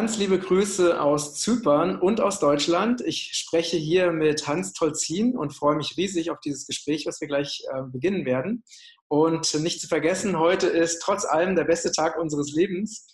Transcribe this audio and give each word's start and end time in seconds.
Ganz 0.00 0.16
liebe 0.16 0.38
Grüße 0.38 0.98
aus 0.98 1.34
Zypern 1.34 2.00
und 2.00 2.22
aus 2.22 2.40
Deutschland. 2.40 3.02
Ich 3.02 3.32
spreche 3.34 3.76
hier 3.76 4.12
mit 4.12 4.48
Hans 4.48 4.72
Tolzin 4.72 5.36
und 5.36 5.54
freue 5.54 5.76
mich 5.76 5.98
riesig 5.98 6.30
auf 6.30 6.40
dieses 6.40 6.66
Gespräch, 6.66 7.04
was 7.04 7.20
wir 7.20 7.28
gleich 7.28 7.66
äh, 7.70 7.82
beginnen 7.82 8.24
werden. 8.24 8.64
Und 9.08 9.52
nicht 9.60 9.78
zu 9.78 9.88
vergessen, 9.88 10.38
heute 10.38 10.68
ist 10.68 11.02
trotz 11.02 11.26
allem 11.26 11.54
der 11.54 11.64
beste 11.64 11.92
Tag 11.92 12.16
unseres 12.16 12.50
Lebens. 12.52 13.08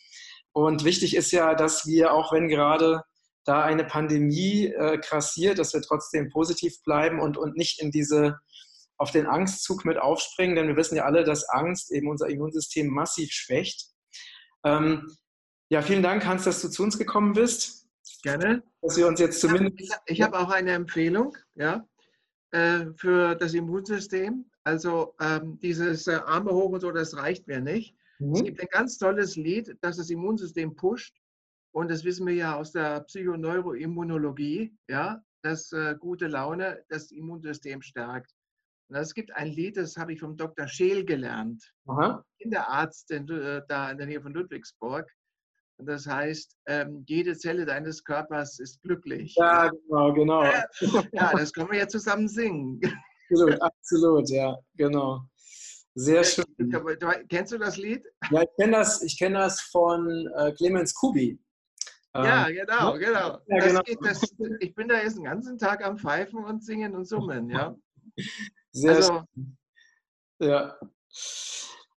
Und 0.53 0.85
wichtig 0.85 1.17
ist 1.17 1.33
ja, 1.33 1.57
dass 1.57 1.87
wir, 1.87 2.13
auch 2.13 2.33
wenn 2.33 2.47
gerade 2.47 3.03
da 3.45 3.65
eine 3.65 3.83
Pandemie 3.83 4.67
äh, 4.67 4.99
krassiert, 4.99 5.59
dass 5.59 5.75
wir 5.75 5.83
trotzdem 5.83 6.29
positiv 6.31 6.85
bleiben 6.85 7.19
und, 7.19 7.37
und 7.37 7.57
nicht 7.57 7.83
in 7.83 7.91
diese 7.91 8.39
auf 8.97 9.11
den 9.11 9.27
Angstzug 9.27 9.85
mit 9.85 9.99
aufspringen, 9.99 10.55
denn 10.55 10.69
wir 10.69 10.77
wissen 10.77 10.95
ja 10.95 11.05
alle, 11.05 11.25
dass 11.25 11.49
Angst 11.49 11.91
eben 11.91 12.09
unser 12.09 12.29
Immunsystem 12.29 12.87
massiv 12.87 13.33
schwächt. 13.33 13.89
Ähm, 14.65 15.11
ja, 15.69 15.83
vielen 15.83 16.03
Dank, 16.03 16.25
Hans, 16.25 16.45
dass 16.45 16.63
du 16.63 16.69
zu 16.69 16.83
uns 16.83 16.99
gekommen 16.99 17.33
bist. 17.33 17.89
Gerne. 18.23 18.63
Dass 18.83 18.97
wir 18.97 19.07
uns 19.07 19.21
jetzt 19.21 19.41
zumindest. 19.41 19.81
Ich, 19.81 19.91
ich 20.07 20.23
habe 20.23 20.39
auch 20.39 20.51
eine 20.51 20.73
Empfehlung 20.73 21.37
ja, 21.55 21.87
äh, 22.53 22.87
für 22.97 23.35
das 23.35 23.55
Immunsystem. 23.55 24.51
Also 24.65 25.15
ähm, 25.21 25.59
dieses 25.61 26.07
äh, 26.07 26.15
Arme 26.25 26.53
hoch 26.53 26.71
und 26.71 26.81
so, 26.81 26.91
das 26.91 27.17
reicht 27.17 27.47
mir 27.47 27.61
nicht. 27.61 27.97
Mhm. 28.19 28.35
Es 28.35 28.45
gibt 28.45 28.61
ein 28.61 28.69
ganz 28.71 28.99
tolles 28.99 29.37
Lied, 29.37 29.77
das 29.81 29.97
das 29.97 30.11
Immunsystem 30.11 30.75
pusht. 30.77 31.17
Und 31.73 31.91
das 31.91 32.05
wissen 32.05 32.27
wir 32.27 32.35
ja 32.35 32.57
aus 32.57 32.73
der 32.73 33.01
Psychoneuroimmunologie, 33.01 34.75
ja, 34.89 35.23
dass 35.43 35.73
äh, 35.73 35.95
gute 35.99 36.27
Laune 36.27 36.83
das 36.89 37.11
Immunsystem 37.13 37.83
stärkt. 37.83 38.33
Und 38.89 38.97
es 38.97 39.15
gibt 39.15 39.33
ein 39.33 39.49
Lied, 39.49 39.77
das 39.77 39.97
habe 39.97 40.13
ich 40.13 40.21
vom 40.21 40.37
Dr. 40.37 40.69
Scheel 40.69 41.05
gelernt, 41.05 41.73
Aha. 41.87 42.25
Kinderarzt 42.41 43.11
in, 43.11 43.29
äh, 43.29 43.63
da 43.69 43.91
in 43.91 43.99
der 43.99 44.07
Nähe 44.07 44.23
von 44.23 44.33
Ludwigsburg. 44.33 45.11
Das 45.79 46.07
heißt, 46.07 46.57
ähm, 46.67 47.05
jede 47.07 47.37
Zelle 47.37 47.67
deines 47.67 48.03
Körpers 48.03 48.59
ist 48.59 48.81
glücklich. 48.83 49.35
Ja, 49.37 49.69
genau, 49.69 50.13
genau. 50.13 50.45
ja, 51.13 51.33
das 51.33 51.53
können 51.53 51.71
wir 51.71 51.81
ja 51.81 51.89
zusammen 51.89 52.29
singen. 52.29 52.81
Absolut, 53.29 53.61
absolut, 53.61 54.31
ja, 54.31 54.57
genau. 54.77 55.21
Sehr 55.95 56.23
schön. 56.25 56.45
Kennst 57.29 57.53
du 57.53 57.59
das 57.59 57.77
Lied? 57.77 58.05
Ja, 58.31 58.43
ich 58.43 58.49
kenne 58.59 58.73
das, 58.73 59.05
kenn 59.19 59.35
das 59.35 59.61
von 59.63 60.31
äh, 60.37 60.53
Clemens 60.53 60.95
Kubi. 60.95 61.39
Ja, 62.15 62.49
ähm, 62.49 62.55
genau, 62.55 62.93
ne? 62.93 62.99
genau. 62.99 63.39
Ja, 63.47 63.67
genau. 63.67 63.83
Geht, 63.83 63.99
das, 64.03 64.23
ich 64.61 64.75
bin 64.75 64.89
da 64.89 65.03
jetzt 65.03 65.17
den 65.17 65.25
ganzen 65.25 65.59
Tag 65.59 65.85
am 65.85 65.99
Pfeifen 65.99 66.45
und 66.45 66.65
Singen 66.65 66.95
und 66.95 67.07
Summen, 67.07 67.51
ja. 67.51 67.75
Sehr 68.73 68.97
also, 68.97 69.23
schön. 69.35 69.57
Ja. 70.41 70.79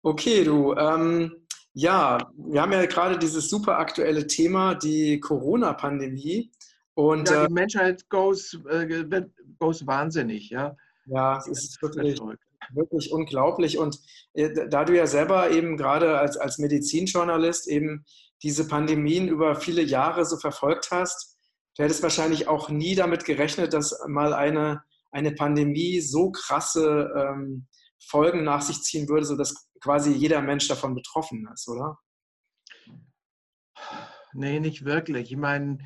Okay, 0.03 0.43
du. 0.43 0.73
Ähm, 0.75 1.46
ja, 1.77 2.31
wir 2.35 2.63
haben 2.63 2.71
ja 2.71 2.83
gerade 2.87 3.19
dieses 3.19 3.51
super 3.51 3.77
aktuelle 3.77 4.25
Thema, 4.25 4.73
die 4.73 5.19
Corona-Pandemie. 5.19 6.51
Und, 6.95 7.29
ja, 7.29 7.45
die 7.45 7.51
äh, 7.51 7.53
Menschheit 7.53 8.09
goes, 8.09 8.57
äh, 8.67 9.05
goes 9.59 9.85
wahnsinnig, 9.85 10.49
ja. 10.49 10.75
Ja, 11.05 11.37
es 11.37 11.47
ist 11.47 11.81
wirklich, 11.83 12.19
wirklich 12.71 13.11
unglaublich. 13.11 13.77
Und 13.77 13.99
äh, 14.33 14.67
da 14.67 14.85
du 14.85 14.97
ja 14.97 15.05
selber 15.05 15.51
eben 15.51 15.77
gerade 15.77 16.17
als, 16.17 16.35
als 16.35 16.57
Medizinjournalist 16.57 17.67
eben 17.67 18.05
diese 18.41 18.67
Pandemien 18.67 19.27
über 19.27 19.55
viele 19.55 19.83
Jahre 19.83 20.25
so 20.25 20.37
verfolgt 20.37 20.89
hast, 20.89 21.37
du 21.77 21.83
hättest 21.83 22.01
wahrscheinlich 22.01 22.47
auch 22.47 22.69
nie 22.69 22.95
damit 22.95 23.23
gerechnet, 23.23 23.73
dass 23.73 23.95
mal 24.07 24.33
eine, 24.33 24.81
eine 25.11 25.31
Pandemie 25.31 26.01
so 26.01 26.31
krasse 26.31 27.13
ähm, 27.15 27.67
Folgen 27.99 28.43
nach 28.43 28.61
sich 28.61 28.81
ziehen 28.81 29.07
würde, 29.07 29.25
sodass 29.25 29.69
quasi 29.81 30.11
jeder 30.11 30.41
Mensch 30.41 30.67
davon 30.67 30.95
betroffen 30.95 31.47
ist, 31.53 31.67
oder? 31.67 31.99
Nee, 34.33 34.59
nicht 34.59 34.85
wirklich. 34.85 35.31
Ich 35.31 35.37
meine, 35.37 35.77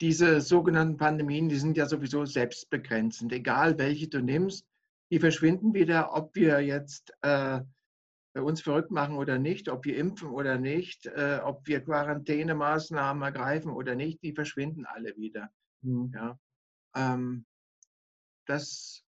diese 0.00 0.40
sogenannten 0.40 0.96
Pandemien, 0.96 1.48
die 1.48 1.56
sind 1.56 1.76
ja 1.76 1.86
sowieso 1.86 2.24
selbstbegrenzend. 2.24 3.32
Egal 3.32 3.78
welche 3.78 4.08
du 4.08 4.20
nimmst, 4.20 4.66
die 5.10 5.20
verschwinden 5.20 5.74
wieder, 5.74 6.14
ob 6.14 6.34
wir 6.34 6.60
jetzt 6.60 7.12
äh, 7.22 7.60
uns 8.34 8.60
verrückt 8.60 8.90
machen 8.90 9.16
oder 9.16 9.38
nicht, 9.38 9.68
ob 9.68 9.84
wir 9.84 9.96
impfen 9.96 10.28
oder 10.30 10.58
nicht, 10.58 11.06
äh, 11.06 11.40
ob 11.42 11.66
wir 11.66 11.80
Quarantänemaßnahmen 11.80 13.22
ergreifen 13.22 13.70
oder 13.70 13.94
nicht, 13.94 14.22
die 14.22 14.34
verschwinden 14.34 14.84
alle 14.84 15.16
wieder. 15.16 15.50
Mhm. 15.82 16.12
Ja. 16.14 16.38
Ähm, 16.94 17.46
das, 18.46 19.04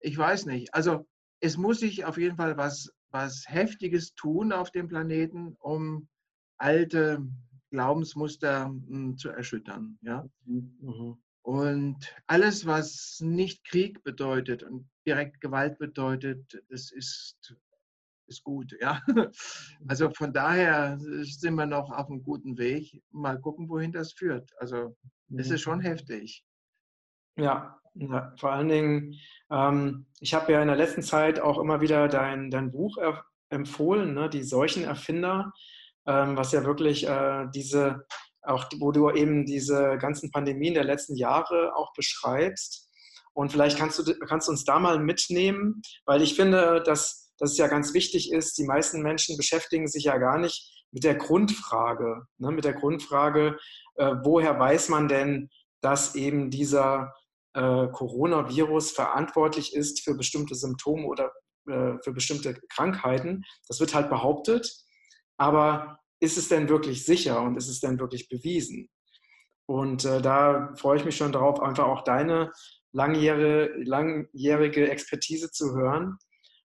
ich 0.00 0.16
weiß 0.16 0.46
nicht. 0.46 0.72
Also 0.74 1.06
es 1.40 1.56
muss 1.56 1.80
sich 1.80 2.04
auf 2.04 2.18
jeden 2.18 2.36
Fall 2.36 2.56
was, 2.56 2.92
was 3.10 3.44
Heftiges 3.46 4.14
tun 4.14 4.52
auf 4.52 4.70
dem 4.70 4.88
Planeten, 4.88 5.56
um 5.58 6.08
alte 6.58 7.26
Glaubensmuster 7.70 8.66
hm, 8.66 9.16
zu 9.16 9.30
erschüttern. 9.30 9.98
Ja? 10.02 10.28
Mhm. 10.44 11.16
Und 11.42 12.14
alles, 12.26 12.66
was 12.66 13.18
nicht 13.20 13.64
Krieg 13.64 14.02
bedeutet 14.04 14.62
und 14.62 14.88
direkt 15.06 15.40
Gewalt 15.40 15.78
bedeutet, 15.78 16.62
das 16.68 16.92
ist, 16.92 17.56
ist 18.26 18.44
gut. 18.44 18.76
Ja? 18.80 19.00
Also 19.88 20.10
von 20.10 20.32
daher 20.32 20.98
sind 20.98 21.54
wir 21.54 21.66
noch 21.66 21.90
auf 21.90 22.10
einem 22.10 22.22
guten 22.22 22.58
Weg. 22.58 23.02
Mal 23.10 23.40
gucken, 23.40 23.68
wohin 23.68 23.92
das 23.92 24.12
führt. 24.12 24.52
Also 24.58 24.96
es 25.36 25.50
ist 25.50 25.62
schon 25.62 25.78
mhm. 25.78 25.82
heftig. 25.84 26.44
Ja, 27.40 27.80
ja, 27.94 28.32
vor 28.38 28.52
allen 28.52 28.68
Dingen, 28.68 29.14
ähm, 29.50 30.06
ich 30.20 30.34
habe 30.34 30.52
ja 30.52 30.60
in 30.60 30.68
der 30.68 30.76
letzten 30.76 31.02
Zeit 31.02 31.40
auch 31.40 31.58
immer 31.58 31.80
wieder 31.80 32.06
dein, 32.06 32.50
dein 32.50 32.70
Buch 32.70 32.98
empfohlen, 33.48 34.14
ne, 34.14 34.28
die 34.28 34.42
Seuchenerfinder, 34.42 35.52
ähm, 36.06 36.36
was 36.36 36.52
ja 36.52 36.64
wirklich 36.64 37.06
äh, 37.08 37.46
diese, 37.54 38.06
auch 38.42 38.66
wo 38.78 38.92
du 38.92 39.10
eben 39.10 39.46
diese 39.46 39.96
ganzen 39.98 40.30
Pandemien 40.30 40.74
der 40.74 40.84
letzten 40.84 41.16
Jahre 41.16 41.74
auch 41.74 41.92
beschreibst. 41.94 42.90
Und 43.32 43.52
vielleicht 43.52 43.78
kannst 43.78 43.98
du 43.98 44.18
kannst 44.26 44.48
uns 44.48 44.64
da 44.64 44.78
mal 44.78 44.98
mitnehmen, 44.98 45.80
weil 46.04 46.20
ich 46.20 46.34
finde, 46.34 46.82
dass, 46.84 47.32
dass 47.38 47.52
es 47.52 47.58
ja 47.58 47.68
ganz 47.68 47.94
wichtig 47.94 48.32
ist, 48.32 48.58
die 48.58 48.64
meisten 48.64 49.02
Menschen 49.02 49.36
beschäftigen 49.38 49.88
sich 49.88 50.04
ja 50.04 50.18
gar 50.18 50.38
nicht 50.38 50.84
mit 50.92 51.04
der 51.04 51.14
Grundfrage, 51.14 52.26
ne, 52.36 52.50
mit 52.50 52.64
der 52.64 52.74
Grundfrage, 52.74 53.56
äh, 53.96 54.14
woher 54.24 54.58
weiß 54.58 54.90
man 54.90 55.08
denn, 55.08 55.48
dass 55.80 56.14
eben 56.14 56.50
dieser 56.50 57.14
äh, 57.54 57.88
Coronavirus 57.88 58.92
verantwortlich 58.92 59.74
ist 59.74 60.02
für 60.02 60.14
bestimmte 60.14 60.54
Symptome 60.54 61.06
oder 61.06 61.32
äh, 61.66 61.94
für 62.02 62.12
bestimmte 62.12 62.54
Krankheiten. 62.68 63.44
Das 63.68 63.80
wird 63.80 63.94
halt 63.94 64.08
behauptet, 64.08 64.70
aber 65.36 65.98
ist 66.20 66.36
es 66.36 66.48
denn 66.48 66.68
wirklich 66.68 67.04
sicher 67.04 67.40
und 67.42 67.56
ist 67.56 67.68
es 67.68 67.80
denn 67.80 67.98
wirklich 67.98 68.28
bewiesen? 68.28 68.88
Und 69.66 70.04
äh, 70.04 70.20
da 70.20 70.74
freue 70.76 70.98
ich 70.98 71.04
mich 71.04 71.16
schon 71.16 71.32
darauf, 71.32 71.60
einfach 71.60 71.86
auch 71.86 72.02
deine 72.02 72.50
langjährige, 72.92 73.72
langjährige 73.84 74.90
Expertise 74.90 75.50
zu 75.50 75.76
hören. 75.76 76.18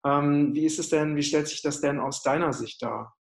Ähm, 0.05 0.55
wie 0.55 0.67
ist 0.67 0.79
es 0.79 0.91
denn, 0.91 1.17
wie 1.17 1.23
stellt 1.23 1.49
sich 1.49 1.63
das 1.63 1.81
denn 1.81 2.01
aus 2.01 2.23
deiner 2.23 2.53
Sicht 2.53 2.83
dar? 2.83 3.15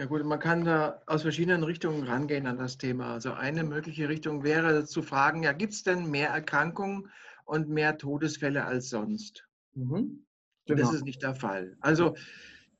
Ja 0.00 0.06
gut, 0.06 0.24
man 0.24 0.38
kann 0.38 0.64
da 0.64 1.02
aus 1.04 1.20
verschiedenen 1.20 1.62
Richtungen 1.62 2.04
rangehen 2.04 2.46
an 2.46 2.56
das 2.56 2.78
Thema. 2.78 3.12
Also 3.12 3.34
eine 3.34 3.64
mögliche 3.64 4.08
Richtung 4.08 4.42
wäre 4.44 4.86
zu 4.86 5.02
fragen, 5.02 5.42
ja, 5.42 5.52
gibt 5.52 5.74
es 5.74 5.82
denn 5.82 6.10
mehr 6.10 6.30
Erkrankungen 6.30 7.10
und 7.44 7.68
mehr 7.68 7.98
Todesfälle 7.98 8.64
als 8.64 8.88
sonst? 8.88 9.46
Mhm. 9.74 10.24
Genau. 10.64 10.80
Das 10.80 10.94
ist 10.94 11.04
nicht 11.04 11.22
der 11.22 11.34
Fall. 11.34 11.76
Also 11.80 12.16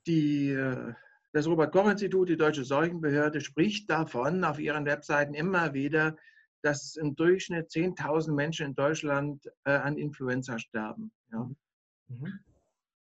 die, 0.06 0.48
äh, 0.48 0.94
das 1.34 1.46
Robert-Koch-Institut, 1.46 2.30
die 2.30 2.38
Deutsche 2.38 2.64
Seuchenbehörde, 2.64 3.42
spricht 3.42 3.90
davon 3.90 4.42
auf 4.42 4.58
ihren 4.58 4.86
Webseiten 4.86 5.34
immer 5.34 5.74
wieder, 5.74 6.16
dass 6.62 6.96
im 6.96 7.16
Durchschnitt 7.16 7.68
10.000 7.68 8.32
Menschen 8.32 8.68
in 8.68 8.74
Deutschland 8.74 9.46
äh, 9.64 9.72
an 9.72 9.98
Influenza 9.98 10.58
sterben. 10.58 11.12
Ja. 11.30 11.50
Mhm. 12.08 12.40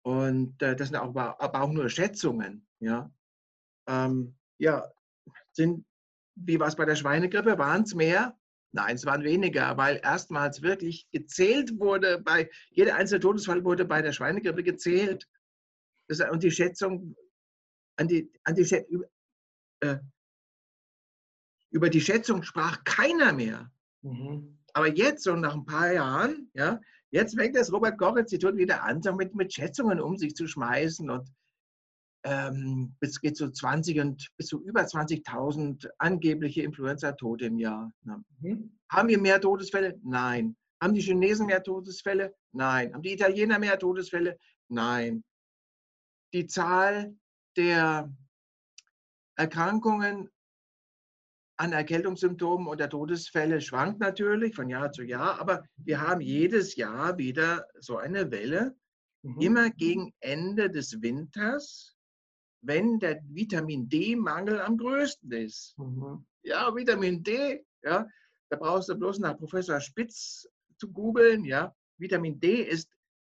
Und 0.02 0.60
äh, 0.60 0.74
das 0.74 0.88
sind 0.88 0.96
auch, 0.96 1.14
aber 1.14 1.62
auch 1.62 1.70
nur 1.70 1.88
Schätzungen. 1.88 2.66
Ja. 2.80 3.12
Ähm, 3.88 4.36
ja, 4.58 4.86
sind, 5.52 5.84
wie 6.36 6.60
war 6.60 6.68
es 6.68 6.76
bei 6.76 6.84
der 6.84 6.94
Schweinegrippe? 6.94 7.58
Waren 7.58 7.82
es 7.82 7.94
mehr? 7.94 8.38
Nein, 8.72 8.96
es 8.96 9.06
waren 9.06 9.24
weniger, 9.24 9.76
weil 9.78 10.00
erstmals 10.02 10.62
wirklich 10.62 11.08
gezählt 11.10 11.80
wurde, 11.80 12.20
bei 12.20 12.50
jeder 12.70 12.96
einzelne 12.96 13.20
Todesfall 13.20 13.64
wurde 13.64 13.86
bei 13.86 14.02
der 14.02 14.12
Schweinegrippe 14.12 14.62
gezählt. 14.62 15.26
Das, 16.06 16.20
und 16.20 16.42
die 16.42 16.50
Schätzung, 16.50 17.16
an 17.96 18.08
die, 18.08 18.30
an 18.44 18.54
die, 18.54 18.62
äh, 19.80 19.98
über 21.70 21.88
die 21.88 22.00
Schätzung 22.00 22.42
sprach 22.42 22.84
keiner 22.84 23.32
mehr. 23.32 23.70
Mhm. 24.02 24.58
Aber 24.74 24.88
jetzt, 24.94 25.24
so 25.24 25.34
nach 25.34 25.54
ein 25.54 25.64
paar 25.64 25.92
Jahren, 25.92 26.50
ja, 26.52 26.80
jetzt 27.10 27.34
fängt 27.34 27.56
das 27.56 27.72
Robert-Koch-Institut 27.72 28.56
wieder 28.56 28.82
an, 28.84 29.02
so 29.02 29.14
mit, 29.14 29.34
mit 29.34 29.52
Schätzungen 29.52 30.00
um 30.00 30.16
sich 30.16 30.34
zu 30.34 30.46
schmeißen 30.46 31.08
und 31.10 31.28
ähm, 32.24 32.94
bis 33.00 33.20
geht 33.20 33.36
zu 33.36 33.50
20 33.50 34.00
und 34.00 34.28
bis 34.36 34.48
zu 34.48 34.62
über 34.62 34.82
20.000 34.82 35.88
angebliche 35.98 36.62
Influenza-Tote 36.62 37.46
im 37.46 37.58
Jahr. 37.58 37.92
Ne? 38.02 38.24
Mhm. 38.40 38.78
Haben 38.90 39.08
wir 39.08 39.18
mehr 39.18 39.40
Todesfälle? 39.40 39.98
Nein. 40.02 40.56
Haben 40.80 40.94
die 40.94 41.00
Chinesen 41.00 41.46
mehr 41.46 41.62
Todesfälle? 41.62 42.34
Nein. 42.52 42.94
Haben 42.94 43.02
die 43.02 43.12
Italiener 43.12 43.58
mehr 43.58 43.78
Todesfälle? 43.78 44.38
Nein. 44.68 45.24
Die 46.32 46.46
Zahl 46.46 47.16
der 47.56 48.12
Erkrankungen 49.36 50.28
an 51.58 51.72
Erkältungssymptomen 51.72 52.68
oder 52.68 52.88
Todesfälle 52.88 53.60
schwankt 53.60 54.00
natürlich 54.00 54.54
von 54.54 54.68
Jahr 54.68 54.92
zu 54.92 55.02
Jahr, 55.02 55.40
aber 55.40 55.64
wir 55.76 56.00
haben 56.00 56.20
jedes 56.20 56.76
Jahr 56.76 57.18
wieder 57.18 57.66
so 57.80 57.96
eine 57.96 58.30
Welle, 58.30 58.76
mhm. 59.22 59.40
immer 59.40 59.70
gegen 59.70 60.14
Ende 60.20 60.70
des 60.70 61.02
Winters, 61.02 61.97
wenn 62.60 62.98
der 62.98 63.22
Vitamin 63.28 63.88
D-Mangel 63.88 64.60
am 64.60 64.76
größten 64.76 65.30
ist. 65.32 65.76
Mhm. 65.78 66.26
Ja, 66.42 66.74
Vitamin 66.74 67.22
D, 67.22 67.64
ja, 67.82 68.06
da 68.50 68.56
brauchst 68.56 68.88
du 68.88 68.94
bloß 68.96 69.18
nach 69.20 69.36
Professor 69.36 69.80
Spitz 69.80 70.48
zu 70.78 70.90
googeln, 70.90 71.44
ja. 71.44 71.74
Vitamin 71.98 72.38
D 72.40 72.62
ist 72.62 72.90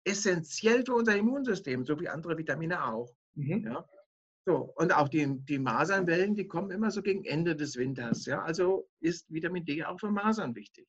essentiell 0.06 0.86
für 0.86 0.96
unser 0.96 1.16
Immunsystem, 1.16 1.86
so 1.86 2.00
wie 2.00 2.10
andere 2.10 2.38
Vitamine 2.38 2.86
auch. 2.86 3.14
Mhm. 3.36 3.66
Ja. 3.66 3.88
So, 4.46 4.74
und 4.75 4.94
auch 4.94 5.08
die, 5.08 5.25
die 5.46 5.60
Masernwellen, 5.60 6.36
die 6.36 6.48
kommen 6.48 6.72
immer 6.72 6.92
so 6.92 7.02
gegen 7.02 7.24
Ende 7.24 7.56
des 7.56 7.78
Winters. 7.78 8.25
Ja? 8.25 8.42
Also 8.44 8.90
ist 9.00 9.31
Vitamin 9.31 9.64
D 9.64 9.84
auch 9.86 10.00
für 10.00 10.12
Masern 10.12 10.56
wichtig. 10.56 10.88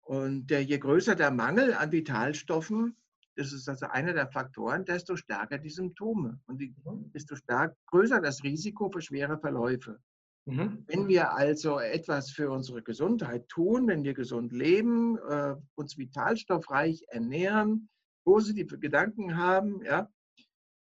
Und 0.00 0.50
äh, 0.50 0.60
je 0.60 0.78
größer 0.78 1.14
der 1.14 1.30
Mangel 1.30 1.74
an 1.74 1.92
Vitalstoffen, 1.92 2.96
das 3.36 3.52
ist 3.52 3.68
also 3.68 3.86
einer 3.86 4.12
der 4.12 4.28
Faktoren, 4.28 4.84
desto 4.84 5.16
stärker 5.16 5.58
die 5.58 5.70
Symptome 5.70 6.40
und 6.46 6.60
die, 6.60 6.74
mhm. 6.84 7.10
desto 7.12 7.36
stark 7.36 7.76
größer 7.86 8.20
das 8.20 8.42
Risiko 8.44 8.90
für 8.90 9.00
schwere 9.00 9.38
Verläufe. 9.38 10.00
Mhm. 10.46 10.84
Wenn 10.86 11.08
wir 11.08 11.32
also 11.32 11.78
etwas 11.78 12.30
für 12.30 12.50
unsere 12.50 12.82
Gesundheit 12.82 13.48
tun, 13.48 13.88
wenn 13.88 14.04
wir 14.04 14.14
gesund 14.14 14.52
leben, 14.52 15.18
äh, 15.18 15.56
uns 15.74 15.96
vitalstoffreich 15.96 17.04
ernähren, 17.08 17.88
positive 18.24 18.78
Gedanken 18.78 19.36
haben, 19.36 19.82
ja, 19.82 20.10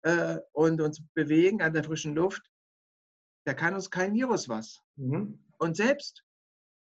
äh, 0.03 0.39
und 0.53 0.81
uns 0.81 1.03
bewegen 1.15 1.63
an 1.63 1.73
der 1.73 1.85
frischen 1.85 2.15
Luft, 2.15 2.43
da 3.45 3.55
kann 3.55 3.75
uns 3.75 3.91
kein 3.91 4.15
Virus 4.15 4.49
was. 4.49 4.83
Mhm. 4.97 5.45
Und 5.59 5.77
selbst 5.77 6.25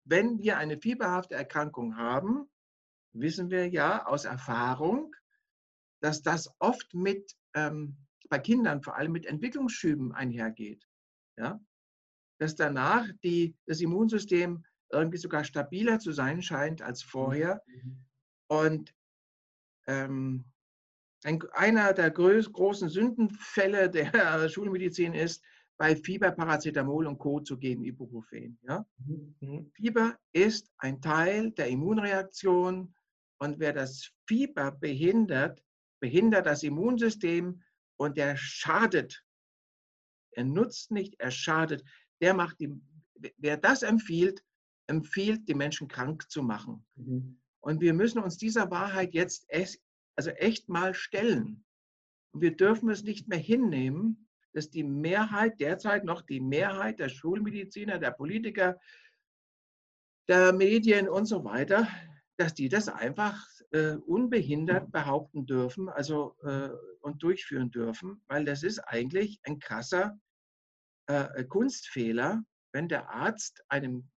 wenn 0.04 0.40
wir 0.40 0.58
eine 0.58 0.78
fieberhafte 0.78 1.36
Erkrankung 1.36 1.98
haben, 1.98 2.50
wissen 3.14 3.50
wir 3.50 3.68
ja 3.70 4.06
aus 4.06 4.26
Erfahrung, 4.26 5.16
dass 6.02 6.22
das 6.22 6.54
oft 6.60 6.94
mit, 6.94 7.36
ähm, 7.54 7.98
bei 8.30 8.40
Kindern 8.40 8.82
vor 8.82 8.96
allem 8.96 9.12
mit 9.12 9.26
Entwicklungsschüben 9.26 10.12
einhergeht. 10.12 10.88
Ja? 11.38 11.60
Dass 12.40 12.56
danach 12.56 13.08
die, 13.24 13.56
das 13.66 13.82
Immunsystem 13.82 14.66
irgendwie 14.92 15.18
sogar 15.18 15.44
stabiler 15.44 16.00
zu 16.00 16.12
sein 16.12 16.42
scheint 16.42 16.82
als 16.82 17.02
vorher. 17.02 17.64
Mhm. 17.68 18.06
Und 18.48 18.96
ähm, 19.88 20.46
ein, 21.24 21.42
einer 21.54 21.94
der 21.94 22.12
groß, 22.12 22.52
großen 22.52 22.90
Sündenfälle 22.90 23.90
der 23.90 24.12
Schulmedizin 24.50 25.14
ist, 25.14 25.44
bei 25.78 25.96
Fieber 25.96 26.32
Paracetamol 26.32 27.06
und 27.06 27.20
Co. 27.20 27.40
zu 27.40 27.58
geben, 27.58 27.84
Ibuprofen. 27.84 28.58
Ja? 28.64 28.86
Mhm. 28.98 29.72
Fieber 29.74 30.18
ist 30.34 30.72
ein 30.80 31.02
Teil 31.02 31.52
der 31.52 31.68
Immunreaktion 31.68 32.96
und 33.40 33.60
wer 33.60 33.74
das 33.74 34.12
Fieber 34.28 34.72
behindert, 34.72 35.64
behindert 36.00 36.46
das 36.46 36.64
Immunsystem 36.64 37.62
und 37.98 38.18
der 38.18 38.38
schadet. 38.38 39.24
Er 40.32 40.44
nutzt 40.46 40.92
nicht, 40.92 41.16
er 41.20 41.32
schadet. 41.32 41.84
Der 42.22 42.34
macht 42.34 42.60
die, 42.60 42.74
wer 43.38 43.58
das 43.58 43.84
empfiehlt, 43.84 44.44
empfiehlt, 44.88 45.48
die 45.48 45.56
Menschen 45.56 45.88
krank 45.88 46.30
zu 46.30 46.44
machen. 46.44 46.86
Mhm. 46.96 47.40
Und 47.60 47.82
wir 47.82 47.94
müssen 47.94 48.20
uns 48.20 48.38
dieser 48.38 48.72
Wahrheit 48.72 49.14
jetzt 49.14 49.48
also 50.16 50.30
echt 50.32 50.70
mal 50.70 50.94
stellen. 50.94 51.66
Und 52.32 52.42
wir 52.42 52.56
dürfen 52.56 52.90
es 52.90 53.04
nicht 53.04 53.28
mehr 53.28 53.40
hinnehmen, 53.40 54.30
dass 54.54 54.70
die 54.70 54.84
Mehrheit, 54.84 55.60
derzeit 55.60 56.04
noch 56.04 56.22
die 56.22 56.40
Mehrheit 56.40 57.00
der 57.00 57.10
Schulmediziner, 57.10 58.00
der 58.00 58.12
Politiker, 58.12 58.80
der 60.28 60.54
Medien 60.54 61.10
und 61.10 61.26
so 61.26 61.44
weiter, 61.44 61.88
dass 62.38 62.54
die 62.54 62.70
das 62.70 62.88
einfach 62.88 63.46
äh, 63.78 63.98
unbehindert 64.06 64.92
behaupten 64.92 65.46
dürfen 65.46 65.90
also, 65.90 66.36
äh, 66.42 66.70
und 67.02 67.22
durchführen 67.22 67.72
dürfen, 67.72 68.22
weil 68.28 68.46
das 68.46 68.64
ist 68.64 68.80
eigentlich 68.80 69.40
ein 69.44 69.60
krasser 69.60 70.20
äh, 71.08 71.44
Kunstfehler, 71.46 72.44
wenn 72.74 72.88
der 72.88 73.10
Arzt 73.10 73.64
einem 73.70 74.10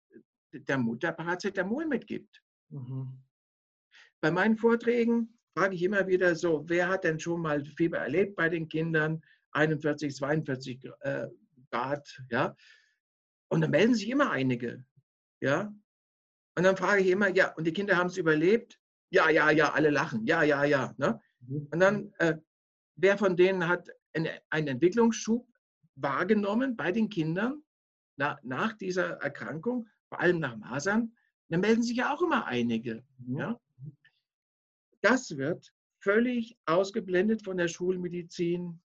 der 0.53 0.79
Mutter 0.79 1.13
Paracetamol 1.13 1.87
mitgibt. 1.87 2.43
Mhm. 2.71 3.23
Bei 4.21 4.31
meinen 4.31 4.57
Vorträgen 4.57 5.39
frage 5.57 5.75
ich 5.75 5.83
immer 5.83 6.07
wieder 6.07 6.35
so, 6.35 6.65
wer 6.69 6.89
hat 6.89 7.05
denn 7.05 7.21
schon 7.21 7.41
mal 7.41 7.65
Fieber 7.65 7.99
erlebt 7.99 8.37
bei 8.37 8.49
den 8.49 8.69
Kindern? 8.69 9.23
41, 9.53 10.15
42 10.15 10.89
äh, 11.01 11.27
Grad, 11.71 12.23
ja. 12.31 12.57
Und 13.51 13.63
dann 13.63 13.71
melden 13.71 13.95
sich 13.95 14.09
immer 14.09 14.31
einige, 14.31 14.85
ja. 15.41 15.73
Und 16.57 16.65
dann 16.65 16.77
frage 16.77 17.03
ich 17.03 17.09
immer, 17.09 17.29
ja, 17.29 17.55
und 17.55 17.67
die 17.67 17.73
Kinder 17.73 17.97
haben 17.97 18.09
es 18.09 18.17
überlebt? 18.17 18.81
Ja, 19.11 19.31
ja, 19.31 19.51
ja, 19.51 19.73
alle 19.73 19.91
lachen, 19.91 20.27
ja, 20.27 20.43
ja, 20.43 20.65
ja. 20.65 20.95
Ne? 20.99 21.21
Mhm. 21.41 21.69
Und 21.71 21.81
dann, 21.81 22.13
äh, 22.19 22.37
wer 22.97 23.17
von 23.17 23.37
denen 23.37 23.67
hat 23.67 23.89
einen 24.13 24.69
Entwicklungsschub 24.69 25.47
wahrgenommen 25.95 26.77
bei 26.77 26.93
den 26.93 27.09
Kindern 27.09 27.63
na, 28.17 28.39
nach 28.43 28.75
dieser 28.75 29.21
Erkrankung, 29.23 29.89
vor 30.09 30.21
allem 30.21 30.41
nach 30.41 30.57
Masern? 30.57 31.15
Dann 31.49 31.61
melden 31.61 31.83
sich 31.83 31.97
ja 31.97 32.13
auch 32.13 32.21
immer 32.21 32.47
einige. 32.47 33.03
Mhm. 33.19 33.39
Ja? 33.39 33.61
das 35.01 35.37
wird 35.37 35.73
völlig 36.01 36.57
ausgeblendet 36.67 37.45
von 37.45 37.57
der 37.57 37.69
Schulmedizin, 37.69 38.81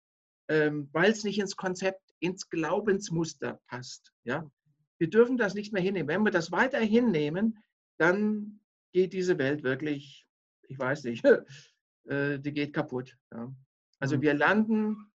ähm, 0.49 0.89
weil 0.91 1.11
es 1.11 1.23
nicht 1.23 1.39
ins 1.39 1.55
Konzept, 1.55 2.13
ins 2.19 2.49
Glaubensmuster 2.49 3.59
passt. 3.67 4.11
Ja? 4.23 4.49
Wir 4.97 5.09
dürfen 5.09 5.37
das 5.37 5.53
nicht 5.53 5.73
mehr 5.73 5.81
hinnehmen. 5.81 6.07
Wenn 6.07 6.23
wir 6.23 6.31
das 6.31 6.51
weiter 6.51 6.79
hinnehmen, 6.79 7.57
dann 7.97 8.59
geht 8.93 9.13
diese 9.13 9.37
Welt 9.37 9.63
wirklich, 9.63 10.25
ich 10.69 10.79
weiß 10.79 11.03
nicht, 11.03 11.25
äh, 12.05 12.39
die 12.39 12.53
geht 12.53 12.73
kaputt. 12.73 13.17
Ja? 13.31 13.53
Also 13.99 14.17
mhm. 14.17 14.21
wir 14.21 14.33
landen, 14.33 15.11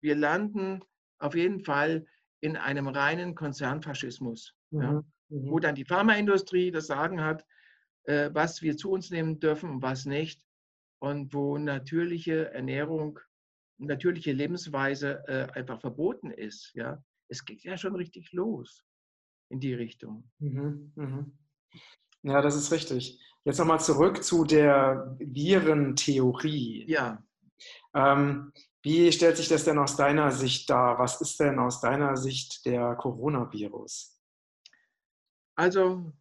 wir 0.00 0.14
landen 0.14 0.84
auf 1.18 1.34
jeden 1.34 1.60
Fall 1.60 2.06
in 2.40 2.56
einem 2.56 2.86
reinen 2.86 3.34
Konzernfaschismus, 3.34 4.54
mhm. 4.70 4.82
ja? 4.82 5.04
wo 5.28 5.56
mhm. 5.56 5.60
dann 5.60 5.74
die 5.74 5.84
Pharmaindustrie 5.84 6.70
das 6.70 6.86
Sagen 6.86 7.22
hat, 7.22 7.44
äh, 8.04 8.30
was 8.32 8.62
wir 8.62 8.76
zu 8.76 8.90
uns 8.90 9.10
nehmen 9.10 9.40
dürfen 9.40 9.70
und 9.70 9.82
was 9.82 10.06
nicht. 10.06 10.44
Und 10.98 11.34
wo 11.34 11.58
natürliche 11.58 12.50
Ernährung, 12.52 13.20
natürliche 13.76 14.32
Lebensweise 14.32 15.22
äh, 15.26 15.52
einfach 15.52 15.80
verboten 15.80 16.30
ist. 16.30 16.72
Ja? 16.74 17.04
Es 17.28 17.44
geht 17.44 17.64
ja 17.64 17.76
schon 17.76 17.94
richtig 17.94 18.32
los 18.32 18.82
in 19.50 19.60
die 19.60 19.74
Richtung. 19.74 20.30
Mhm, 20.38 20.92
mhm. 20.94 21.38
Ja, 22.22 22.40
das 22.42 22.56
ist 22.56 22.72
richtig. 22.72 23.20
Jetzt 23.44 23.58
nochmal 23.58 23.80
zurück 23.80 24.24
zu 24.24 24.44
der 24.44 25.16
Virentheorie. 25.20 26.84
Ja. 26.88 27.22
Ähm, 27.94 28.52
wie 28.82 29.10
stellt 29.12 29.36
sich 29.36 29.48
das 29.48 29.64
denn 29.64 29.78
aus 29.78 29.96
deiner 29.96 30.30
Sicht 30.32 30.68
dar? 30.70 30.98
Was 30.98 31.20
ist 31.20 31.40
denn 31.40 31.58
aus 31.58 31.80
deiner 31.80 32.16
Sicht 32.16 32.66
der 32.66 32.94
Coronavirus? 32.96 34.20
Also 35.56 36.12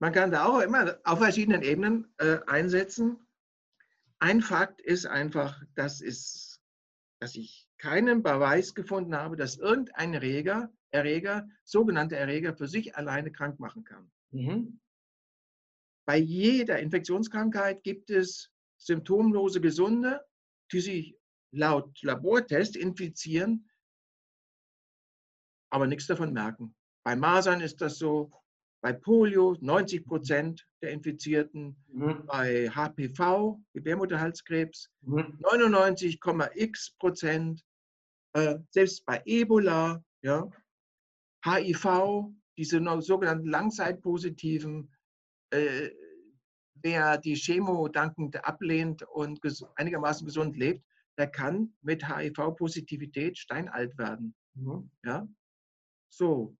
man 0.00 0.12
kann 0.12 0.30
da 0.30 0.46
auch 0.46 0.60
immer 0.60 0.98
auf 1.04 1.18
verschiedenen 1.18 1.62
Ebenen 1.62 2.12
äh, 2.18 2.38
einsetzen. 2.46 3.18
Ein 4.18 4.40
Fakt 4.40 4.80
ist 4.80 5.06
einfach, 5.06 5.62
dass, 5.74 6.00
ist, 6.00 6.60
dass 7.20 7.36
ich 7.36 7.68
keinen 7.78 8.22
Beweis 8.22 8.74
gefunden 8.74 9.14
habe, 9.14 9.36
dass 9.36 9.56
irgendein 9.56 10.14
Erreger, 10.14 10.70
Erreger, 10.90 11.48
sogenannte 11.64 12.16
Erreger, 12.16 12.54
für 12.54 12.66
sich 12.66 12.96
alleine 12.96 13.30
krank 13.30 13.60
machen 13.60 13.84
kann. 13.84 14.10
Mhm. 14.30 14.80
Bei 16.10 16.16
jeder 16.16 16.80
Infektionskrankheit 16.80 17.84
gibt 17.84 18.10
es 18.10 18.50
symptomlose 18.78 19.60
Gesunde, 19.60 20.20
die 20.72 20.80
sich 20.80 21.16
laut 21.52 22.02
Labortest 22.02 22.74
infizieren, 22.74 23.70
aber 25.72 25.86
nichts 25.86 26.08
davon 26.08 26.32
merken. 26.32 26.74
Bei 27.04 27.14
Masern 27.14 27.60
ist 27.60 27.80
das 27.80 27.98
so, 27.98 28.32
bei 28.82 28.92
Polio 28.92 29.56
90 29.60 30.04
Prozent 30.04 30.66
der 30.82 30.90
Infizierten, 30.90 31.76
mhm. 31.86 32.26
bei 32.26 32.68
HPV, 32.68 33.60
Gebärmutterhalskrebs, 33.74 34.90
mhm. 35.02 35.38
99,x 35.44 36.96
Prozent, 36.98 37.64
äh, 38.32 38.58
selbst 38.70 39.06
bei 39.06 39.22
Ebola, 39.26 40.02
ja, 40.22 40.50
HIV, 41.44 42.34
diese 42.58 42.82
sogenannten 43.00 43.46
Langzeitpositiven, 43.46 44.92
äh, 45.50 45.90
wer 46.82 47.18
die 47.18 47.34
Chemo 47.34 47.88
dankend 47.88 48.44
ablehnt 48.44 49.02
und 49.02 49.42
ges 49.42 49.64
einigermaßen 49.76 50.26
gesund 50.26 50.56
lebt, 50.56 50.84
der 51.18 51.28
kann 51.28 51.74
mit 51.82 52.08
HIV-Positivität 52.08 53.38
steinalt 53.38 53.96
werden. 53.98 54.34
Mhm. 54.54 54.90
Ja? 55.04 55.28
So, 56.08 56.56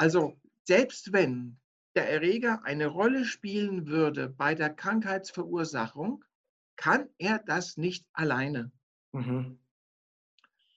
Also 0.00 0.40
selbst 0.64 1.12
wenn 1.12 1.58
der 1.94 2.08
Erreger 2.08 2.64
eine 2.64 2.86
Rolle 2.86 3.26
spielen 3.26 3.86
würde 3.86 4.30
bei 4.30 4.54
der 4.54 4.70
Krankheitsverursachung, 4.70 6.24
kann 6.76 7.10
er 7.18 7.38
das 7.40 7.76
nicht 7.76 8.06
alleine. 8.14 8.72
Mhm. 9.12 9.58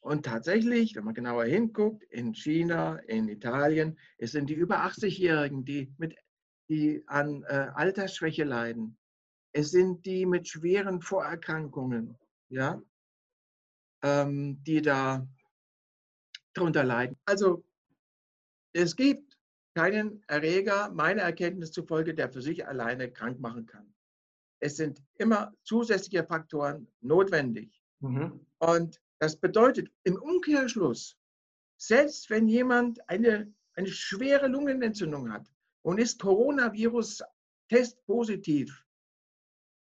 Und 0.03 0.25
tatsächlich, 0.25 0.95
wenn 0.95 1.05
man 1.05 1.13
genauer 1.13 1.45
hinguckt, 1.45 2.03
in 2.03 2.33
China, 2.33 2.97
in 3.07 3.29
Italien, 3.29 3.97
es 4.17 4.33
sind 4.33 4.49
die 4.49 4.53
über 4.53 4.83
80-Jährigen, 4.83 5.63
die, 5.63 5.95
die 6.69 7.03
an 7.07 7.43
äh, 7.43 7.69
Altersschwäche 7.73 8.43
leiden. 8.43 8.97
Es 9.53 9.71
sind 9.71 10.05
die 10.05 10.25
mit 10.25 10.49
schweren 10.49 10.99
Vorerkrankungen, 10.99 12.17
ja, 12.49 12.81
ähm, 14.03 14.61
die 14.65 14.81
da 14.81 15.25
darunter 16.53 16.83
leiden. 16.83 17.17
Also 17.23 17.63
es 18.73 18.97
gibt 18.97 19.37
keinen 19.73 20.21
Erreger, 20.27 20.89
meiner 20.89 21.21
Erkenntnis 21.21 21.71
zufolge, 21.71 22.13
der 22.13 22.29
für 22.29 22.41
sich 22.41 22.67
alleine 22.67 23.09
krank 23.09 23.39
machen 23.39 23.67
kann. 23.67 23.93
Es 24.59 24.75
sind 24.75 25.01
immer 25.15 25.53
zusätzliche 25.63 26.25
Faktoren 26.25 26.89
notwendig. 26.99 27.81
Mhm. 28.01 28.45
Und 28.59 28.99
das 29.23 29.37
bedeutet 29.37 29.89
im 30.03 30.21
Umkehrschluss, 30.21 31.17
selbst 31.77 32.29
wenn 32.29 32.49
jemand 32.49 33.09
eine, 33.09 33.53
eine 33.73 33.87
schwere 33.87 34.47
Lungenentzündung 34.49 35.31
hat 35.31 35.49
und 35.81 35.97
ist 35.97 36.19
Coronavirus-Test 36.19 38.05
positiv, 38.05 38.85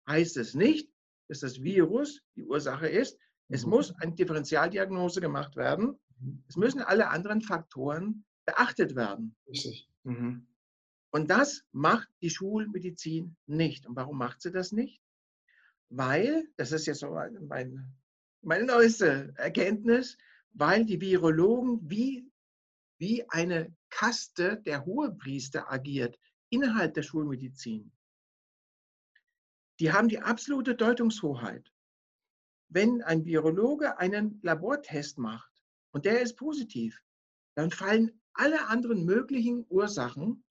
heißt 0.09 0.37
es 0.37 0.55
nicht, 0.55 0.91
dass 1.27 1.41
das 1.41 1.61
Virus 1.61 2.23
die 2.35 2.45
Ursache 2.45 2.87
ist. 2.87 3.19
Es 3.47 3.63
mhm. 3.63 3.69
muss 3.69 3.93
eine 3.99 4.15
Differentialdiagnose 4.15 5.21
gemacht 5.21 5.55
werden. 5.55 5.99
Mhm. 6.17 6.43
Es 6.47 6.55
müssen 6.55 6.81
alle 6.81 7.09
anderen 7.09 7.41
Faktoren 7.41 8.25
beachtet 8.47 8.95
werden. 8.95 9.35
Richtig. 9.47 9.87
Mhm. 10.01 10.47
Und 11.11 11.29
das 11.29 11.63
macht 11.71 12.09
die 12.23 12.31
Schulmedizin 12.31 13.35
nicht. 13.45 13.85
Und 13.85 13.95
warum 13.95 14.17
macht 14.17 14.41
sie 14.41 14.51
das 14.51 14.71
nicht? 14.71 14.99
Weil, 15.89 16.47
das 16.57 16.71
ist 16.71 16.87
jetzt 16.87 17.01
so 17.01 17.11
mein, 17.11 17.93
meine 18.41 18.65
neueste 18.65 19.33
Erkenntnis, 19.37 20.17
weil 20.53 20.85
die 20.85 20.99
Virologen 20.99 21.79
wie, 21.89 22.31
wie 22.99 23.27
eine 23.29 23.75
Kaste 23.89 24.61
der 24.65 24.85
Hohepriester 24.85 25.71
agiert 25.71 26.19
innerhalb 26.49 26.93
der 26.93 27.03
Schulmedizin. 27.03 27.91
Die 29.79 29.91
haben 29.91 30.09
die 30.09 30.19
absolute 30.19 30.75
Deutungshoheit. 30.75 31.71
Wenn 32.69 33.01
ein 33.03 33.25
Virologe 33.25 33.97
einen 33.97 34.39
Labortest 34.41 35.17
macht 35.17 35.51
und 35.91 36.05
der 36.05 36.21
ist 36.21 36.35
positiv, 36.35 37.01
dann 37.55 37.71
fallen 37.71 38.19
alle 38.33 38.67
anderen 38.67 39.05
möglichen 39.05 39.65
Ursachen, 39.69 40.43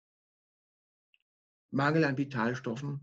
Mangel 1.70 2.04
an 2.04 2.16
Vitalstoffen, 2.16 3.00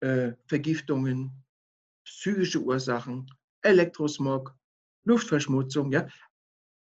äh, 0.00 0.32
Vergiftungen, 0.46 1.44
psychische 2.04 2.62
Ursachen, 2.62 3.30
Elektrosmog, 3.62 4.54
Luftverschmutzung, 5.04 5.92
ja, 5.92 6.06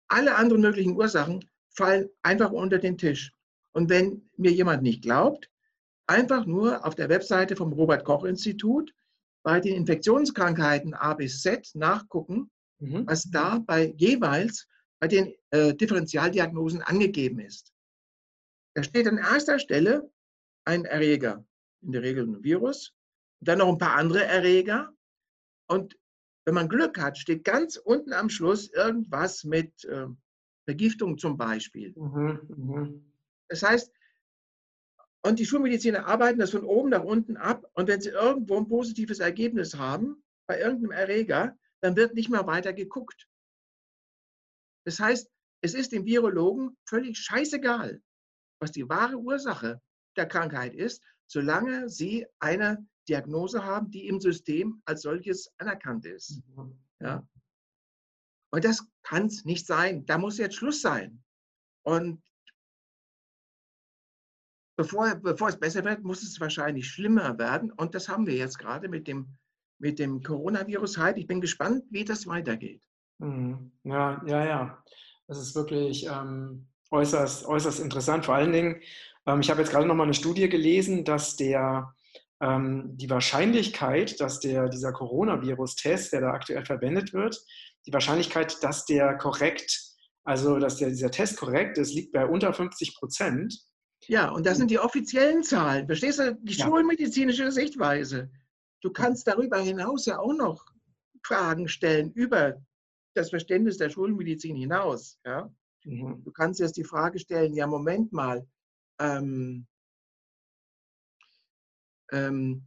alle 0.09 0.37
anderen 0.37 0.63
möglichen 0.63 0.97
Ursachen 0.97 1.45
fallen 1.71 2.09
einfach 2.23 2.53
unter 2.53 2.79
den 2.79 2.97
Tisch. 2.97 3.33
Und 3.73 3.91
wenn 3.91 4.29
mir 4.37 4.53
jemand 4.53 4.83
nicht 4.83 5.03
glaubt, 5.03 5.51
einfach 6.07 6.47
nur 6.47 6.85
auf 6.87 6.95
der 6.95 7.09
Webseite 7.09 7.57
vom 7.57 7.73
Robert 7.73 8.05
Koch 8.05 8.25
Institut 8.25 8.95
bei 9.43 9.61
den 9.61 9.75
Infektionskrankheiten 9.75 10.95
A 10.95 11.15
bis 11.15 11.43
Z 11.43 11.71
nachgucken, 11.75 12.51
mhm. 12.79 13.07
was 13.07 13.31
da 13.31 13.59
bei 13.59 13.93
jeweils 13.97 14.67
bei 14.99 15.09
den 15.09 15.35
äh, 15.51 15.75
Differentialdiagnosen 15.75 16.83
angegeben 16.83 17.41
ist. 17.41 17.73
Da 18.75 18.83
steht 18.83 19.07
an 19.09 19.19
erster 19.19 19.59
Stelle 19.59 20.11
ein 20.65 20.85
Erreger, 20.85 21.45
in 21.83 21.93
der 21.93 22.03
Regel 22.03 22.27
ein 22.27 22.43
Virus, 22.43 22.93
dann 23.41 23.59
noch 23.59 23.69
ein 23.69 23.79
paar 23.79 23.97
andere 23.97 24.25
Erreger. 24.25 24.93
Und 25.69 25.99
wenn 26.47 26.55
man 26.55 26.69
Glück 26.69 26.99
hat, 26.99 27.19
steht 27.19 27.45
ganz 27.45 27.77
unten 27.77 28.13
am 28.13 28.31
Schluss 28.31 28.71
irgendwas 28.71 29.45
mit 29.45 29.85
äh, 29.85 30.07
Vergiftung 30.65 31.19
zum 31.19 31.37
Beispiel. 31.37 31.93
Mhm, 31.97 32.41
mh. 32.49 32.89
Das 33.49 33.63
heißt, 33.63 33.93
und 35.23 35.41
die 35.41 35.45
Schulmediziner 35.45 36.07
arbeiten 36.07 36.39
das 36.39 36.53
von 36.53 36.65
oben 36.65 36.91
nach 36.91 37.03
unten 37.03 37.37
ab. 37.37 37.69
Und 37.75 37.89
wenn 37.89 38.01
sie 38.01 38.11
irgendwo 38.11 38.59
ein 38.59 38.69
positives 38.69 39.19
Ergebnis 39.19 39.75
haben, 39.75 40.23
bei 40.47 40.61
irgendeinem 40.61 40.93
Erreger, 40.93 41.59
dann 41.81 41.97
wird 41.97 42.15
nicht 42.15 42.31
mehr 42.31 42.47
weiter 42.47 42.73
geguckt. 42.73 43.29
Das 44.85 45.01
heißt, 45.01 45.29
es 45.63 45.75
ist 45.75 45.91
dem 45.91 46.05
Virologen 46.05 46.77
völlig 46.85 47.19
scheißegal, 47.19 48.01
was 48.61 48.71
die 48.71 48.89
wahre 48.89 49.17
Ursache 49.17 49.81
der 50.17 50.27
Krankheit 50.27 50.77
ist, 50.77 51.03
solange 51.27 51.89
sie 51.89 52.27
eine 52.39 52.87
Diagnose 53.09 53.65
haben, 53.65 53.91
die 53.91 54.07
im 54.09 54.21
System 54.21 54.81
als 54.85 55.03
solches 55.03 55.53
anerkannt 55.59 56.05
ist. 56.07 56.43
Ja. 57.01 57.27
Und 58.51 58.65
das 58.65 58.87
kann 59.03 59.27
es 59.27 59.45
nicht 59.45 59.67
sein. 59.67 60.07
Da 60.07 60.19
muss 60.19 60.39
jetzt 60.39 60.57
Schluss 60.57 60.81
sein. 60.81 61.23
Und 61.83 62.23
bevor, 64.77 65.15
bevor 65.17 65.49
es 65.49 65.59
besser 65.59 65.85
wird, 65.85 66.03
muss 66.03 66.23
es 66.23 66.41
wahrscheinlich 66.41 66.89
schlimmer 66.89 67.39
werden. 67.39 67.73
Und 67.73 67.95
das 67.95 68.09
haben 68.09 68.27
wir 68.27 68.35
jetzt 68.35 68.59
gerade 68.59 68.89
mit 68.89 69.07
dem, 69.07 69.37
mit 69.79 69.99
dem 69.99 70.23
Coronavirus 70.23 70.99
halt. 70.99 71.19
Ich 71.19 71.27
bin 71.27 71.41
gespannt, 71.41 71.85
wie 71.91 72.05
das 72.05 72.27
weitergeht. 72.27 72.83
Mhm. 73.19 73.73
Ja, 73.85 74.23
ja, 74.27 74.45
ja. 74.45 74.85
Das 75.27 75.39
ist 75.39 75.55
wirklich 75.55 76.07
ähm, 76.07 76.69
äußerst, 76.91 77.47
äußerst 77.47 77.81
interessant. 77.81 78.25
Vor 78.25 78.37
allen 78.37 78.53
Dingen, 78.53 78.81
ähm, 79.27 79.41
ich 79.41 79.51
habe 79.51 79.61
jetzt 79.61 79.71
gerade 79.71 79.87
noch 79.87 79.95
mal 79.95 80.05
eine 80.05 80.15
Studie 80.15 80.49
gelesen, 80.49 81.05
dass 81.05 81.37
der, 81.37 81.95
ähm, 82.41 82.97
die 82.97 83.11
Wahrscheinlichkeit, 83.11 84.21
dass 84.21 84.41
der, 84.41 84.69
dieser 84.69 84.93
Coronavirus-Test, 84.93 86.13
der 86.13 86.21
da 86.21 86.31
aktuell 86.33 86.65
verwendet 86.65 87.13
wird, 87.13 87.43
die 87.87 87.93
Wahrscheinlichkeit, 87.93 88.63
dass 88.63 88.85
der 88.85 89.17
korrekt, 89.17 89.95
also 90.25 90.59
dass 90.59 90.77
der, 90.77 90.89
dieser 90.89 91.11
Test 91.11 91.39
korrekt 91.39 91.79
ist, 91.79 91.95
liegt 91.95 92.13
bei 92.13 92.27
unter 92.27 92.53
50 92.53 92.97
Prozent. 92.97 93.59
Ja, 94.09 94.31
und 94.31 94.47
das 94.47 94.59
sind 94.59 94.71
die 94.71 94.79
offiziellen 94.79 95.43
Zahlen. 95.43 95.87
Verstehst 95.87 96.19
du? 96.19 96.35
Die 96.43 96.55
ja. 96.55 96.67
schulmedizinische 96.67 97.51
Sichtweise. 97.51 98.31
Du 98.83 98.93
kannst 98.93 99.27
darüber 99.27 99.59
hinaus 99.59 100.07
ja 100.07 100.19
auch 100.19 100.35
noch 100.35 100.65
Fragen 101.25 101.69
stellen 101.69 102.13
über 102.13 102.63
das 103.15 103.31
Verständnis 103.31 103.79
der 103.79 103.89
Schulmedizin 103.89 104.57
hinaus. 104.57 105.19
Ja? 105.25 105.51
Mhm. 105.85 106.23
Du 106.23 106.31
kannst 106.33 106.61
jetzt 106.61 106.77
die 106.77 106.85
Frage 106.85 107.19
stellen, 107.19 107.55
ja, 107.55 107.67
Moment 107.67 108.13
mal, 108.13 108.47
ähm, 109.01 109.67
ähm, 112.13 112.65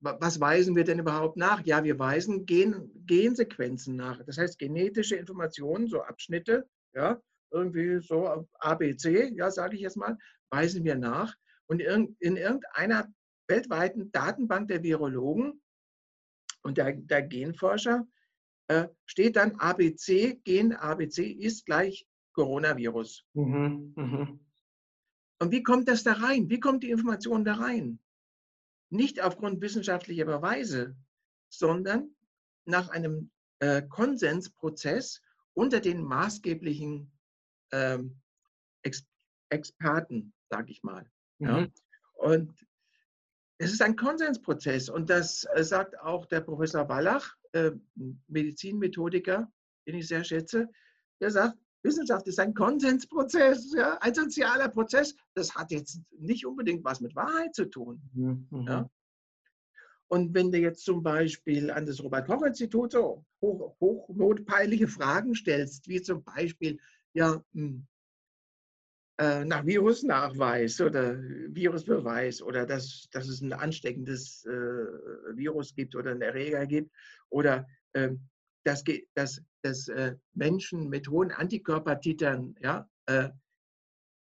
was 0.00 0.40
weisen 0.40 0.76
wir 0.76 0.84
denn 0.84 0.98
überhaupt 0.98 1.36
nach? 1.36 1.64
Ja, 1.64 1.82
wir 1.82 1.98
weisen 1.98 2.46
Gen 2.46 2.90
Gensequenzen 3.06 3.96
nach. 3.96 4.22
Das 4.24 4.38
heißt, 4.38 4.58
genetische 4.58 5.16
Informationen, 5.16 5.88
so 5.88 6.02
Abschnitte, 6.02 6.68
ja, 6.94 7.20
irgendwie 7.50 8.00
so 8.00 8.46
ABC, 8.60 9.32
ja, 9.34 9.50
sage 9.50 9.76
ich 9.76 9.82
jetzt 9.82 9.96
mal, 9.96 10.18
weisen 10.50 10.84
wir 10.84 10.96
nach. 10.96 11.34
Und 11.66 11.80
in 11.80 12.36
irgendeiner 12.36 13.12
weltweiten 13.48 14.12
Datenbank 14.12 14.68
der 14.68 14.82
Virologen 14.82 15.60
und 16.62 16.78
der, 16.78 16.92
der 16.92 17.22
Genforscher 17.22 18.06
äh, 18.68 18.88
steht 19.06 19.36
dann 19.36 19.56
ABC, 19.56 20.40
Gen 20.44 20.72
ABC 20.72 21.24
ist 21.24 21.66
gleich 21.66 22.06
Coronavirus. 22.34 23.24
Mhm, 23.34 23.92
mh. 23.96 24.38
Und 25.38 25.52
wie 25.52 25.62
kommt 25.62 25.88
das 25.88 26.02
da 26.02 26.12
rein? 26.12 26.48
Wie 26.48 26.60
kommt 26.60 26.82
die 26.82 26.90
Information 26.90 27.44
da 27.44 27.54
rein? 27.54 27.98
Nicht 28.90 29.20
aufgrund 29.20 29.60
wissenschaftlicher 29.60 30.24
Beweise, 30.24 30.96
sondern 31.48 32.14
nach 32.64 32.88
einem 32.88 33.30
äh, 33.58 33.82
Konsensprozess 33.82 35.20
unter 35.54 35.80
den 35.80 36.02
maßgeblichen 36.02 37.10
ähm, 37.72 38.20
Ex 38.82 39.04
Experten, 39.48 40.32
sage 40.50 40.72
ich 40.72 40.82
mal. 40.82 41.08
Mhm. 41.38 41.46
Ja? 41.48 41.66
Und 42.14 42.66
es 43.58 43.72
ist 43.72 43.82
ein 43.82 43.96
Konsensprozess 43.96 44.88
und 44.88 45.08
das 45.08 45.46
äh, 45.54 45.64
sagt 45.64 45.98
auch 46.00 46.26
der 46.26 46.40
Professor 46.40 46.88
Wallach, 46.88 47.36
äh, 47.52 47.70
Medizinmethodiker, 48.26 49.50
den 49.86 49.94
ich 49.94 50.08
sehr 50.08 50.24
schätze, 50.24 50.68
der 51.20 51.30
sagt, 51.30 51.56
Wissenschaft 51.86 52.26
ist 52.26 52.38
ein 52.40 52.52
Konsensprozess, 52.52 53.72
ja, 53.74 53.96
ein 54.00 54.14
sozialer 54.14 54.68
Prozess. 54.68 55.14
Das 55.34 55.54
hat 55.54 55.70
jetzt 55.70 56.00
nicht 56.18 56.44
unbedingt 56.44 56.84
was 56.84 57.00
mit 57.00 57.14
Wahrheit 57.14 57.54
zu 57.54 57.66
tun. 57.66 58.02
Mhm. 58.12 58.66
Ja. 58.66 58.90
Und 60.08 60.34
wenn 60.34 60.52
du 60.52 60.58
jetzt 60.58 60.84
zum 60.84 61.02
Beispiel 61.02 61.70
an 61.70 61.86
das 61.86 62.02
Robert-Koch-Institut 62.02 62.92
so 62.92 63.24
hoch, 63.40 63.76
hochnotpeilige 63.80 64.86
Fragen 64.88 65.34
stellst, 65.34 65.88
wie 65.88 66.00
zum 66.00 66.22
Beispiel, 66.22 66.78
ja, 67.12 67.42
hm, 67.54 67.86
äh, 69.18 69.44
nach 69.44 69.64
Virusnachweis 69.64 70.80
oder 70.80 71.18
Virusbeweis 71.48 72.42
oder 72.42 72.66
dass, 72.66 73.08
dass 73.10 73.28
es 73.28 73.40
ein 73.40 73.52
ansteckendes 73.52 74.44
äh, 74.44 74.50
Virus 75.34 75.74
gibt 75.74 75.96
oder 75.96 76.10
einen 76.10 76.20
Erreger 76.20 76.66
gibt 76.66 76.90
oder 77.30 77.66
äh, 77.94 78.10
dass, 78.66 78.82
dass, 79.14 79.40
dass 79.62 79.88
äh, 79.88 80.16
Menschen 80.34 80.88
mit 80.88 81.08
hohen 81.08 81.30
Antikörpertitern 81.30 82.56
ja, 82.60 82.90
äh, 83.06 83.30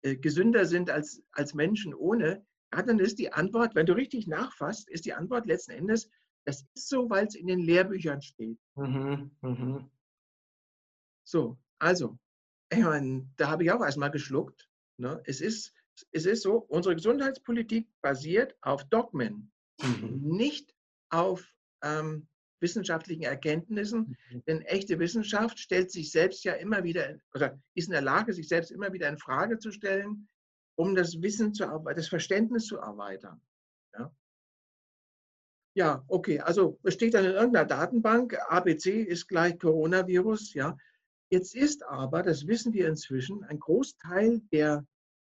äh, 0.01 0.17
gesünder 0.17 0.65
sind 0.65 0.89
als, 0.89 1.23
als 1.31 1.53
Menschen 1.53 1.93
ohne, 1.93 2.45
ja, 2.73 2.81
dann 2.81 2.99
ist 2.99 3.17
die 3.17 3.31
Antwort, 3.31 3.75
wenn 3.75 3.85
du 3.85 3.93
richtig 3.93 4.27
nachfasst, 4.27 4.89
ist 4.89 5.05
die 5.05 5.13
Antwort 5.13 5.45
letzten 5.45 5.71
Endes, 5.71 6.09
das 6.45 6.65
ist 6.75 6.89
so, 6.89 7.09
weil 7.09 7.25
es 7.27 7.35
in 7.35 7.47
den 7.47 7.59
Lehrbüchern 7.59 8.21
steht. 8.21 8.59
Mhm, 8.75 9.31
mh. 9.41 9.89
So, 11.23 11.57
also, 11.79 12.19
ich 12.71 12.83
meine, 12.83 13.27
da 13.37 13.49
habe 13.49 13.63
ich 13.63 13.71
auch 13.71 13.81
erstmal 13.81 14.11
geschluckt. 14.11 14.69
Ne? 14.97 15.21
Es, 15.25 15.39
ist, 15.39 15.73
es 16.11 16.25
ist 16.25 16.43
so, 16.43 16.57
unsere 16.57 16.95
Gesundheitspolitik 16.95 17.87
basiert 18.01 18.55
auf 18.61 18.83
Dogmen, 18.89 19.51
mhm. 19.81 20.19
nicht 20.21 20.75
auf 21.09 21.55
ähm, 21.83 22.27
wissenschaftlichen 22.65 23.21
Erkenntnissen. 23.23 24.17
Mhm. 24.31 24.43
Denn 24.47 24.61
echte 24.63 24.97
Wissenschaft 24.97 25.59
stellt 25.59 25.91
sich 25.91 26.11
selbst 26.11 26.43
ja 26.43 26.53
immer 26.53 26.83
wieder, 26.83 27.15
oder 27.35 27.59
ist 27.75 27.85
in 27.85 27.91
der 27.91 28.01
Lage, 28.01 28.33
sich 28.33 28.47
selbst 28.47 28.71
immer 28.71 28.91
wieder 28.91 29.07
in 29.07 29.19
Frage 29.19 29.59
zu 29.59 29.71
stellen, 29.71 30.27
um 30.75 30.95
das 30.95 31.21
Wissen 31.21 31.53
zu 31.53 31.63
das 31.95 32.07
Verständnis 32.07 32.65
zu 32.65 32.77
erweitern. 32.77 33.39
Ja, 33.93 34.11
ja 35.75 36.03
okay, 36.07 36.39
also 36.39 36.79
es 36.81 36.95
steht 36.95 37.13
dann 37.13 37.25
in 37.25 37.31
irgendeiner 37.31 37.67
Datenbank, 37.67 38.35
ABC 38.49 39.03
ist 39.03 39.27
gleich 39.27 39.59
Coronavirus, 39.59 40.55
ja. 40.55 40.75
Jetzt 41.29 41.55
ist 41.55 41.83
aber, 41.85 42.23
das 42.23 42.47
wissen 42.47 42.73
wir 42.73 42.87
inzwischen, 42.87 43.43
ein 43.45 43.59
Großteil 43.59 44.41
der 44.51 44.85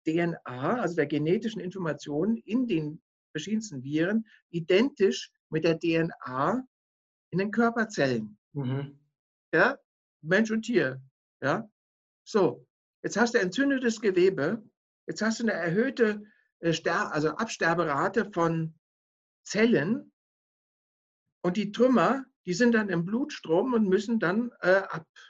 DNA, 0.07 0.81
also 0.81 0.95
der 0.95 1.07
genetischen 1.07 1.61
Informationen 1.61 2.37
in 2.39 2.67
den 2.67 3.01
verschiedensten 3.33 3.83
Viren, 3.83 4.27
identisch 4.51 5.33
mit 5.51 5.65
der 5.65 5.79
DNA 5.79 6.67
in 7.31 7.39
den 7.39 7.51
Körperzellen. 7.51 8.39
Mhm. 8.53 8.99
Ja, 9.53 9.79
Mensch 10.23 10.51
und 10.51 10.63
Tier. 10.63 11.01
Ja, 11.43 11.69
so. 12.25 12.67
Jetzt 13.03 13.17
hast 13.17 13.35
du 13.35 13.39
entzündetes 13.39 14.01
Gewebe. 14.01 14.63
Jetzt 15.07 15.23
hast 15.23 15.39
du 15.39 15.45
eine 15.45 15.53
erhöhte 15.53 16.25
äh, 16.61 16.75
also 16.89 17.31
Absterberate 17.31 18.33
von 18.33 18.75
Zellen. 19.45 20.13
Und 21.43 21.57
die 21.57 21.71
Trümmer, 21.71 22.25
die 22.47 22.55
sind 22.55 22.73
dann 22.73 22.89
im 22.89 23.05
Blutstrom 23.05 23.75
und 23.75 23.89
müssen 23.89 24.19
dann 24.19 24.51
äh, 24.61 24.83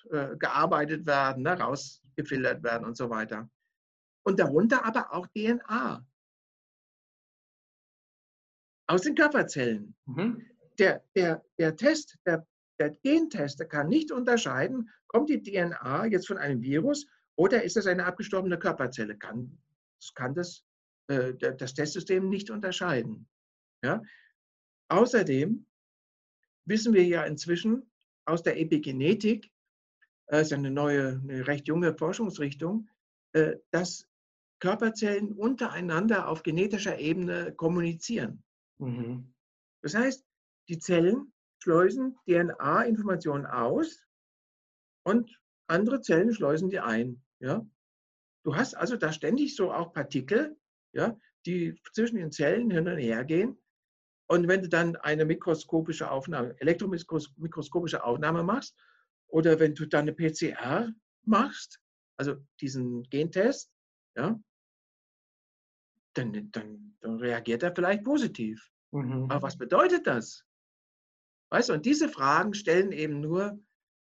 abgearbeitet 0.08 1.02
äh, 1.02 1.06
werden, 1.06 1.42
ne, 1.42 1.58
rausgefiltert 1.58 2.62
werden 2.62 2.86
und 2.86 2.96
so 2.96 3.10
weiter. 3.10 3.50
Und 4.22 4.40
darunter 4.40 4.84
aber 4.84 5.12
auch 5.12 5.26
DNA 5.28 6.06
aus 8.88 9.02
den 9.02 9.14
Körperzellen. 9.14 9.94
Mhm 10.06 10.55
der, 10.78 11.04
der, 11.14 11.44
der 11.58 11.76
Test, 11.76 12.18
der, 12.26 12.46
der 12.78 12.90
Gentester 12.90 13.64
kann 13.64 13.88
nicht 13.88 14.12
unterscheiden, 14.12 14.90
kommt 15.06 15.30
die 15.30 15.42
DNA 15.42 16.06
jetzt 16.06 16.26
von 16.26 16.38
einem 16.38 16.62
Virus 16.62 17.06
oder 17.36 17.62
ist 17.62 17.76
es 17.76 17.86
eine 17.86 18.04
abgestorbene 18.04 18.58
Körperzelle. 18.58 19.16
Kann, 19.16 19.58
kann 20.14 20.34
das, 20.34 20.64
äh, 21.08 21.34
das 21.34 21.74
Testsystem 21.74 22.28
nicht 22.28 22.50
unterscheiden. 22.50 23.28
Ja? 23.82 24.02
Außerdem 24.88 25.66
wissen 26.66 26.94
wir 26.94 27.04
ja 27.04 27.24
inzwischen 27.24 27.90
aus 28.24 28.42
der 28.42 28.58
Epigenetik, 28.58 29.50
das 30.26 30.38
äh, 30.38 30.42
ist 30.42 30.52
eine 30.52 30.70
neue, 30.70 31.20
eine 31.22 31.46
recht 31.46 31.68
junge 31.68 31.94
Forschungsrichtung, 31.94 32.88
äh, 33.32 33.56
dass 33.70 34.08
Körperzellen 34.58 35.32
untereinander 35.32 36.28
auf 36.28 36.42
genetischer 36.42 36.98
Ebene 36.98 37.52
kommunizieren. 37.54 38.42
Mhm. 38.78 39.32
Das 39.82 39.94
heißt, 39.94 40.25
die 40.68 40.78
Zellen 40.78 41.32
schleusen 41.58 42.16
DNA-Informationen 42.26 43.46
aus 43.46 44.04
und 45.04 45.40
andere 45.68 46.00
Zellen 46.00 46.32
schleusen 46.32 46.70
die 46.70 46.80
ein. 46.80 47.22
Ja? 47.40 47.66
Du 48.44 48.54
hast 48.54 48.74
also 48.74 48.96
da 48.96 49.12
ständig 49.12 49.56
so 49.56 49.72
auch 49.72 49.92
Partikel, 49.92 50.56
ja, 50.92 51.18
die 51.44 51.80
zwischen 51.92 52.16
den 52.16 52.32
Zellen 52.32 52.70
hin 52.70 52.88
und 52.88 52.98
her 52.98 53.24
gehen. 53.24 53.58
Und 54.28 54.48
wenn 54.48 54.62
du 54.62 54.68
dann 54.68 54.96
eine 54.96 55.24
mikroskopische 55.24 56.10
Aufnahme, 56.10 56.54
elektromikroskopische 56.60 58.02
Aufnahme 58.02 58.42
machst, 58.42 58.76
oder 59.28 59.58
wenn 59.58 59.74
du 59.74 59.86
dann 59.86 60.02
eine 60.02 60.12
PCR 60.12 60.92
machst, 61.24 61.80
also 62.16 62.36
diesen 62.60 63.02
Gentest, 63.10 63.72
ja, 64.16 64.40
dann, 66.14 66.50
dann, 66.52 66.96
dann 67.00 67.18
reagiert 67.18 67.62
er 67.62 67.74
vielleicht 67.74 68.04
positiv. 68.04 68.70
Mhm. 68.92 69.30
Aber 69.30 69.42
was 69.42 69.58
bedeutet 69.58 70.06
das? 70.06 70.45
Weißt 71.50 71.68
du, 71.68 71.74
und 71.74 71.86
diese 71.86 72.08
Fragen 72.08 72.54
stellen 72.54 72.92
eben 72.92 73.20
nur 73.20 73.58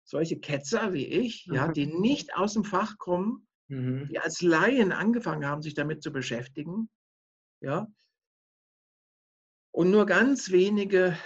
solche 0.05 0.38
Ketzer 0.38 0.92
wie 0.92 1.07
ich, 1.07 1.46
ja, 1.46 1.68
die 1.68 1.87
mhm. 1.87 2.00
nicht 2.00 2.35
aus 2.35 2.55
dem 2.55 2.64
Fach 2.64 2.98
kommen, 2.98 3.46
mhm. 3.68 4.09
die 4.11 4.18
als 4.18 4.42
Laien 4.42 4.92
angefangen 4.92 5.46
haben, 5.46 5.62
sich 5.62 5.74
damit 5.74 6.03
zu 6.03 6.12
beschäftigen. 6.12 6.90
Ja. 7.61 7.87
Und 9.72 9.90
nur 9.90 10.05
ganz 10.05 10.50
wenige 10.50 11.16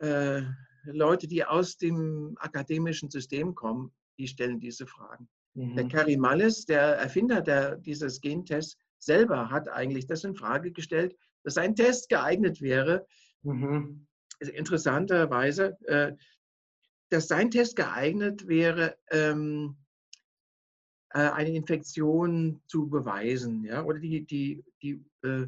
äh, 0.00 0.42
Leute, 0.84 1.28
die 1.28 1.44
aus 1.44 1.76
dem 1.76 2.34
akademischen 2.38 3.10
System 3.10 3.54
kommen, 3.54 3.92
die 4.18 4.26
stellen 4.26 4.60
diese 4.60 4.86
Fragen. 4.86 5.28
Mhm. 5.54 5.76
Der 5.76 5.88
Karimalis, 5.88 6.64
der 6.64 6.96
Erfinder 6.96 7.40
der, 7.42 7.76
dieses 7.76 8.20
Gentests, 8.20 8.78
selber 8.98 9.50
hat 9.50 9.68
eigentlich 9.68 10.06
das 10.06 10.24
in 10.24 10.34
Frage 10.34 10.72
gestellt, 10.72 11.14
dass 11.44 11.56
ein 11.58 11.76
Test 11.76 12.08
geeignet 12.08 12.62
wäre, 12.62 13.06
mhm 13.42 14.06
interessanterweise, 14.48 15.76
äh, 15.86 16.12
dass 17.10 17.28
sein 17.28 17.50
Test 17.50 17.76
geeignet 17.76 18.48
wäre, 18.48 18.96
ähm, 19.10 19.76
äh, 21.10 21.18
eine 21.18 21.50
Infektion 21.50 22.62
zu 22.66 22.88
beweisen, 22.88 23.64
ja, 23.64 23.84
oder 23.84 23.98
die, 23.98 24.24
die, 24.24 24.64
die 24.82 25.04
äh, 25.22 25.46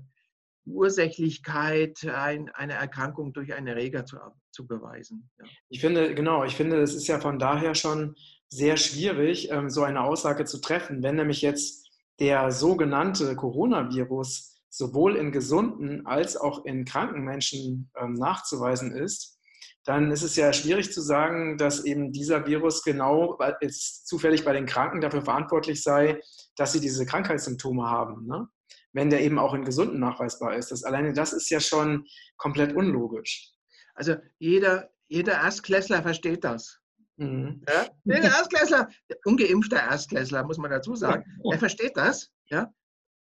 Ursächlichkeit 0.66 2.04
ein, 2.06 2.50
einer 2.50 2.74
Erkrankung 2.74 3.32
durch 3.32 3.54
einen 3.54 3.66
Erreger 3.66 4.04
zu, 4.04 4.18
zu 4.50 4.66
beweisen. 4.66 5.30
Ja. 5.38 5.44
Ich 5.68 5.80
finde, 5.80 6.14
genau, 6.14 6.44
ich 6.44 6.54
finde, 6.54 6.80
es 6.80 6.94
ist 6.94 7.06
ja 7.06 7.18
von 7.20 7.38
daher 7.38 7.74
schon 7.74 8.14
sehr 8.48 8.76
schwierig, 8.76 9.50
ähm, 9.50 9.70
so 9.70 9.82
eine 9.82 10.02
Aussage 10.02 10.44
zu 10.44 10.60
treffen. 10.60 11.02
Wenn 11.02 11.16
nämlich 11.16 11.42
jetzt 11.42 11.88
der 12.20 12.50
sogenannte 12.50 13.34
Coronavirus 13.36 14.53
sowohl 14.76 15.16
in 15.16 15.30
gesunden 15.30 16.04
als 16.04 16.36
auch 16.36 16.64
in 16.64 16.84
kranken 16.84 17.22
Menschen 17.22 17.90
ähm, 17.96 18.14
nachzuweisen 18.14 18.92
ist, 18.92 19.38
dann 19.84 20.10
ist 20.10 20.22
es 20.22 20.34
ja 20.34 20.52
schwierig 20.52 20.92
zu 20.92 21.00
sagen, 21.00 21.58
dass 21.58 21.84
eben 21.84 22.10
dieser 22.10 22.46
Virus 22.46 22.82
genau 22.82 23.38
jetzt 23.60 24.08
zufällig 24.08 24.44
bei 24.44 24.52
den 24.52 24.66
Kranken 24.66 25.00
dafür 25.00 25.22
verantwortlich 25.22 25.82
sei, 25.82 26.20
dass 26.56 26.72
sie 26.72 26.80
diese 26.80 27.06
Krankheitssymptome 27.06 27.88
haben. 27.88 28.26
Ne? 28.26 28.48
Wenn 28.92 29.10
der 29.10 29.20
eben 29.20 29.38
auch 29.38 29.54
in 29.54 29.64
Gesunden 29.64 30.00
nachweisbar 30.00 30.56
ist. 30.56 30.72
Das, 30.72 30.84
alleine 30.84 31.12
das 31.12 31.32
ist 31.32 31.50
ja 31.50 31.60
schon 31.60 32.06
komplett 32.36 32.74
unlogisch. 32.74 33.52
Also 33.94 34.16
jeder, 34.38 34.90
jeder 35.06 35.34
Erstklässler 35.34 36.02
versteht 36.02 36.42
das. 36.42 36.80
Mhm. 37.16 37.62
Ja? 37.68 37.86
Der 38.04 38.22
Erstklässler, 38.22 38.88
der 39.08 39.18
ungeimpfte 39.24 39.76
Erstklässler, 39.76 40.44
muss 40.44 40.58
man 40.58 40.70
dazu 40.70 40.96
sagen, 40.96 41.24
er 41.52 41.58
versteht 41.58 41.96
das. 41.96 42.30
Ja? 42.48 42.72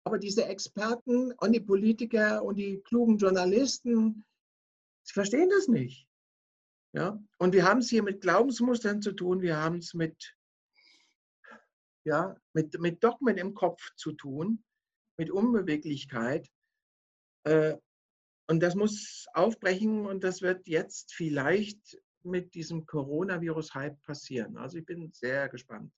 Aber 0.07 0.19
diese 0.19 0.45
Experten 0.45 1.33
und 1.33 1.51
die 1.51 1.59
Politiker 1.59 2.41
und 2.41 2.55
die 2.55 2.79
klugen 2.79 3.17
Journalisten, 3.17 4.23
sie 5.03 5.13
verstehen 5.13 5.49
das 5.49 5.67
nicht. 5.67 6.07
Ja? 6.93 7.21
Und 7.39 7.53
wir 7.53 7.65
haben 7.65 7.79
es 7.79 7.89
hier 7.89 8.03
mit 8.03 8.21
Glaubensmustern 8.21 9.01
zu 9.01 9.11
tun, 9.11 9.41
wir 9.41 9.57
haben 9.57 9.79
es 9.79 9.93
mit, 9.93 10.33
ja, 12.05 12.37
mit, 12.53 12.79
mit 12.79 13.03
Dogmen 13.03 13.37
im 13.37 13.53
Kopf 13.53 13.93
zu 13.97 14.13
tun, 14.13 14.63
mit 15.17 15.29
Unbeweglichkeit. 15.29 16.49
Äh, 17.43 17.75
und 18.47 18.61
das 18.61 18.75
muss 18.75 19.25
aufbrechen 19.33 20.05
und 20.05 20.23
das 20.23 20.41
wird 20.41 20.69
jetzt 20.69 21.13
vielleicht 21.13 22.01
mit 22.23 22.53
diesem 22.53 22.85
Coronavirus-Hype 22.85 24.01
passieren. 24.03 24.55
Also 24.55 24.77
ich 24.77 24.85
bin 24.85 25.11
sehr 25.11 25.49
gespannt. 25.49 25.91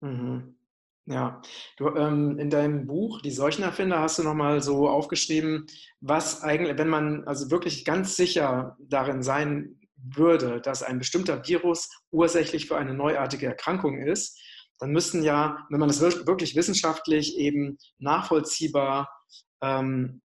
Mhm. 0.00 0.56
Ja, 1.06 1.42
du, 1.78 1.88
ähm, 1.96 2.38
in 2.38 2.48
deinem 2.48 2.86
Buch 2.86 3.20
Die 3.22 3.32
Seuchenerfinder 3.32 3.98
hast 3.98 4.18
du 4.18 4.22
nochmal 4.22 4.62
so 4.62 4.88
aufgeschrieben, 4.88 5.66
was 6.00 6.42
eigentlich, 6.42 6.78
wenn 6.78 6.88
man 6.88 7.24
also 7.24 7.50
wirklich 7.50 7.84
ganz 7.84 8.16
sicher 8.16 8.76
darin 8.78 9.22
sein 9.22 9.80
würde, 9.96 10.60
dass 10.60 10.82
ein 10.82 10.98
bestimmter 10.98 11.46
Virus 11.46 11.88
ursächlich 12.12 12.66
für 12.66 12.76
eine 12.76 12.94
neuartige 12.94 13.46
Erkrankung 13.46 13.98
ist, 13.98 14.40
dann 14.78 14.90
müssten 14.90 15.22
ja, 15.22 15.66
wenn 15.70 15.80
man 15.80 15.88
das 15.88 16.00
wirklich 16.00 16.56
wissenschaftlich 16.56 17.36
eben 17.36 17.78
nachvollziehbar 17.98 19.08
ähm, 19.60 20.22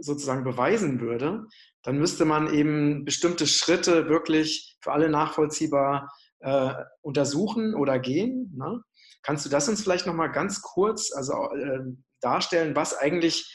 sozusagen 0.00 0.44
beweisen 0.44 1.00
würde, 1.00 1.46
dann 1.82 1.98
müsste 1.98 2.24
man 2.24 2.52
eben 2.52 3.04
bestimmte 3.04 3.46
Schritte 3.46 4.08
wirklich 4.08 4.76
für 4.80 4.92
alle 4.92 5.10
nachvollziehbar 5.10 6.10
äh, 6.40 6.72
untersuchen 7.02 7.74
oder 7.74 7.98
gehen. 7.98 8.52
Ne? 8.56 8.82
Kannst 9.22 9.44
du 9.46 9.50
das 9.50 9.68
uns 9.68 9.82
vielleicht 9.82 10.06
nochmal 10.06 10.32
ganz 10.32 10.62
kurz 10.62 11.12
also, 11.12 11.32
äh, 11.54 11.80
darstellen, 12.20 12.74
was 12.74 12.96
eigentlich 12.96 13.50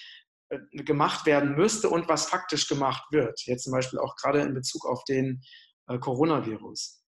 äh, 0.50 0.60
gemacht 0.84 1.26
werden 1.26 1.56
müsste 1.56 1.90
und 1.90 2.08
was 2.08 2.28
faktisch 2.28 2.68
gemacht 2.68 3.04
wird? 3.12 3.42
Jetzt 3.46 3.64
zum 3.64 3.74
Beispiel 3.74 4.00
auch 4.00 4.16
gerade 4.16 4.42
in 4.42 4.54
Bezug 4.54 4.86
auf 4.86 5.04
den 5.04 5.42
äh, 5.88 6.00
Coronavirus. 6.00 7.04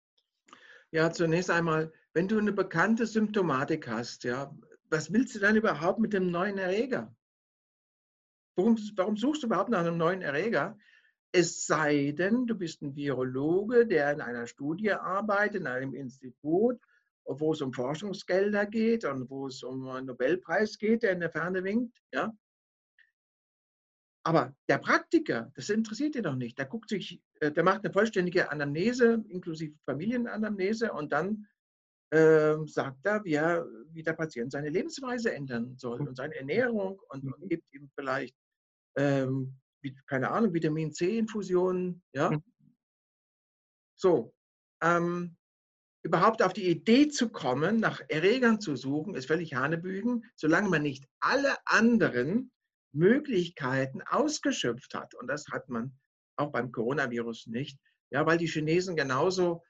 Ja, 0.92 1.12
zunächst 1.12 1.50
einmal, 1.50 1.92
wenn 2.14 2.28
du 2.28 2.38
eine 2.38 2.54
bekannte 2.54 3.06
Symptomatik 3.06 3.88
hast, 3.88 4.24
ja, 4.24 4.56
was 4.90 5.12
willst 5.12 5.36
du 5.36 5.40
dann 5.40 5.58
überhaupt 5.58 6.00
mit 6.00 6.14
dem 6.14 6.32
neuen 6.32 6.58
Erreger? 6.58 7.14
Warum, 8.56 8.78
warum 8.96 9.18
suchst 9.18 9.44
du 9.44 9.48
überhaupt 9.48 9.70
nach 9.70 9.80
einem 9.80 9.98
neuen 9.98 10.22
Erreger? 10.22 10.78
Es 11.34 11.66
sei 11.66 12.14
denn, 12.18 12.48
du 12.48 12.56
bist 12.56 12.82
ein 12.82 12.96
Virologe, 12.96 13.86
der 13.86 14.14
in 14.14 14.22
einer 14.22 14.48
Studie 14.48 14.94
arbeitet, 14.94 15.62
in 15.62 15.68
einem 15.68 15.94
Institut 15.94 16.80
wo 17.26 17.54
es 17.54 17.62
um 17.62 17.74
Forschungsgelder 17.74 18.66
geht 18.66 19.04
und 19.06 19.30
wo 19.30 19.48
es 19.48 19.64
um 19.64 19.88
einen 19.90 20.08
Nobelpreis 20.08 20.78
geht, 20.78 21.04
der 21.04 21.14
in 21.14 21.20
der 21.20 21.32
Ferne 21.32 21.64
winkt. 21.64 22.02
Ja? 22.14 22.32
Aber 24.24 24.56
der 24.70 24.80
Praktiker, 24.80 25.52
das 25.56 25.70
interessiert 25.70 26.16
ihn 26.16 26.24
doch 26.24 26.36
nicht. 26.36 26.58
Der 26.58 26.66
guckt 26.66 26.90
sich, 26.90 27.22
äh, 27.42 27.52
der 27.52 27.64
macht 27.64 27.84
eine 27.84 27.94
vollständige 27.94 28.52
Anamnese, 28.52 29.24
inklusive 29.30 29.76
Familienanamnese, 29.86 30.92
und 30.92 31.12
dann 31.12 31.48
äh, 32.12 32.56
sagt 32.66 33.06
er, 33.06 33.24
wie, 33.24 33.34
er, 33.34 33.68
wie 33.92 34.04
der 34.04 34.14
Patient 34.14 34.52
seine 34.52 34.70
Lebensweise 34.70 35.34
ändern 35.34 35.78
soll 35.78 36.08
und 36.08 36.16
seine 36.16 36.36
Ernährung 36.36 37.00
und, 37.10 37.24
und 37.24 37.44
mhm. 37.44 37.50
gibt 37.50 37.72
ihm 37.74 37.90
vielleicht, 37.96 38.36
ähm, 38.98 39.60
wie, 39.82 39.96
keine 40.08 40.32
Ahnung, 40.32 40.54
Vitamin 40.54 40.92
C-Infusionen. 40.92 42.04
Ja? 42.14 42.32
Mhm. 42.32 42.44
So, 43.96 44.34
ähm, 44.82 45.38
überhaupt 46.06 46.44
auf 46.44 46.54
die 46.54 46.70
Idee 46.70 47.08
zu 47.08 47.30
kommen, 47.30 47.80
nach 47.80 48.00
Erregern 48.10 48.62
zu 48.62 48.76
suchen, 48.76 49.16
ist 49.16 49.26
völlig 49.26 49.56
Hanebügen, 49.56 50.24
solange 50.36 50.70
man 50.70 50.84
nicht 50.84 51.08
alle 51.20 51.56
anderen 51.66 52.52
Möglichkeiten 52.94 54.04
ausgeschöpft 54.04 54.94
hat. 54.94 55.16
Und 55.16 55.26
das 55.26 55.48
hat 55.48 55.68
man 55.68 55.98
auch 56.36 56.52
beim 56.52 56.72
Coronavirus 56.72 57.48
nicht. 57.48 57.80
Ja, 58.12 58.24
weil 58.28 58.38
die 58.38 58.46
Chinesen 58.46 58.96
genauso 58.96 59.64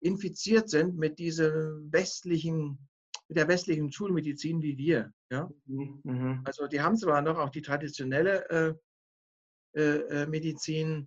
infiziert 0.00 0.68
sind 0.68 0.98
mit 0.98 1.20
diesem 1.20 1.88
westlichen, 1.92 2.88
mit 3.28 3.38
der 3.38 3.46
westlichen 3.46 3.92
Schulmedizin 3.92 4.60
wie 4.62 4.76
wir. 4.76 5.12
Ja? 5.30 5.48
Mhm. 5.66 6.00
mhm. 6.02 6.42
Also 6.44 6.66
die 6.66 6.80
haben 6.80 6.96
zwar 6.96 7.22
noch 7.22 7.38
auch 7.38 7.50
die 7.50 7.62
traditionelle 7.62 8.50
äh, 8.50 9.80
äh, 9.80 10.22
äh 10.22 10.26
Medizin, 10.26 11.06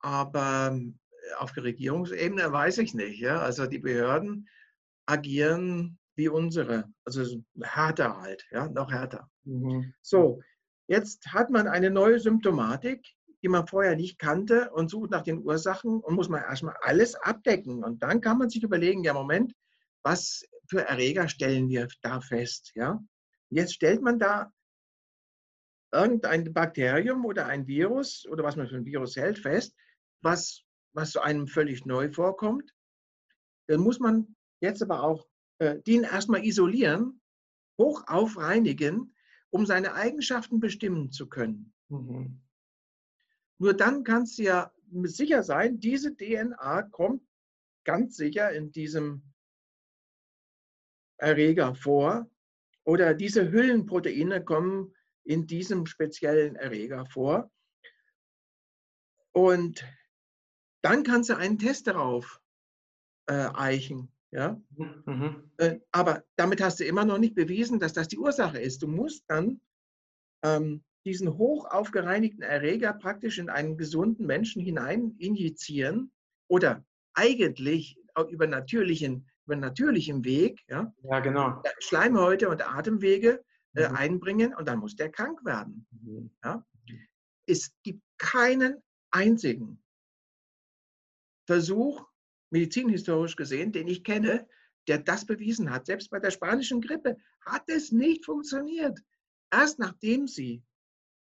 aber 0.00 0.78
äh, 0.78 0.92
auf 1.38 1.52
der 1.52 1.64
Regierungsebene 1.64 2.50
weiß 2.52 2.78
ich 2.78 2.94
nicht. 2.94 3.20
Ja? 3.20 3.40
Also 3.40 3.66
die 3.66 3.78
Behörden 3.78 4.48
agieren 5.06 5.98
wie 6.16 6.28
unsere, 6.28 6.84
also 7.04 7.42
härter 7.62 8.20
halt, 8.20 8.44
ja, 8.50 8.68
noch 8.68 8.90
härter. 8.90 9.30
Mhm. 9.44 9.94
So, 10.02 10.40
Jetzt 10.88 11.34
hat 11.34 11.50
man 11.50 11.68
eine 11.68 11.90
neue 11.90 12.18
Symptomatik, 12.18 13.06
die 13.42 13.48
man 13.48 13.66
vorher 13.66 13.94
nicht 13.94 14.18
kannte 14.18 14.70
und 14.70 14.88
sucht 14.88 15.10
nach 15.10 15.22
den 15.22 15.44
Ursachen 15.44 16.00
und 16.00 16.14
muss 16.14 16.30
man 16.30 16.42
erstmal 16.42 16.76
alles 16.80 17.14
abdecken. 17.14 17.84
Und 17.84 18.02
dann 18.02 18.22
kann 18.22 18.38
man 18.38 18.48
sich 18.48 18.62
überlegen, 18.62 19.04
ja 19.04 19.12
Moment, 19.12 19.52
was 20.02 20.44
für 20.66 20.80
Erreger 20.80 21.28
stellen 21.28 21.68
wir 21.68 21.88
da 22.00 22.20
fest? 22.22 22.72
Ja? 22.74 23.04
Jetzt 23.50 23.74
stellt 23.74 24.00
man 24.00 24.18
da 24.18 24.50
irgendein 25.92 26.52
Bakterium 26.54 27.26
oder 27.26 27.46
ein 27.46 27.66
Virus 27.66 28.26
oder 28.26 28.42
was 28.42 28.56
man 28.56 28.66
für 28.66 28.76
ein 28.76 28.86
Virus 28.86 29.14
hält 29.14 29.38
fest, 29.38 29.74
was, 30.22 30.64
was 30.98 31.12
zu 31.12 31.20
einem 31.20 31.46
völlig 31.46 31.86
neu 31.86 32.10
vorkommt. 32.10 32.74
Dann 33.68 33.80
muss 33.80 34.00
man 34.00 34.34
jetzt 34.60 34.82
aber 34.82 35.04
auch 35.04 35.28
äh, 35.58 35.78
den 35.82 36.02
erstmal 36.02 36.44
isolieren, 36.44 37.20
hoch 37.80 38.02
aufreinigen, 38.08 39.14
um 39.50 39.64
seine 39.64 39.94
Eigenschaften 39.94 40.58
bestimmen 40.58 41.12
zu 41.12 41.28
können. 41.28 41.72
Mhm. 41.88 42.40
Nur 43.58 43.74
dann 43.74 44.02
kannst 44.02 44.38
du 44.38 44.42
ja 44.42 44.72
sicher 45.04 45.44
sein, 45.44 45.78
diese 45.78 46.16
DNA 46.16 46.82
kommt 46.82 47.22
ganz 47.84 48.16
sicher 48.16 48.50
in 48.52 48.72
diesem 48.72 49.22
Erreger 51.18 51.76
vor 51.76 52.28
oder 52.84 53.14
diese 53.14 53.52
Hüllenproteine 53.52 54.44
kommen 54.44 54.94
in 55.24 55.46
diesem 55.46 55.86
speziellen 55.86 56.56
Erreger 56.56 57.06
vor. 57.06 57.50
Und 59.32 59.84
dann 60.82 61.02
kannst 61.02 61.30
du 61.30 61.36
einen 61.36 61.58
Test 61.58 61.86
darauf 61.86 62.40
äh, 63.26 63.48
eichen. 63.54 64.12
Ja? 64.30 64.60
Mhm. 65.06 65.50
Äh, 65.56 65.78
aber 65.92 66.24
damit 66.36 66.60
hast 66.60 66.80
du 66.80 66.84
immer 66.84 67.04
noch 67.04 67.18
nicht 67.18 67.34
bewiesen, 67.34 67.78
dass 67.78 67.92
das 67.92 68.08
die 68.08 68.18
Ursache 68.18 68.58
ist. 68.58 68.82
Du 68.82 68.88
musst 68.88 69.24
dann 69.28 69.60
ähm, 70.44 70.84
diesen 71.04 71.36
hoch 71.38 71.66
aufgereinigten 71.70 72.42
Erreger 72.42 72.92
praktisch 72.92 73.38
in 73.38 73.48
einen 73.48 73.78
gesunden 73.78 74.26
Menschen 74.26 74.62
hinein 74.62 75.14
injizieren 75.18 76.12
oder 76.48 76.84
eigentlich 77.14 77.98
über 78.30 78.46
natürlichen, 78.46 79.28
über 79.46 79.56
natürlichen 79.56 80.24
Weg, 80.24 80.62
ja, 80.68 80.92
ja 81.02 81.20
genau. 81.20 81.62
Schleimhäute 81.78 82.48
und 82.48 82.66
Atemwege 82.66 83.44
äh, 83.74 83.88
mhm. 83.88 83.96
einbringen 83.96 84.54
und 84.54 84.68
dann 84.68 84.80
muss 84.80 84.96
der 84.96 85.10
krank 85.10 85.44
werden. 85.44 85.86
Mhm. 85.90 86.30
Ja. 86.44 86.64
Es 87.46 87.72
gibt 87.82 88.02
keinen 88.18 88.82
einzigen 89.10 89.82
Versuch, 91.48 92.06
medizinhistorisch 92.50 93.34
gesehen, 93.34 93.72
den 93.72 93.88
ich 93.88 94.04
kenne, 94.04 94.46
der 94.86 94.98
das 94.98 95.24
bewiesen 95.24 95.70
hat. 95.70 95.86
Selbst 95.86 96.10
bei 96.10 96.20
der 96.20 96.30
spanischen 96.30 96.82
Grippe 96.82 97.16
hat 97.40 97.62
es 97.68 97.90
nicht 97.90 98.26
funktioniert. 98.26 98.98
Erst 99.50 99.78
nachdem 99.78 100.26
sie 100.26 100.62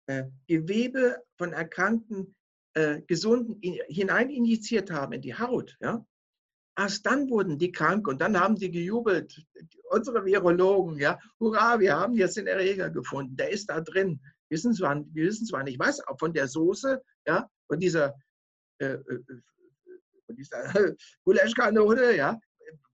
äh, 0.06 0.24
Gewebe 0.48 1.22
von 1.36 1.52
erkrankten 1.52 2.34
äh, 2.74 3.00
Gesunden 3.02 3.60
in, 3.60 3.78
hinein 3.86 4.28
injiziert 4.28 4.90
haben 4.90 5.12
in 5.12 5.22
die 5.22 5.38
Haut, 5.38 5.76
ja, 5.80 6.04
erst 6.76 7.06
dann 7.06 7.30
wurden 7.30 7.56
die 7.56 7.70
krank 7.70 8.08
und 8.08 8.20
dann 8.20 8.40
haben 8.40 8.56
sie 8.56 8.72
gejubelt. 8.72 9.46
Unsere 9.90 10.24
Virologen, 10.24 10.98
ja, 10.98 11.16
hurra, 11.38 11.78
wir 11.78 11.94
haben 11.94 12.14
jetzt 12.14 12.36
den 12.36 12.48
Erreger 12.48 12.90
gefunden, 12.90 13.36
der 13.36 13.50
ist 13.50 13.70
da 13.70 13.80
drin. 13.80 14.20
Wir 14.48 14.56
wissen 14.56 14.74
zwar, 14.74 15.04
wir 15.12 15.26
wissen 15.28 15.46
zwar 15.46 15.62
nicht 15.62 15.78
was, 15.78 16.04
auch 16.08 16.18
von 16.18 16.32
der 16.32 16.48
Soße, 16.48 17.00
ja, 17.24 17.48
von 17.68 17.78
dieser 17.78 18.16
äh, 18.78 18.98
äh 20.28 20.34
von 20.34 20.36
dieser 20.36 20.94
Gulaschkanone, 21.24 22.16
ja, 22.16 22.38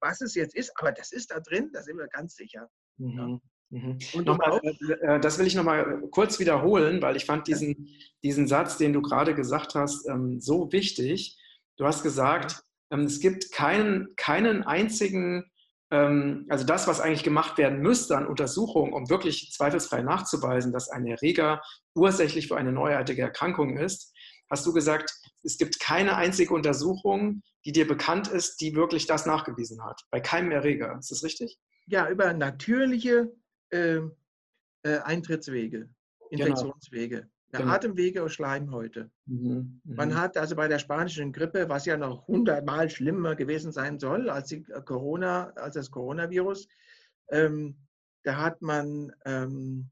was 0.00 0.20
es 0.20 0.34
jetzt 0.34 0.54
ist, 0.54 0.72
aber 0.76 0.92
das 0.92 1.12
ist 1.12 1.30
da 1.30 1.40
drin, 1.40 1.70
da 1.72 1.82
sind 1.82 1.98
wir 1.98 2.08
ganz 2.08 2.36
sicher. 2.36 2.68
Mhm. 2.98 3.18
Ja. 3.18 3.40
Mhm. 3.70 3.98
Und 4.14 4.26
nochmal, 4.26 4.60
äh, 4.62 4.92
äh, 4.92 5.20
das 5.20 5.38
will 5.38 5.46
ich 5.46 5.54
nochmal 5.54 6.00
kurz 6.10 6.38
wiederholen, 6.38 7.02
weil 7.02 7.16
ich 7.16 7.24
fand 7.24 7.48
diesen, 7.48 7.88
diesen 8.22 8.46
Satz, 8.46 8.76
den 8.76 8.92
du 8.92 9.02
gerade 9.02 9.34
gesagt 9.34 9.74
hast, 9.74 10.06
ähm, 10.08 10.40
so 10.40 10.70
wichtig. 10.70 11.38
Du 11.76 11.86
hast 11.86 12.02
gesagt, 12.02 12.62
ähm, 12.90 13.00
es 13.00 13.20
gibt 13.20 13.50
keinen, 13.50 14.14
keinen 14.16 14.62
einzigen, 14.62 15.50
ähm, 15.90 16.46
also 16.50 16.64
das, 16.64 16.86
was 16.86 17.00
eigentlich 17.00 17.24
gemacht 17.24 17.58
werden 17.58 17.80
müsste 17.80 18.16
an 18.16 18.26
Untersuchungen, 18.26 18.92
um 18.92 19.10
wirklich 19.10 19.50
zweifelsfrei 19.52 20.02
nachzuweisen, 20.02 20.72
dass 20.72 20.90
ein 20.90 21.06
Erreger 21.06 21.60
ursächlich 21.96 22.48
für 22.48 22.56
eine 22.56 22.72
neuartige 22.72 23.22
Erkrankung 23.22 23.76
ist, 23.76 24.14
hast 24.50 24.64
du 24.66 24.72
gesagt, 24.72 25.12
es 25.44 25.58
gibt 25.58 25.80
keine 25.80 26.16
einzige 26.16 26.54
Untersuchung, 26.54 27.42
die 27.64 27.72
dir 27.72 27.86
bekannt 27.86 28.28
ist, 28.28 28.60
die 28.60 28.74
wirklich 28.74 29.06
das 29.06 29.26
nachgewiesen 29.26 29.84
hat. 29.84 30.02
Bei 30.10 30.20
keinem 30.20 30.50
Erreger. 30.50 30.96
Ist 30.98 31.10
das 31.10 31.22
richtig? 31.22 31.58
Ja, 31.86 32.08
über 32.08 32.32
natürliche 32.32 33.32
äh, 33.70 34.00
äh, 34.82 34.98
Eintrittswege, 34.98 35.88
genau. 36.30 36.46
Infektionswege. 36.46 37.16
Genau. 37.16 37.28
Genau. 37.52 37.72
Atemwege 37.72 38.22
und 38.24 38.30
Schleimhäute. 38.30 39.10
Mhm, 39.26 39.80
mh. 39.84 39.94
Man 39.94 40.16
hat 40.16 40.36
also 40.36 40.56
bei 40.56 40.66
der 40.66 40.80
spanischen 40.80 41.32
Grippe, 41.32 41.68
was 41.68 41.86
ja 41.86 41.96
noch 41.96 42.26
hundertmal 42.26 42.90
schlimmer 42.90 43.36
gewesen 43.36 43.70
sein 43.70 44.00
soll 44.00 44.28
als, 44.28 44.48
die 44.48 44.64
äh, 44.70 44.82
Corona, 44.84 45.50
als 45.50 45.76
das 45.76 45.90
Coronavirus, 45.90 46.66
ähm, 47.30 47.76
da 48.24 48.38
hat 48.38 48.60
man 48.60 49.12
ähm, 49.24 49.90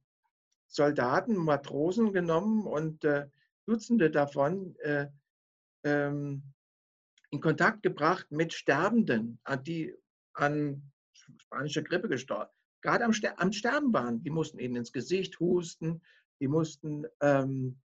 Soldaten, 0.66 1.36
Matrosen 1.36 2.12
genommen 2.12 2.66
und 2.66 3.04
äh, 3.04 3.28
Dutzende 3.66 4.10
davon 4.10 4.74
äh, 4.80 5.06
ähm, 5.84 6.42
in 7.30 7.40
Kontakt 7.40 7.82
gebracht 7.82 8.30
mit 8.30 8.52
Sterbenden, 8.52 9.40
die 9.66 9.94
an 10.34 10.92
spanischer 11.12 11.82
Grippe 11.82 12.08
gestorben, 12.08 12.50
gerade 12.82 13.04
am, 13.04 13.12
Ster 13.12 13.40
am, 13.40 13.52
Sterben 13.52 13.92
waren. 13.92 14.22
Die 14.22 14.30
mussten 14.30 14.58
ihnen 14.58 14.76
ins 14.76 14.92
Gesicht 14.92 15.40
husten, 15.40 16.02
die 16.40 16.48
mussten 16.48 17.06
ähm, 17.20 17.80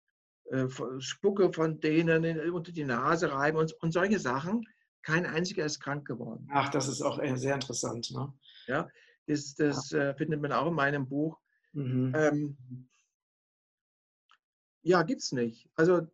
äh, 0.44 0.66
Spucke 0.98 1.52
von 1.52 1.80
denen 1.80 2.50
unter 2.50 2.72
die 2.72 2.84
Nase 2.84 3.32
reiben 3.32 3.58
und, 3.58 3.72
und, 3.82 3.92
solche 3.92 4.18
Sachen. 4.18 4.66
Kein 5.02 5.26
einziger 5.26 5.66
ist 5.66 5.80
krank 5.80 6.06
geworden. 6.06 6.48
Ach, 6.50 6.70
das 6.70 6.88
ist 6.88 7.02
auch 7.02 7.18
äh, 7.18 7.36
sehr 7.36 7.54
interessant. 7.54 8.10
Ne? 8.10 8.32
Ja, 8.66 8.88
das, 9.26 9.54
das. 9.54 9.92
Äh, 9.92 10.14
findet 10.14 10.40
man 10.40 10.52
auch 10.52 10.68
in 10.68 10.74
meinem 10.74 11.06
Buch. 11.06 11.38
Mhm. 11.72 12.12
Ähm, 12.16 12.88
ja, 14.82 15.02
gibt 15.02 15.22
es 15.22 15.32
nicht. 15.32 15.68
Also, 15.74 16.06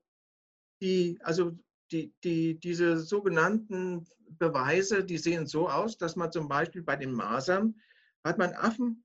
die, 0.81 1.19
also 1.23 1.59
die, 1.93 2.15
die, 2.25 2.59
diese 2.59 2.99
sogenannten 2.99 4.07
Beweise, 4.39 5.05
die 5.05 5.19
sehen 5.19 5.47
so 5.47 5.69
aus, 5.69 5.99
dass 5.99 6.17
man 6.17 6.33
zum 6.33 6.49
Beispiel 6.49 6.83
bei 6.83 6.97
den 6.97 7.13
Masern 7.13 7.81
hat 8.25 8.39
man 8.39 8.53
Affen 8.53 9.05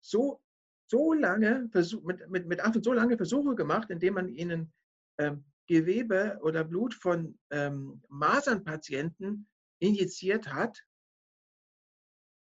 so, 0.00 0.42
so 0.90 1.12
lange 1.12 1.70
mit, 2.02 2.30
mit, 2.30 2.46
mit 2.46 2.60
Affen 2.60 2.82
so 2.82 2.92
lange 2.92 3.16
Versuche 3.16 3.54
gemacht, 3.54 3.90
indem 3.90 4.14
man 4.14 4.28
ihnen 4.28 4.72
ähm, 5.18 5.44
Gewebe 5.66 6.38
oder 6.42 6.64
Blut 6.64 6.94
von 6.94 7.38
ähm, 7.50 8.02
Masernpatienten 8.08 9.48
injiziert 9.80 10.48
hat, 10.52 10.82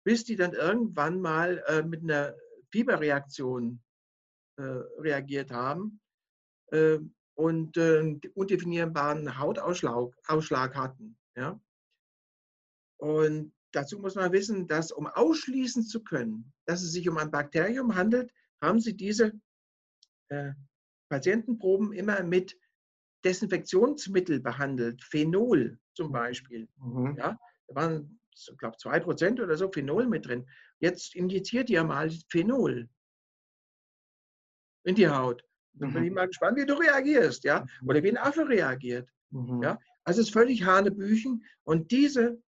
bis 0.05 0.25
die 0.25 0.37
dann 0.37 0.53
irgendwann 0.53 1.21
mal 1.21 1.63
äh, 1.69 1.83
mit 1.83 2.03
einer 2.03 2.35
Fieberreaktion 2.73 3.81
äh, 4.57 4.63
reagiert 4.99 5.51
haben. 5.51 6.01
Äh, 6.73 6.99
und 7.35 7.77
äh, 7.77 8.19
undefinierbaren 8.35 9.39
Hautausschlag 9.39 10.13
Ausschlag 10.27 10.75
hatten. 10.75 11.17
Ja? 11.37 11.61
Und 12.99 13.53
dazu 13.73 13.99
muss 13.99 14.15
man 14.15 14.33
wissen, 14.33 14.69
dass 14.69 14.93
um 14.93 15.07
ausschließen 15.07 15.85
zu 15.85 16.03
können, 16.03 16.53
dass 16.67 16.83
es 16.83 16.93
sich 16.93 17.09
um 17.09 17.19
ein 17.19 17.31
Bakterium 17.31 17.95
handelt, 17.95 18.33
haben 18.61 18.81
sie 18.81 18.97
diese 18.97 19.33
äh, 20.29 20.53
Patientenproben 21.09 21.93
immer 21.93 22.23
mit 22.23 22.57
Desinfektionsmittel 23.25 24.41
behandelt, 24.41 25.03
Phenol 25.03 25.79
zum 25.95 26.13
Beispiel. 26.13 26.69
Mhm. 26.77 27.17
Ja, 27.17 27.39
da 27.69 27.75
waren, 27.75 28.21
ich 28.35 28.57
glaube, 28.59 28.77
zwei 28.79 29.01
Prozent 29.01 29.41
oder 29.41 29.57
so 29.57 29.71
Phenol 29.71 30.07
mit 30.07 30.27
drin. 30.27 30.49
Jetzt 30.81 31.15
injiziert 31.15 31.71
ihr 31.71 31.85
mal 31.85 32.11
Phenol 32.29 32.89
in 34.85 34.95
die 34.95 35.09
Haut. 35.09 35.45
Dann 35.75 35.93
bin 35.93 36.05
ich 36.05 36.11
mhm. 36.11 36.17
mal 36.17 36.27
gespannt, 36.27 36.59
wie 36.59 36.67
du 36.67 36.75
reagierst, 36.75 37.45
ja, 37.45 37.67
mhm. 37.81 37.89
oder 37.89 38.03
wie 38.03 38.11
ein 38.11 38.19
Affe 38.19 38.49
reagiert. 38.49 39.09
Mhm. 39.31 39.63
Ja, 39.63 39.79
also 40.05 40.21
es 40.21 40.29
ist 40.29 40.33
völlig 40.33 40.65
Hanebüchen 40.65 41.45
und 41.65 41.91
diese 41.91 42.43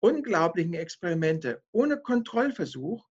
unglaublichen 0.00 0.74
Experimente 0.74 1.62
ohne 1.72 1.98
Kontrollversuch, 1.98 3.06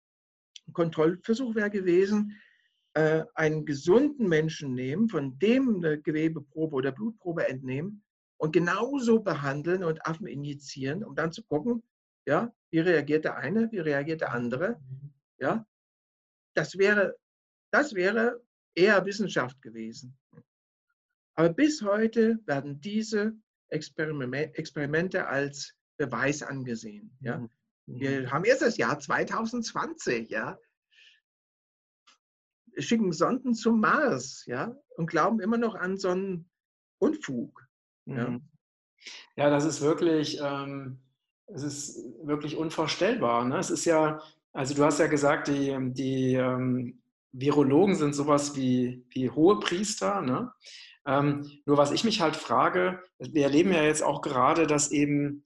Kontrollversuch 0.74 1.56
wäre 1.56 1.70
gewesen, 1.70 2.40
äh, 2.94 3.24
einen 3.36 3.66
gesunden 3.66 4.28
Menschen 4.28 4.74
nehmen, 4.74 5.10
von 5.10 5.40
dem 5.40 5.78
eine 5.78 6.02
Gewebeprobe 6.02 6.76
oder 6.76 6.92
Blutprobe 6.92 7.48
entnehmen 7.48 8.04
und 8.38 8.52
genauso 8.52 9.22
behandeln 9.22 9.84
und 9.84 10.06
Affen 10.06 10.28
injizieren, 10.28 11.04
um 11.04 11.16
dann 11.16 11.32
zu 11.32 11.44
gucken, 11.44 11.84
ja, 12.26 12.54
wie 12.72 12.80
reagiert 12.80 13.26
der 13.26 13.38
eine, 13.38 13.72
wie 13.72 13.80
reagiert 13.80 14.22
der 14.22 14.34
andere. 14.34 14.80
Ja, 15.40 15.66
das 16.54 16.78
wäre, 16.78 17.16
das 17.72 17.94
wäre 17.96 18.42
eher 18.76 19.06
Wissenschaft 19.06 19.62
gewesen. 19.62 20.18
Aber 21.36 21.50
bis 21.50 21.82
heute 21.82 22.40
werden 22.46 22.80
diese 22.82 23.36
Experimente 23.70 25.28
als 25.28 25.76
Beweis 25.98 26.44
angesehen. 26.44 27.16
Ja. 27.22 27.38
Mhm. 27.38 27.50
Wir 27.86 28.32
haben 28.32 28.46
jetzt 28.46 28.62
das 28.62 28.78
Jahr 28.78 29.00
2020, 29.00 30.30
ja. 30.30 30.58
Schicken 32.78 33.12
Sonden 33.12 33.54
zum 33.54 33.80
Mars, 33.80 34.46
ja, 34.48 34.76
und 34.96 35.08
glauben 35.08 35.40
immer 35.40 35.58
noch 35.58 35.76
an 35.76 35.98
so 35.98 36.10
einen 36.10 36.50
Unfug. 37.00 37.68
Ja, 38.06 38.30
mhm. 38.30 38.50
ja 39.36 39.50
das 39.50 39.66
ist 39.66 39.82
wirklich, 39.82 40.40
ähm, 40.42 41.00
es 41.48 41.64
ist 41.64 41.98
wirklich 42.26 42.56
unvorstellbar. 42.56 43.46
Ne? 43.46 43.58
Es 43.58 43.70
ist 43.70 43.86
ja, 43.86 44.22
also 44.54 44.74
du 44.74 44.84
hast 44.84 45.00
ja 45.00 45.08
gesagt, 45.08 45.50
die, 45.50 45.76
die 45.94 46.34
ähm, 46.34 47.03
Virologen 47.34 47.96
sind 47.96 48.14
sowas 48.14 48.56
wie, 48.56 49.06
wie 49.10 49.30
hohe 49.30 49.60
Priester. 49.60 50.22
Ne? 50.22 50.52
Ähm, 51.06 51.50
nur 51.66 51.78
was 51.78 51.92
ich 51.92 52.04
mich 52.04 52.22
halt 52.22 52.36
frage, 52.36 53.02
wir 53.20 53.44
erleben 53.44 53.74
ja 53.74 53.84
jetzt 53.84 54.04
auch 54.04 54.22
gerade, 54.22 54.68
dass 54.68 54.92
eben 54.92 55.44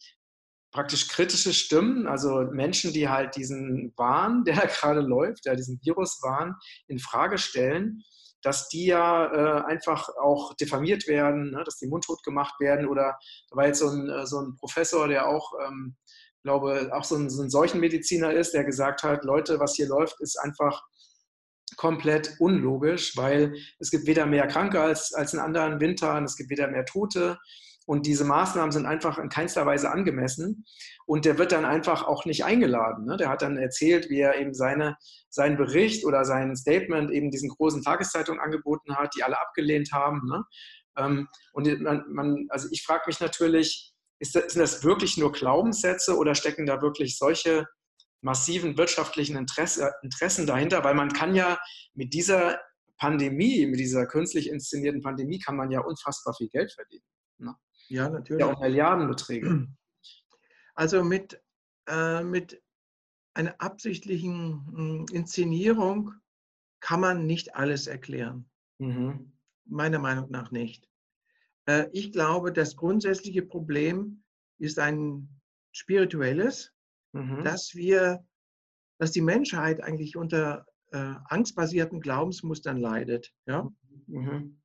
praktisch 0.71 1.07
kritische 1.07 1.53
Stimmen, 1.53 2.05
also 2.07 2.43
Menschen, 2.51 2.93
die 2.93 3.09
halt 3.09 3.35
diesen 3.35 3.93
Wahn, 3.95 4.43
der 4.45 4.67
gerade 4.67 4.99
läuft, 4.99 5.45
ja, 5.45 5.55
diesen 5.55 5.79
Viruswahn 5.81 6.55
in 6.87 6.99
Frage 6.99 7.37
stellen, 7.37 8.03
dass 8.43 8.69
die 8.69 8.85
ja 8.85 9.25
äh, 9.25 9.65
einfach 9.65 10.09
auch 10.21 10.53
diffamiert 10.55 11.07
werden, 11.07 11.51
ne, 11.51 11.63
dass 11.63 11.77
die 11.77 11.87
mundtot 11.87 12.21
gemacht 12.23 12.59
werden. 12.59 12.87
Oder 12.87 13.17
da 13.49 13.57
war 13.57 13.65
jetzt 13.65 13.79
so 13.79 13.89
ein, 13.89 14.09
äh, 14.09 14.25
so 14.27 14.39
ein 14.39 14.55
Professor, 14.57 15.07
der 15.07 15.27
auch, 15.27 15.53
ähm, 15.65 15.95
glaube, 16.43 16.91
auch 16.93 17.03
so 17.03 17.15
ein, 17.15 17.29
so 17.29 17.41
ein 17.41 17.49
Seuchenmediziner 17.49 18.31
ist, 18.33 18.53
der 18.53 18.63
gesagt 18.63 19.03
hat, 19.03 19.23
Leute, 19.23 19.59
was 19.59 19.75
hier 19.75 19.87
läuft, 19.87 20.21
ist 20.21 20.37
einfach 20.37 20.81
komplett 21.75 22.35
unlogisch, 22.39 23.17
weil 23.17 23.55
es 23.79 23.91
gibt 23.91 24.07
weder 24.07 24.25
mehr 24.25 24.47
Kranke 24.47 24.81
als, 24.81 25.13
als 25.13 25.33
in 25.33 25.39
anderen 25.39 25.79
Wintern, 25.79 26.23
es 26.23 26.37
gibt 26.37 26.49
weder 26.49 26.67
mehr 26.67 26.85
Tote. 26.85 27.37
Und 27.85 28.05
diese 28.05 28.25
Maßnahmen 28.25 28.71
sind 28.71 28.85
einfach 28.85 29.17
in 29.17 29.29
keinster 29.29 29.65
Weise 29.65 29.89
angemessen. 29.89 30.65
Und 31.05 31.23
der 31.23 31.37
wird 31.37 31.53
dann 31.53 31.63
einfach 31.63 32.03
auch 32.03 32.25
nicht 32.25 32.43
eingeladen. 32.43 33.05
Ne? 33.05 33.15
Der 33.15 33.29
hat 33.29 33.41
dann 33.41 33.57
erzählt, 33.57 34.09
wie 34.09 34.19
er 34.19 34.37
eben 34.37 34.53
seine, 34.53 34.97
seinen 35.29 35.55
Bericht 35.55 36.05
oder 36.05 36.25
sein 36.25 36.53
Statement 36.57 37.11
eben 37.11 37.31
diesen 37.31 37.49
großen 37.49 37.81
Tageszeitungen 37.83 38.41
angeboten 38.41 38.95
hat, 38.97 39.15
die 39.15 39.23
alle 39.23 39.39
abgelehnt 39.39 39.93
haben. 39.93 40.21
Ne? 40.27 40.43
Ähm, 40.97 41.27
und 41.53 41.81
man, 41.81 42.03
man, 42.09 42.47
also 42.49 42.67
ich 42.71 42.83
frage 42.83 43.03
mich 43.07 43.21
natürlich, 43.21 43.93
ist 44.19 44.35
das, 44.35 44.51
sind 44.51 44.61
das 44.61 44.83
wirklich 44.83 45.17
nur 45.17 45.31
Glaubenssätze 45.31 46.17
oder 46.17 46.35
stecken 46.35 46.65
da 46.65 46.81
wirklich 46.81 47.17
solche 47.17 47.67
massiven 48.21 48.77
wirtschaftlichen 48.77 49.35
Interesse, 49.35 49.91
Interessen 50.01 50.47
dahinter? 50.47 50.83
Weil 50.83 50.95
man 50.95 51.09
kann 51.09 51.35
ja 51.35 51.57
mit 51.93 52.13
dieser 52.13 52.59
Pandemie, 52.97 53.65
mit 53.65 53.79
dieser 53.79 54.05
künstlich 54.07 54.49
inszenierten 54.49 55.01
Pandemie, 55.01 55.39
kann 55.39 55.55
man 55.55 55.71
ja 55.71 55.81
unfassbar 55.81 56.33
viel 56.33 56.49
Geld 56.49 56.71
verdienen. 56.71 57.03
Ne? 57.37 57.55
Ja, 57.89 58.09
natürlich. 58.09 58.41
Ja, 58.41 58.53
auch 58.53 58.61
Milliardenbeträge. 58.61 59.67
Also 60.79 61.03
mit, 61.03 61.41
äh, 61.87 62.23
mit 62.23 62.61
einer 63.33 63.55
absichtlichen 63.59 64.67
hm, 64.67 65.05
Inszenierung 65.11 66.13
kann 66.81 66.99
man 66.99 67.25
nicht 67.25 67.55
alles 67.55 67.87
erklären. 67.87 68.47
Mhm. 68.77 69.31
Meiner 69.65 69.97
Meinung 69.97 70.29
nach 70.29 70.51
nicht. 70.51 70.87
Äh, 71.65 71.87
ich 71.93 72.11
glaube, 72.11 72.53
das 72.53 72.75
grundsätzliche 72.75 73.41
Problem 73.41 74.23
ist 74.59 74.77
ein 74.77 75.29
spirituelles, 75.71 76.73
mhm. 77.17 77.43
dass 77.43 77.73
wir, 77.75 78.23
dass 78.99 79.11
die 79.11 79.21
Menschheit 79.21 79.83
eigentlich 79.83 80.15
unter 80.15 80.65
äh, 80.91 81.13
angstbasierten 81.25 81.99
Glaubensmustern 81.99 82.77
leidet. 82.77 83.33
Ja? 83.45 83.69
Mhm. 84.07 84.59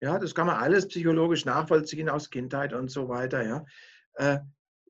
Ja, 0.00 0.18
das 0.18 0.34
kann 0.34 0.48
man 0.48 0.56
alles 0.56 0.88
psychologisch 0.88 1.44
nachvollziehen 1.44 2.08
aus 2.08 2.30
Kindheit 2.30 2.72
und 2.72 2.90
so 2.90 3.08
weiter. 3.08 3.46
Ja. 3.46 3.64
Äh, 4.14 4.40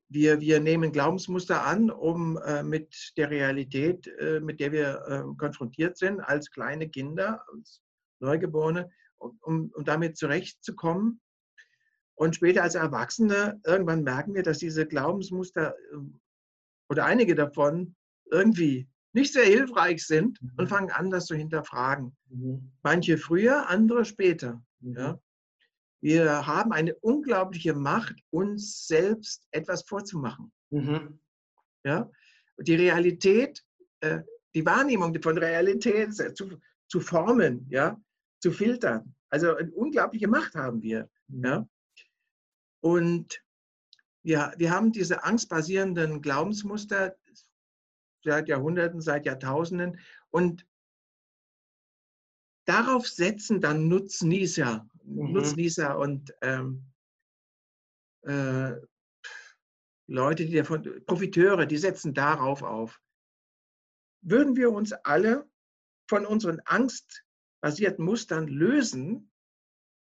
wir, 0.09 0.41
wir 0.41 0.59
nehmen 0.59 0.91
Glaubensmuster 0.91 1.65
an, 1.65 1.89
um 1.89 2.37
äh, 2.37 2.63
mit 2.63 3.13
der 3.17 3.29
Realität, 3.29 4.07
äh, 4.19 4.39
mit 4.39 4.59
der 4.59 4.71
wir 4.71 5.35
konfrontiert 5.37 5.97
sind, 5.97 6.19
als 6.19 6.51
kleine 6.51 6.89
Kinder, 6.89 7.43
als 7.53 7.81
Neugeborene, 8.19 8.89
um, 9.17 9.71
um 9.73 9.85
damit 9.85 10.17
zurechtzukommen. 10.17 11.21
Und 12.15 12.35
später 12.35 12.63
als 12.63 12.75
Erwachsene, 12.75 13.59
irgendwann 13.65 14.03
merken 14.03 14.35
wir, 14.35 14.43
dass 14.43 14.59
diese 14.59 14.85
Glaubensmuster 14.85 15.75
oder 16.89 17.05
einige 17.05 17.35
davon 17.35 17.95
irgendwie 18.31 18.87
nicht 19.13 19.33
sehr 19.33 19.45
hilfreich 19.45 20.05
sind 20.05 20.41
und 20.41 20.65
mhm. 20.65 20.67
fangen 20.67 20.91
an, 20.91 21.09
das 21.09 21.27
zu 21.27 21.35
hinterfragen. 21.35 22.15
Mhm. 22.29 22.71
Manche 22.81 23.17
früher, 23.17 23.69
andere 23.69 24.05
später. 24.05 24.63
Ja? 24.81 25.13
Mhm. 25.13 25.19
Wir 26.01 26.47
haben 26.47 26.73
eine 26.73 26.95
unglaubliche 26.95 27.73
Macht, 27.73 28.15
uns 28.31 28.87
selbst 28.87 29.47
etwas 29.51 29.83
vorzumachen. 29.83 30.51
Mhm. 30.71 31.19
Ja? 31.85 32.09
Die 32.57 32.75
Realität, 32.75 33.63
äh, 34.01 34.21
die 34.55 34.65
Wahrnehmung 34.65 35.19
von 35.21 35.37
Realität 35.37 36.13
zu, 36.35 36.59
zu 36.87 36.99
formen, 36.99 37.67
ja? 37.69 37.99
zu 38.41 38.51
filtern. 38.51 39.15
Also 39.29 39.55
eine 39.55 39.71
unglaubliche 39.71 40.27
Macht 40.27 40.55
haben 40.55 40.81
wir. 40.81 41.09
Mhm. 41.27 41.45
Ja? 41.45 41.67
Und 42.81 43.42
wir, 44.23 44.53
wir 44.57 44.71
haben 44.71 44.91
diese 44.91 45.23
angstbasierenden 45.23 46.21
Glaubensmuster 46.21 47.15
seit 48.23 48.47
Jahrhunderten, 48.47 49.01
seit 49.01 49.25
Jahrtausenden. 49.25 49.99
Und 50.31 50.65
darauf 52.65 53.07
setzen 53.07 53.59
dann 53.59 53.89
Nutznießer, 53.89 54.87
mhm. 55.03 55.31
Nutznießer 55.33 55.97
und 55.97 56.33
ähm, 56.41 56.85
äh, 58.21 58.73
Leute, 60.07 60.45
die 60.45 60.55
davon, 60.55 61.03
Profiteure, 61.05 61.65
die 61.65 61.77
setzen 61.77 62.13
darauf 62.13 62.63
auf. 62.63 63.01
Würden 64.21 64.55
wir 64.55 64.71
uns 64.71 64.93
alle 64.93 65.49
von 66.09 66.25
unseren 66.25 66.61
angstbasierten 66.61 68.05
Mustern 68.05 68.47
lösen, 68.47 69.32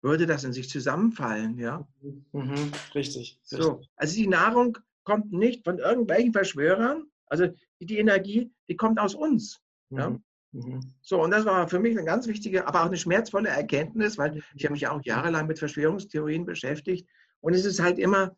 würde 0.02 0.26
das 0.26 0.44
in 0.44 0.54
sich 0.54 0.70
zusammenfallen, 0.70 1.58
ja? 1.58 1.88
Mhm, 2.32 2.72
richtig, 2.96 3.40
So, 3.44 3.82
also 3.96 4.16
die 4.16 4.28
Nahrung 4.28 4.78
kommt 5.04 5.32
nicht 5.32 5.64
von 5.64 5.80
irgendwelchen 5.80 6.34
Verschwörern, 6.34 7.06
also 7.26 7.48
die 7.80 7.98
Energie, 7.98 8.52
die 8.68 8.76
kommt 8.76 9.00
aus 9.00 9.16
uns. 9.16 9.60
Mhm. 9.90 9.98
Ja? 9.98 10.20
Mhm. 10.52 10.94
So, 11.02 11.22
und 11.22 11.32
das 11.32 11.46
war 11.46 11.68
für 11.68 11.80
mich 11.80 11.98
eine 11.98 12.06
ganz 12.06 12.28
wichtige, 12.28 12.68
aber 12.68 12.82
auch 12.82 12.88
eine 12.88 12.98
schmerzvolle 12.98 13.50
Erkenntnis, 13.50 14.18
weil 14.18 14.42
ich 14.56 14.66
habe 14.66 14.74
mich 14.74 14.88
auch 14.88 15.02
jahrelang 15.04 15.48
mit 15.48 15.60
Verschwörungstheorien 15.60 16.46
beschäftigt. 16.46 17.08
Und 17.42 17.54
es 17.54 17.66
ist 17.66 17.80
halt 17.80 18.00
immer, 18.00 18.36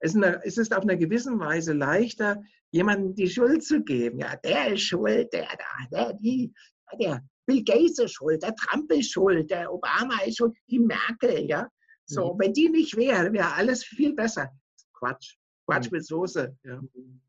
es 0.00 0.14
ist 0.58 0.74
auf 0.74 0.82
einer 0.82 0.96
gewissen 0.96 1.38
Weise 1.38 1.72
leichter, 1.72 2.42
jemandem 2.70 3.14
die 3.14 3.28
Schuld 3.28 3.64
zu 3.64 3.82
geben. 3.82 4.18
Ja, 4.18 4.36
der 4.36 4.74
ist 4.74 4.82
schuld, 4.82 5.32
der 5.32 5.46
da, 5.46 5.88
der, 5.90 6.12
die, 6.14 6.52
der 7.00 7.24
Bill 7.46 7.62
Gates 7.62 7.98
ist 7.98 8.12
schuld, 8.12 8.42
der 8.42 8.54
Trump 8.54 8.90
ist 8.92 9.10
schuld, 9.10 9.50
der 9.50 9.72
Obama 9.72 10.20
ist 10.26 10.38
schuld, 10.38 10.54
die 10.70 10.78
Merkel, 10.78 11.46
ja. 11.46 11.68
So, 12.06 12.34
mhm. 12.34 12.38
wenn 12.38 12.52
die 12.52 12.68
nicht 12.68 12.96
wäre, 12.96 13.32
wäre 13.32 13.52
alles 13.54 13.84
viel 13.84 14.14
besser. 14.14 14.50
Quatsch. 14.92 15.36
Quatsch 15.66 15.90
mhm. 15.90 15.96
mit 15.96 16.06
Soße. 16.06 16.56
Ja. 16.64 16.80
Mhm. 16.80 17.20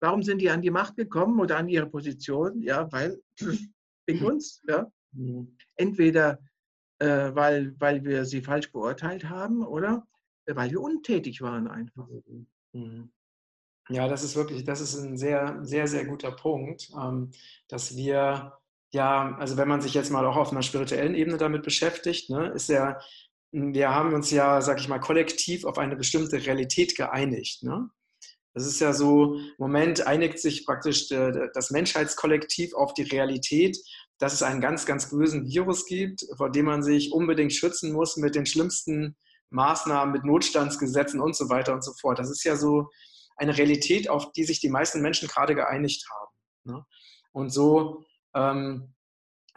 Warum 0.00 0.22
sind 0.22 0.40
die 0.40 0.50
an 0.50 0.62
die 0.62 0.70
Macht 0.70 0.96
gekommen 0.96 1.40
oder 1.40 1.58
an 1.58 1.68
ihre 1.68 1.86
Position? 1.86 2.62
Ja, 2.62 2.90
weil 2.92 3.20
wegen 4.06 4.24
uns. 4.24 4.62
Ja. 4.66 4.90
Mhm. 5.12 5.56
Entweder 5.76 6.38
äh, 7.00 7.34
weil, 7.34 7.74
weil 7.80 8.04
wir 8.04 8.24
sie 8.24 8.42
falsch 8.42 8.70
beurteilt 8.72 9.28
haben 9.28 9.66
oder 9.66 10.06
weil 10.46 10.70
wir 10.70 10.80
untätig 10.80 11.40
waren 11.40 11.68
einfach. 11.68 12.08
Ja, 13.88 14.06
das 14.06 14.22
ist 14.22 14.36
wirklich, 14.36 14.64
das 14.64 14.80
ist 14.80 14.96
ein 14.96 15.16
sehr, 15.16 15.58
sehr, 15.62 15.86
sehr 15.86 16.04
guter 16.04 16.30
Punkt, 16.30 16.90
ähm, 16.96 17.30
dass 17.68 17.96
wir, 17.96 18.52
ja, 18.92 19.36
also 19.38 19.56
wenn 19.56 19.68
man 19.68 19.80
sich 19.80 19.94
jetzt 19.94 20.10
mal 20.10 20.26
auch 20.26 20.36
auf 20.36 20.50
einer 20.50 20.62
spirituellen 20.62 21.14
Ebene 21.14 21.36
damit 21.36 21.62
beschäftigt, 21.62 22.30
ne, 22.30 22.48
ist 22.48 22.68
ja, 22.68 22.98
wir 23.52 23.90
haben 23.90 24.14
uns 24.14 24.30
ja, 24.30 24.60
sag 24.60 24.80
ich 24.80 24.88
mal, 24.88 25.00
kollektiv 25.00 25.64
auf 25.64 25.78
eine 25.78 25.96
bestimmte 25.96 26.44
Realität 26.44 26.96
geeinigt. 26.96 27.62
Ne? 27.62 27.88
Das 28.54 28.66
ist 28.66 28.80
ja 28.80 28.92
so, 28.92 29.34
im 29.34 29.54
Moment 29.58 30.06
einigt 30.06 30.38
sich 30.38 30.66
praktisch 30.66 31.08
das 31.08 31.70
Menschheitskollektiv 31.70 32.74
auf 32.74 32.94
die 32.94 33.02
Realität, 33.02 33.76
dass 34.18 34.32
es 34.32 34.42
einen 34.42 34.60
ganz, 34.60 34.86
ganz 34.86 35.10
bösen 35.10 35.46
Virus 35.46 35.86
gibt, 35.86 36.26
vor 36.36 36.50
dem 36.50 36.66
man 36.66 36.82
sich 36.82 37.12
unbedingt 37.12 37.52
schützen 37.52 37.92
muss 37.92 38.16
mit 38.16 38.34
den 38.34 38.46
schlimmsten 38.46 39.16
Maßnahmen, 39.50 40.12
mit 40.12 40.24
Notstandsgesetzen 40.24 41.20
und 41.20 41.36
so 41.36 41.48
weiter 41.48 41.72
und 41.72 41.82
so 41.82 41.92
fort. 42.00 42.18
Das 42.18 42.30
ist 42.30 42.44
ja 42.44 42.56
so 42.56 42.88
eine 43.36 43.56
Realität, 43.56 44.10
auf 44.10 44.32
die 44.32 44.44
sich 44.44 44.60
die 44.60 44.68
meisten 44.68 45.00
Menschen 45.00 45.28
gerade 45.28 45.54
geeinigt 45.54 46.04
haben. 46.10 46.74
Ne? 46.74 46.84
Und 47.32 47.50
so 47.50 48.04
ähm, 48.34 48.94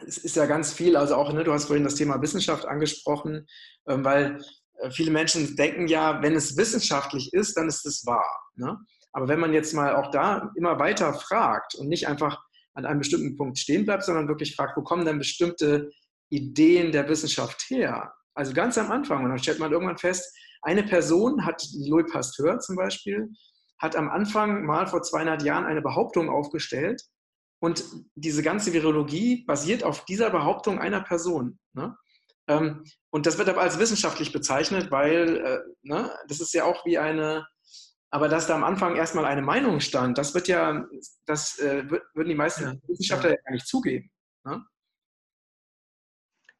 es 0.06 0.18
ist 0.18 0.36
ja 0.36 0.46
ganz 0.46 0.72
viel, 0.72 0.96
also 0.96 1.14
auch, 1.14 1.32
ne, 1.32 1.44
du 1.44 1.52
hast 1.52 1.66
vorhin 1.66 1.84
das 1.84 1.94
Thema 1.94 2.20
Wissenschaft 2.20 2.66
angesprochen, 2.66 3.46
ähm, 3.88 4.04
weil 4.04 4.38
äh, 4.80 4.90
viele 4.90 5.10
Menschen 5.10 5.56
denken 5.56 5.86
ja, 5.86 6.22
wenn 6.22 6.34
es 6.34 6.56
wissenschaftlich 6.56 7.32
ist, 7.32 7.56
dann 7.56 7.68
ist 7.68 7.86
es 7.86 8.04
wahr. 8.06 8.28
Ne? 8.56 8.76
Aber 9.12 9.28
wenn 9.28 9.40
man 9.40 9.52
jetzt 9.52 9.72
mal 9.72 9.94
auch 9.94 10.10
da 10.10 10.50
immer 10.56 10.78
weiter 10.78 11.12
fragt 11.14 11.74
und 11.76 11.88
nicht 11.88 12.08
einfach 12.08 12.42
an 12.74 12.86
einem 12.86 12.98
bestimmten 12.98 13.36
Punkt 13.36 13.58
stehen 13.58 13.84
bleibt, 13.84 14.02
sondern 14.02 14.28
wirklich 14.28 14.56
fragt, 14.56 14.76
wo 14.76 14.82
kommen 14.82 15.04
denn 15.04 15.18
bestimmte 15.18 15.90
Ideen 16.30 16.90
der 16.90 17.08
Wissenschaft 17.08 17.64
her? 17.68 18.12
Also 18.34 18.52
ganz 18.52 18.76
am 18.76 18.90
Anfang, 18.90 19.22
und 19.22 19.30
dann 19.30 19.38
stellt 19.38 19.60
man 19.60 19.70
irgendwann 19.70 19.98
fest, 19.98 20.36
eine 20.62 20.82
Person 20.82 21.46
hat, 21.46 21.64
Louis 21.86 22.10
Pasteur 22.10 22.58
zum 22.58 22.74
Beispiel, 22.74 23.28
hat 23.78 23.94
am 23.94 24.08
Anfang 24.08 24.64
mal 24.64 24.88
vor 24.88 25.02
200 25.02 25.42
Jahren 25.42 25.66
eine 25.66 25.82
Behauptung 25.82 26.28
aufgestellt 26.28 27.00
und 27.60 27.84
diese 28.14 28.42
ganze 28.42 28.72
Virologie 28.72 29.44
basiert 29.46 29.84
auf 29.84 30.04
dieser 30.04 30.30
Behauptung 30.30 30.78
einer 30.78 31.00
Person. 31.00 31.58
Ne? 31.72 31.96
Ähm, 32.46 32.84
und 33.10 33.26
das 33.26 33.38
wird 33.38 33.48
aber 33.48 33.62
als 33.62 33.78
wissenschaftlich 33.78 34.32
bezeichnet, 34.32 34.90
weil 34.90 35.36
äh, 35.36 35.58
ne, 35.82 36.10
das 36.28 36.40
ist 36.40 36.52
ja 36.52 36.64
auch 36.64 36.84
wie 36.84 36.98
eine, 36.98 37.46
aber 38.10 38.28
dass 38.28 38.46
da 38.46 38.54
am 38.54 38.64
Anfang 38.64 38.96
erstmal 38.96 39.24
eine 39.24 39.42
Meinung 39.42 39.80
stand, 39.80 40.18
das 40.18 40.34
wird 40.34 40.48
ja, 40.48 40.86
das 41.24 41.58
äh, 41.58 41.88
würden 41.88 42.28
die 42.28 42.34
meisten 42.34 42.64
ja, 42.64 42.74
Wissenschaftler 42.86 43.30
ja. 43.30 43.36
gar 43.44 43.52
nicht 43.52 43.66
zugeben. 43.66 44.10
Ne? 44.44 44.64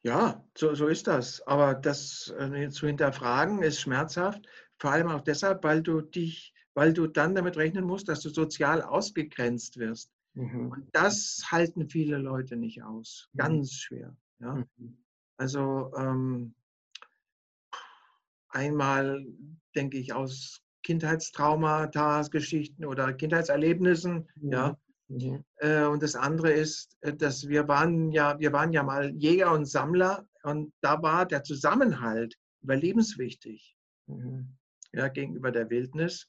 Ja, 0.03 0.43
so, 0.55 0.75
so 0.75 0.87
ist 0.87 1.07
das. 1.07 1.41
Aber 1.47 1.73
das 1.73 2.33
äh, 2.37 2.69
zu 2.69 2.87
hinterfragen 2.87 3.63
ist 3.63 3.81
schmerzhaft, 3.81 4.45
vor 4.77 4.91
allem 4.91 5.09
auch 5.09 5.21
deshalb, 5.21 5.63
weil 5.63 5.81
du 5.81 6.01
dich, 6.01 6.53
weil 6.73 6.93
du 6.93 7.07
dann 7.07 7.33
damit 7.33 7.57
rechnen 7.57 7.85
musst, 7.85 8.07
dass 8.07 8.21
du 8.21 8.29
sozial 8.29 8.81
ausgegrenzt 8.81 9.77
wirst. 9.77 10.11
Mhm. 10.35 10.69
Und 10.69 10.87
das 10.93 11.43
halten 11.49 11.89
viele 11.89 12.17
Leute 12.17 12.55
nicht 12.55 12.83
aus. 12.83 13.29
Mhm. 13.33 13.37
Ganz 13.37 13.73
schwer. 13.73 14.15
Ja? 14.39 14.65
Mhm. 14.77 14.97
Also 15.37 15.91
ähm, 15.97 16.55
einmal 18.49 19.25
denke 19.75 19.97
ich 19.97 20.13
aus 20.13 20.61
Kindheitstraumata, 20.83 22.21
Geschichten 22.23 22.85
oder 22.85 23.11
Kindheitserlebnissen, 23.13 24.29
mhm. 24.35 24.51
ja. 24.51 24.77
Mhm. 25.07 25.43
Äh, 25.57 25.83
und 25.85 26.01
das 26.01 26.15
andere 26.15 26.51
ist, 26.51 26.97
äh, 27.01 27.13
dass 27.13 27.47
wir 27.47 27.67
waren 27.67 28.11
ja, 28.11 28.39
wir 28.39 28.51
waren 28.53 28.73
ja 28.73 28.83
mal 28.83 29.11
Jäger 29.15 29.51
und 29.51 29.65
Sammler 29.65 30.27
und 30.43 30.73
da 30.81 31.01
war 31.01 31.25
der 31.25 31.43
Zusammenhalt 31.43 32.35
überlebenswichtig 32.61 33.75
mhm. 34.07 34.57
ja, 34.93 35.07
gegenüber 35.07 35.51
der 35.51 35.69
Wildnis. 35.69 36.27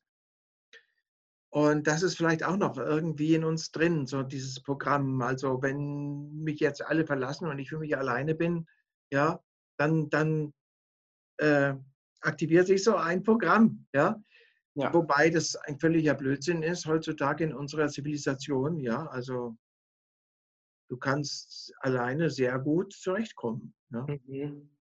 Und 1.51 1.87
das 1.87 2.03
ist 2.03 2.17
vielleicht 2.17 2.45
auch 2.45 2.57
noch 2.57 2.77
irgendwie 2.77 3.35
in 3.35 3.45
uns 3.45 3.71
drin, 3.71 4.07
so 4.07 4.23
dieses 4.23 4.61
Programm. 4.61 5.23
Also 5.23 5.63
wenn 5.63 6.33
mich 6.43 6.61
jetzt 6.61 6.85
alle 6.85 7.07
verlassen 7.07 7.49
und 7.49 7.59
ich 7.59 7.71
für 7.71 7.79
mich 7.79 7.97
alleine 7.97 8.35
bin, 8.35 8.67
ja, 9.11 9.41
dann, 9.79 10.11
dann 10.11 10.53
äh, 11.39 11.75
aktiviert 12.21 12.67
sich 12.67 12.83
so 12.83 12.97
ein 12.97 13.23
Programm, 13.23 13.87
ja? 13.95 14.21
ja. 14.75 14.93
Wobei 14.93 15.31
das 15.31 15.57
ein 15.57 15.79
völliger 15.79 16.15
Blödsinn 16.15 16.63
ist 16.63 16.87
heutzutage 16.87 17.45
in 17.45 17.55
unserer 17.55 17.89
Zivilisation, 17.89 18.81
ja. 18.81 19.07
Also 19.07 19.57
du 20.89 20.97
kannst 20.97 21.73
alleine 21.81 22.31
sehr 22.31 22.59
gut 22.59 22.93
zurechtkommen. 22.93 23.75
Ja? 23.91 24.07
Mhm. 24.27 24.76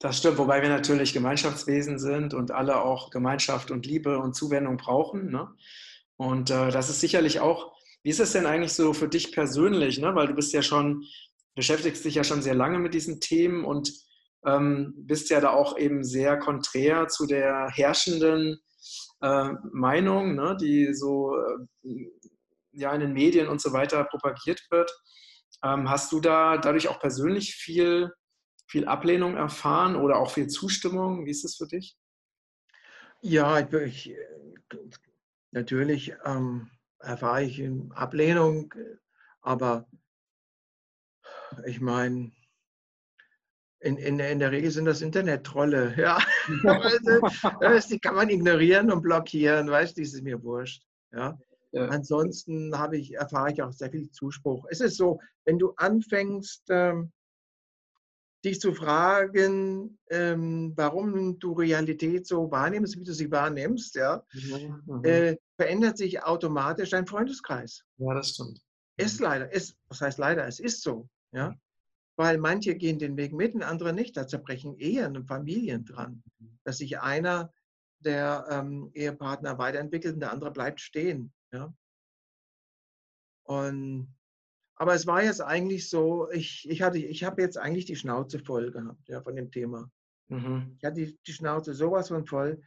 Das 0.00 0.18
stimmt, 0.18 0.38
wobei 0.38 0.62
wir 0.62 0.68
natürlich 0.68 1.12
Gemeinschaftswesen 1.12 1.98
sind 1.98 2.34
und 2.34 2.50
alle 2.50 2.82
auch 2.82 3.10
Gemeinschaft 3.10 3.70
und 3.70 3.86
Liebe 3.86 4.18
und 4.18 4.34
Zuwendung 4.34 4.76
brauchen. 4.76 5.30
Ne? 5.30 5.48
Und 6.16 6.50
äh, 6.50 6.70
das 6.70 6.90
ist 6.90 7.00
sicherlich 7.00 7.40
auch, 7.40 7.72
wie 8.02 8.10
ist 8.10 8.20
es 8.20 8.32
denn 8.32 8.46
eigentlich 8.46 8.72
so 8.72 8.94
für 8.94 9.08
dich 9.08 9.30
persönlich? 9.30 9.98
Ne? 9.98 10.14
Weil 10.14 10.26
du 10.26 10.34
bist 10.34 10.52
ja 10.52 10.62
schon 10.62 11.04
beschäftigst 11.54 12.04
dich 12.04 12.14
ja 12.14 12.24
schon 12.24 12.42
sehr 12.42 12.54
lange 12.54 12.78
mit 12.78 12.94
diesen 12.94 13.20
Themen 13.20 13.64
und 13.64 13.92
ähm, 14.46 14.94
bist 14.96 15.30
ja 15.30 15.40
da 15.40 15.50
auch 15.50 15.76
eben 15.76 16.04
sehr 16.04 16.38
konträr 16.38 17.08
zu 17.08 17.26
der 17.26 17.68
herrschenden 17.68 18.58
äh, 19.20 19.50
Meinung, 19.72 20.34
ne, 20.34 20.56
die 20.58 20.94
so 20.94 21.36
äh, 21.36 22.08
ja, 22.72 22.94
in 22.94 23.00
den 23.00 23.12
Medien 23.12 23.48
und 23.48 23.60
so 23.60 23.72
weiter 23.72 24.04
propagiert 24.04 24.62
wird. 24.70 24.90
Ähm, 25.62 25.90
hast 25.90 26.10
du 26.12 26.20
da 26.20 26.56
dadurch 26.56 26.88
auch 26.88 27.00
persönlich 27.00 27.54
viel, 27.54 28.10
viel 28.70 28.86
Ablehnung 28.86 29.36
erfahren 29.36 29.96
oder 29.96 30.18
auch 30.18 30.30
viel 30.30 30.46
Zustimmung? 30.46 31.26
Wie 31.26 31.30
ist 31.30 31.44
es 31.44 31.56
für 31.56 31.66
dich? 31.66 31.98
Ja, 33.20 33.58
ich, 33.58 34.14
natürlich 35.50 36.14
ähm, 36.24 36.70
erfahre 37.00 37.42
ich 37.42 37.60
Ablehnung, 37.90 38.72
aber 39.42 39.88
ich 41.66 41.80
meine, 41.80 42.30
in, 43.80 43.96
in, 43.96 44.20
in 44.20 44.38
der 44.38 44.52
Regel 44.52 44.70
sind 44.70 44.84
das 44.84 45.02
Internet-Trolle. 45.02 45.94
Ja. 45.98 46.18
die 47.88 47.98
kann 47.98 48.14
man 48.14 48.30
ignorieren 48.30 48.92
und 48.92 49.02
blockieren, 49.02 49.68
weißt 49.68 49.96
du, 49.96 50.02
das 50.02 50.14
ist 50.14 50.22
mir 50.22 50.40
wurscht. 50.44 50.86
Ja. 51.12 51.36
ja. 51.72 51.86
Ansonsten 51.88 52.78
habe 52.78 52.98
ich, 52.98 53.14
erfahre 53.14 53.52
ich 53.52 53.62
auch 53.62 53.72
sehr 53.72 53.90
viel 53.90 54.08
Zuspruch. 54.12 54.64
Es 54.70 54.80
ist 54.80 54.96
so, 54.96 55.18
wenn 55.44 55.58
du 55.58 55.72
anfängst, 55.76 56.66
ähm, 56.68 57.10
dich 58.44 58.60
zu 58.60 58.72
fragen, 58.72 59.98
ähm, 60.08 60.72
warum 60.76 61.38
du 61.38 61.52
Realität 61.52 62.26
so 62.26 62.50
wahrnimmst, 62.50 62.98
wie 62.98 63.04
du 63.04 63.12
sie 63.12 63.30
wahrnimmst, 63.30 63.96
ja, 63.96 64.24
mhm. 64.32 64.82
mhm. 64.86 65.04
Äh, 65.04 65.36
verändert 65.56 65.98
sich 65.98 66.22
automatisch 66.22 66.90
dein 66.90 67.06
Freundeskreis. 67.06 67.84
Ja, 67.98 68.14
das 68.14 68.30
stimmt. 68.30 68.60
Ist 68.96 69.20
leider, 69.20 69.52
ist, 69.52 69.76
was 69.88 70.00
heißt 70.00 70.18
leider, 70.18 70.46
es 70.46 70.60
ist 70.60 70.82
so. 70.82 71.08
Ja? 71.32 71.54
Weil 72.16 72.38
manche 72.38 72.74
gehen 72.74 72.98
den 72.98 73.16
Weg 73.16 73.32
mit 73.32 73.54
und 73.54 73.62
andere 73.62 73.92
nicht. 73.92 74.16
Da 74.16 74.26
zerbrechen 74.26 74.76
Ehen 74.78 75.16
und 75.16 75.26
Familien 75.26 75.84
dran. 75.84 76.22
Dass 76.64 76.78
sich 76.78 77.00
einer 77.00 77.52
der 78.00 78.46
ähm, 78.50 78.90
Ehepartner 78.94 79.58
weiterentwickelt 79.58 80.14
und 80.14 80.20
der 80.20 80.32
andere 80.32 80.50
bleibt 80.50 80.80
stehen. 80.80 81.32
Ja? 81.52 81.72
Und, 83.44 84.14
aber 84.80 84.94
es 84.94 85.06
war 85.06 85.22
jetzt 85.22 85.42
eigentlich 85.42 85.90
so, 85.90 86.30
ich, 86.30 86.66
ich, 86.66 86.80
ich 86.80 87.22
habe 87.22 87.42
jetzt 87.42 87.58
eigentlich 87.58 87.84
die 87.84 87.96
Schnauze 87.96 88.38
voll 88.38 88.70
gehabt 88.70 89.10
ja, 89.10 89.20
von 89.20 89.36
dem 89.36 89.50
Thema. 89.50 89.90
Mhm. 90.28 90.74
Ich 90.78 90.84
hatte 90.84 91.04
die, 91.04 91.18
die 91.26 91.32
Schnauze 91.34 91.74
sowas 91.74 92.08
von 92.08 92.24
voll, 92.24 92.62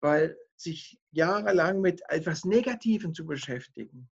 weil 0.00 0.38
sich 0.56 0.98
jahrelang 1.10 1.82
mit 1.82 2.00
etwas 2.08 2.46
Negativem 2.46 3.12
zu 3.12 3.26
beschäftigen, 3.26 4.08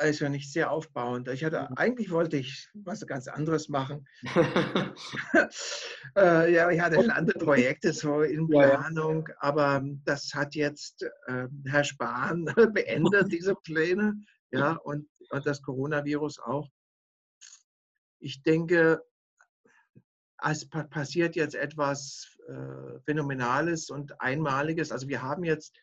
ist 0.00 0.20
ja 0.20 0.28
nicht 0.28 0.52
sehr 0.52 0.70
aufbauend. 0.70 1.28
Ich 1.28 1.42
hatte, 1.42 1.66
mhm. 1.70 1.76
eigentlich 1.78 2.10
wollte 2.10 2.36
ich 2.36 2.68
was 2.74 3.06
ganz 3.06 3.26
anderes 3.26 3.70
machen. 3.70 4.06
äh, 6.14 6.52
ja, 6.52 6.70
ich 6.70 6.78
hatte 6.78 6.96
schon 6.96 7.10
andere 7.10 7.38
Projekte 7.38 7.94
so 7.94 8.20
in 8.20 8.48
Planung, 8.48 9.30
aber 9.38 9.82
das 10.04 10.34
hat 10.34 10.54
jetzt 10.54 11.04
äh, 11.26 11.48
Herr 11.64 11.84
Spahn 11.84 12.44
beendet, 12.74 13.32
diese 13.32 13.54
Pläne. 13.54 14.14
Ja, 14.52 14.72
und, 14.72 15.08
und 15.30 15.46
das 15.46 15.62
Coronavirus 15.62 16.38
auch. 16.38 16.70
Ich 18.18 18.42
denke, 18.42 19.02
es 20.42 20.68
passiert 20.68 21.36
jetzt 21.36 21.54
etwas 21.54 22.38
äh, 22.48 23.00
Phänomenales 23.04 23.90
und 23.90 24.20
Einmaliges. 24.20 24.92
Also 24.92 25.08
wir 25.08 25.22
haben 25.22 25.44
jetzt 25.44 25.76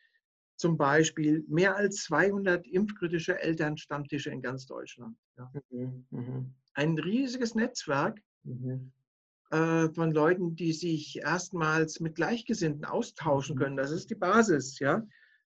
zum 0.55 0.77
Beispiel 0.77 1.43
mehr 1.47 1.75
als 1.75 2.03
200 2.03 2.65
impfkritische 2.67 3.39
Elternstammtische 3.39 4.29
in 4.29 4.41
ganz 4.41 4.65
Deutschland. 4.65 5.17
Ja. 5.37 5.51
Mhm, 5.69 6.05
mhm. 6.11 6.53
Ein 6.73 6.97
riesiges 6.97 7.55
Netzwerk 7.55 8.21
mhm. 8.43 8.91
äh, 9.49 9.89
von 9.89 10.11
Leuten, 10.11 10.55
die 10.55 10.73
sich 10.73 11.19
erstmals 11.19 11.99
mit 11.99 12.15
Gleichgesinnten 12.15 12.85
austauschen 12.85 13.55
mhm. 13.55 13.59
können. 13.59 13.77
Das 13.77 13.91
ist 13.91 14.09
die 14.09 14.15
Basis, 14.15 14.79
ja. 14.79 15.05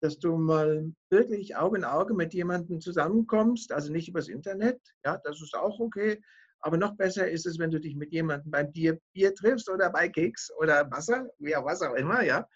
Dass 0.06 0.20
du 0.20 0.38
mal 0.38 0.92
wirklich 1.10 1.56
Auge 1.56 1.78
in 1.78 1.84
Auge 1.84 2.14
mit 2.14 2.34
jemandem 2.34 2.80
zusammenkommst, 2.80 3.72
also 3.72 3.92
nicht 3.92 4.08
übers 4.08 4.28
Internet, 4.28 4.80
ja, 5.04 5.20
das 5.24 5.42
ist 5.42 5.56
auch 5.56 5.80
okay. 5.80 6.22
Aber 6.60 6.78
noch 6.78 6.96
besser 6.96 7.30
ist 7.30 7.46
es, 7.46 7.60
wenn 7.60 7.72
du 7.72 7.80
dich 7.80 7.96
mit 7.96 8.12
jemandem 8.12 8.52
beim 8.52 8.72
Bier, 8.72 9.00
Bier 9.14 9.34
triffst 9.34 9.70
oder 9.70 9.92
bei 9.92 10.10
Keks 10.10 10.52
oder 10.60 10.90
Wasser, 10.92 11.28
ja, 11.40 11.64
was 11.64 11.82
auch 11.82 11.96
immer, 11.96 12.24
ja 12.24 12.48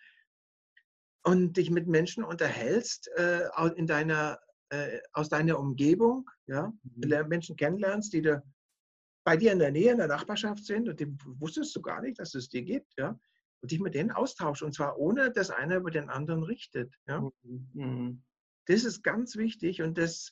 und 1.24 1.58
dich 1.58 1.70
mit 1.70 1.88
Menschen 1.88 2.24
unterhältst 2.24 3.10
äh, 3.16 3.42
in 3.76 3.88
deiner, 3.88 4.40
äh, 4.70 5.00
aus 5.14 5.30
deiner 5.30 5.60
Umgebung, 5.60 6.30
ja, 6.48 6.72
mhm. 6.84 7.28
Menschen 7.28 7.56
kennenlernst, 7.56 8.14
die 8.14 8.22
du 8.22 8.42
bei 9.26 9.38
dir 9.38 9.52
in 9.52 9.60
der 9.60 9.72
Nähe, 9.72 9.92
in 9.92 9.98
der 9.98 10.08
Nachbarschaft 10.08 10.66
sind 10.66 10.90
und 10.90 11.00
die 11.00 11.14
wusstest 11.40 11.76
du 11.76 11.82
gar 11.82 12.02
nicht, 12.02 12.20
dass 12.20 12.36
es 12.36 12.50
die 12.50 12.64
gibt, 12.64 12.94
ja, 12.98 13.20
und 13.62 13.72
dich 13.72 13.80
mit 13.80 13.96
denen 13.96 14.12
austauschst 14.12 14.64
und 14.64 14.74
zwar 14.74 14.98
ohne, 14.98 15.32
dass 15.32 15.50
einer 15.50 15.78
über 15.78 15.92
den 15.92 16.10
anderen 16.10 16.44
richtet, 16.44 16.94
ja. 17.08 17.22
Mhm. 17.44 17.70
mhm. 17.74 18.24
Das 18.66 18.84
ist 18.84 19.02
ganz 19.02 19.36
wichtig 19.36 19.82
und 19.82 19.98
das, 19.98 20.32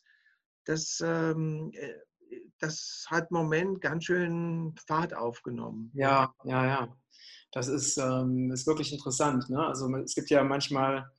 das, 0.65 1.01
ähm, 1.03 1.71
äh, 1.73 1.95
das 2.59 3.05
hat 3.09 3.31
im 3.31 3.37
Moment 3.37 3.81
ganz 3.81 4.05
schön 4.05 4.75
Fahrt 4.85 5.15
aufgenommen. 5.15 5.91
Ja, 5.95 6.33
ja, 6.43 6.65
ja. 6.65 6.97
Das 7.51 7.67
ist, 7.67 7.97
ähm, 7.97 8.51
ist 8.51 8.67
wirklich 8.67 8.93
interessant. 8.93 9.49
Ne? 9.49 9.65
Also 9.65 9.91
es 9.97 10.13
gibt 10.13 10.29
ja 10.29 10.43
manchmal, 10.43 11.09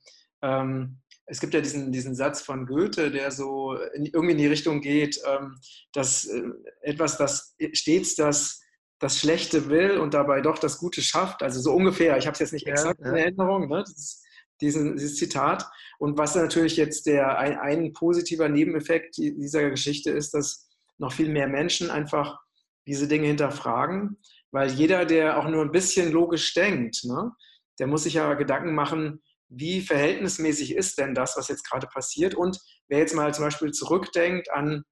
ähm, 0.41 1.01
es 1.25 1.39
gibt 1.39 1.53
ja 1.53 1.61
diesen, 1.61 1.91
diesen 1.91 2.15
Satz 2.15 2.41
von 2.41 2.65
Goethe, 2.65 3.11
der 3.11 3.31
so 3.31 3.75
in, 3.93 4.05
irgendwie 4.05 4.31
in 4.31 4.37
die 4.37 4.47
Richtung 4.47 4.79
geht, 4.79 5.19
ähm, 5.25 5.59
dass 5.91 6.25
äh, 6.25 6.43
etwas, 6.81 7.17
das 7.17 7.55
stets 7.73 8.15
das, 8.15 8.61
das 8.99 9.17
Schlechte 9.17 9.69
will 9.69 9.97
und 9.97 10.13
dabei 10.13 10.41
doch 10.41 10.59
das 10.59 10.77
Gute 10.77 11.01
schafft. 11.01 11.41
Also 11.41 11.61
so 11.61 11.73
ungefähr, 11.73 12.17
ich 12.17 12.25
habe 12.27 12.33
es 12.33 12.39
jetzt 12.39 12.53
nicht 12.53 12.67
exakt 12.67 12.99
ja, 12.99 13.05
ja. 13.07 13.11
in 13.11 13.17
Erinnerung, 13.17 13.69
ne? 13.69 13.81
ist, 13.81 14.23
diesen, 14.61 14.97
dieses 14.97 15.15
Zitat. 15.15 15.65
Und 15.99 16.17
was 16.17 16.35
natürlich 16.35 16.75
jetzt 16.75 17.05
der, 17.05 17.37
ein, 17.39 17.57
ein 17.57 17.93
positiver 17.93 18.49
Nebeneffekt 18.49 19.17
dieser 19.17 19.69
Geschichte 19.69 20.11
ist, 20.11 20.33
dass 20.33 20.67
noch 20.97 21.13
viel 21.13 21.29
mehr 21.29 21.47
Menschen 21.47 21.89
einfach 21.89 22.37
diese 22.85 23.07
Dinge 23.07 23.27
hinterfragen 23.27 24.17
weil 24.51 24.71
jeder, 24.71 25.05
der 25.05 25.37
auch 25.37 25.47
nur 25.47 25.63
ein 25.63 25.71
bisschen 25.71 26.11
logisch 26.11 26.53
denkt, 26.53 27.03
ne, 27.03 27.31
der 27.79 27.87
muss 27.87 28.03
sich 28.03 28.15
ja 28.15 28.33
Gedanken 28.33 28.73
machen, 28.73 29.21
wie 29.47 29.81
verhältnismäßig 29.81 30.75
ist 30.75 30.99
denn 30.99 31.15
das, 31.15 31.35
was 31.37 31.47
jetzt 31.47 31.67
gerade 31.67 31.87
passiert? 31.87 32.35
Und 32.35 32.59
wer 32.87 32.99
jetzt 32.99 33.15
mal 33.15 33.33
zum 33.33 33.45
Beispiel 33.45 33.71
zurückdenkt 33.71 34.51
an 34.51 34.83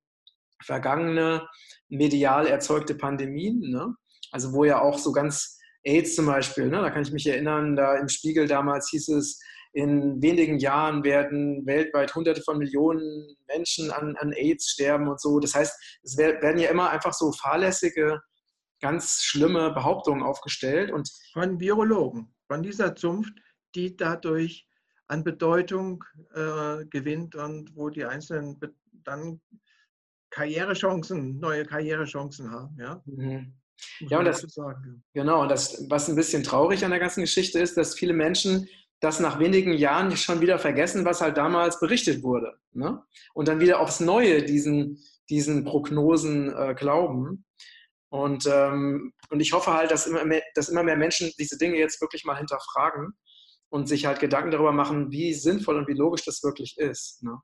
vergangene 0.64 1.48
medial 1.90 2.48
erzeugte 2.48 2.96
Pandemien, 2.96 3.60
ne? 3.60 3.96
also 4.32 4.54
wo 4.54 4.64
ja 4.64 4.82
auch 4.82 4.98
so 4.98 5.12
ganz 5.12 5.58
AIDS 5.84 6.16
zum 6.16 6.26
Beispiel, 6.26 6.66
ne? 6.70 6.82
da 6.82 6.90
kann 6.90 7.04
ich 7.04 7.12
mich 7.12 7.28
erinnern, 7.28 7.76
da 7.76 7.96
im 7.96 8.10
Spiegel 8.10 8.48
damals 8.48 8.90
hieß 8.90 9.10
es, 9.10 9.40
in 9.74 10.22
wenigen 10.22 10.58
Jahren 10.58 11.04
werden 11.04 11.66
weltweit 11.66 12.16
Hunderte 12.16 12.42
von 12.42 12.58
Millionen 12.58 13.36
Menschen 13.48 13.92
an, 13.92 14.16
an 14.18 14.34
AIDS 14.34 14.70
sterben 14.72 15.08
und 15.08 15.22
so. 15.22 15.40
Das 15.40 15.54
heißt, 15.54 16.00
es 16.02 16.18
werden 16.18 16.60
ja 16.60 16.72
immer 16.72 16.90
einfach 16.90 17.14
so 17.14 17.32
fahrlässige 17.32 18.20
ganz 18.82 19.22
schlimme 19.22 19.72
Behauptungen 19.72 20.24
aufgestellt. 20.24 20.92
Und 20.92 21.10
von 21.34 21.60
Virologen, 21.60 22.34
von 22.48 22.64
dieser 22.64 22.96
Zunft, 22.96 23.34
die 23.76 23.96
dadurch 23.96 24.68
an 25.08 25.24
Bedeutung 25.24 26.04
äh, 26.34 26.86
gewinnt 26.90 27.36
und 27.36 27.76
wo 27.76 27.90
die 27.90 28.06
Einzelnen 28.06 28.60
dann 29.04 29.42
Karrierechancen, 30.38 31.40
neue 31.40 31.66
Karrierechancen 31.66 32.52
haben. 32.52 32.78
Ja, 32.80 33.02
mhm. 33.06 33.54
ja 34.02 34.20
und 34.20 34.26
das, 34.26 34.42
sagen. 34.42 35.04
genau, 35.14 35.42
und 35.42 35.50
das, 35.50 35.86
was 35.90 36.08
ein 36.08 36.16
bisschen 36.16 36.44
traurig 36.44 36.86
an 36.86 36.92
der 36.92 37.00
ganzen 37.00 37.22
Geschichte 37.22 37.60
ist, 37.60 37.76
dass 37.76 37.96
viele 37.96 38.14
Menschen 38.14 38.70
das 39.00 39.20
nach 39.20 39.40
wenigen 39.40 39.74
Jahren 39.74 40.16
schon 40.18 40.42
wieder 40.42 40.60
vergessen, 40.60 41.06
was 41.06 41.22
halt 41.22 41.38
damals 41.38 41.80
berichtet 41.80 42.22
wurde. 42.22 42.54
Ne? 42.72 43.02
Und 43.34 43.48
dann 43.48 43.60
wieder 43.60 43.80
aufs 43.80 44.00
Neue 44.00 44.44
diesen, 44.44 45.00
diesen 45.30 45.64
Prognosen 45.64 46.56
äh, 46.56 46.76
glauben. 46.76 47.46
Und, 48.10 48.46
ähm, 48.46 49.14
und 49.32 49.40
ich 49.40 49.54
hoffe 49.54 49.74
halt, 49.74 49.90
dass 49.90 50.06
immer, 50.06 50.24
mehr, 50.24 50.44
dass 50.54 50.70
immer 50.70 50.84
mehr 50.84 50.98
Menschen 50.98 51.32
diese 51.40 51.58
Dinge 51.58 51.78
jetzt 51.78 52.00
wirklich 52.00 52.26
mal 52.26 52.38
hinterfragen 52.38 53.18
und 53.70 53.90
sich 53.90 54.06
halt 54.06 54.20
Gedanken 54.20 54.52
darüber 54.52 54.72
machen, 54.72 55.12
wie 55.12 55.34
sinnvoll 55.34 55.78
und 55.78 55.88
wie 55.88 55.98
logisch 55.98 56.24
das 56.26 56.44
wirklich 56.44 56.78
ist. 56.78 57.24
Ne? 57.24 57.38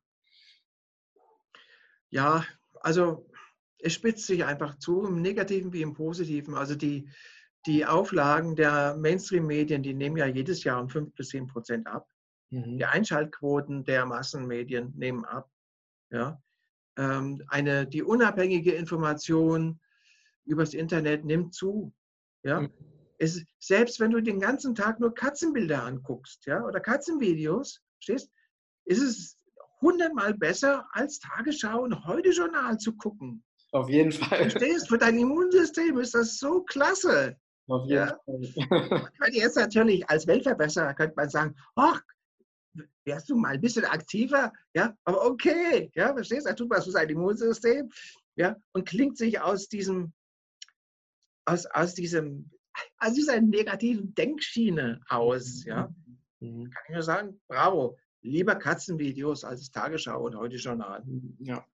Ja, 2.12 2.46
also 2.84 3.26
es 3.80 3.94
spitzt 3.94 4.28
sich 4.28 4.46
einfach 4.46 4.78
zu, 4.78 5.04
im 5.06 5.22
Negativen 5.22 5.74
wie 5.74 5.82
im 5.82 5.94
Positiven. 5.94 6.56
Also 6.56 6.76
die, 6.76 7.10
die 7.66 7.86
Auflagen 7.86 8.56
der 8.56 8.96
Mainstream-Medien, 8.98 9.82
die 9.82 9.94
nehmen 9.94 10.18
ja 10.18 10.26
jedes 10.26 10.64
Jahr 10.64 10.82
um 10.82 10.90
5 10.90 11.14
bis 11.16 11.30
10 11.30 11.48
Prozent 11.48 11.88
ab. 11.88 12.08
Mhm. 12.50 12.78
Die 12.78 12.86
Einschaltquoten 12.86 13.84
der 13.84 14.06
Massenmedien 14.06 14.94
nehmen 14.96 15.26
ab. 15.26 15.50
Ja. 16.12 16.42
Ähm, 16.98 17.42
eine, 17.48 17.88
die 17.88 18.04
unabhängige 18.04 18.74
Information 18.74 19.80
übers 20.46 20.74
Internet 20.74 21.26
nimmt 21.26 21.54
zu. 21.54 21.94
Ja? 22.44 22.62
Mhm. 22.62 22.72
Es, 23.18 23.44
selbst 23.60 24.00
wenn 24.00 24.12
du 24.12 24.22
den 24.22 24.40
ganzen 24.40 24.76
Tag 24.76 25.00
nur 25.00 25.14
Katzenbilder 25.14 25.84
anguckst 25.84 26.46
ja, 26.46 26.64
oder 26.66 26.80
Katzenvideos, 26.80 27.82
stehst, 28.00 28.30
ist 28.86 29.02
es 29.02 29.38
hundertmal 29.84 30.34
besser 30.34 30.88
als 30.92 31.20
Tagesschau 31.20 31.84
und 31.84 32.06
Heute-Journal 32.06 32.78
zu 32.80 32.96
gucken. 32.96 33.44
Auf 33.72 33.90
jeden 33.90 34.12
Fall. 34.12 34.50
Verstehst 34.50 34.90
Für 34.90 34.98
dein 34.98 35.18
Immunsystem 35.18 35.98
ist 36.00 36.16
das 36.16 36.38
so 36.38 36.62
klasse. 36.64 37.38
Auf 37.68 37.86
jeden 37.88 37.96
ja? 37.96 38.20
Fall. 38.26 39.10
Und 39.26 39.34
jetzt 39.34 39.58
natürlich 39.58 40.10
als 40.10 40.26
Weltverbesserer 40.26 40.94
könnte 40.94 41.16
man 41.16 41.30
sagen, 41.30 41.56
ach, 41.76 42.02
wärst 43.06 43.30
du 43.30 43.36
mal 43.36 43.54
ein 43.54 43.62
bisschen 43.62 43.86
aktiver, 43.86 44.52
ja, 44.74 44.96
aber 45.04 45.26
okay, 45.26 45.92
ja, 45.94 46.12
verstehst 46.14 46.46
du, 46.46 46.50
er 46.50 46.56
tut 46.56 46.72
was 46.72 46.86
für 46.86 46.92
sein 46.92 47.10
Immunsystem, 47.10 47.92
ja, 48.36 48.56
und 48.72 48.88
klingt 48.88 49.18
sich 49.18 49.40
aus 49.40 49.68
diesem 49.68 50.14
aus, 51.46 51.66
aus, 51.68 51.94
diesem, 51.94 52.50
aus 52.98 53.14
dieser 53.14 53.40
negativen 53.42 54.14
Denkschiene 54.16 55.02
aus. 55.08 55.64
Ja? 55.66 55.94
Mhm. 56.40 56.70
Kann 56.72 56.84
ich 56.88 56.94
nur 56.94 57.04
sagen, 57.04 57.42
bravo, 57.48 57.98
lieber 58.24 58.56
Katzenvideos 58.56 59.44
als 59.44 59.70
Tagesschau 59.72 60.26
und 60.26 60.36
heute 60.36 60.56
Journal. 60.56 61.04
Ja. 61.40 61.66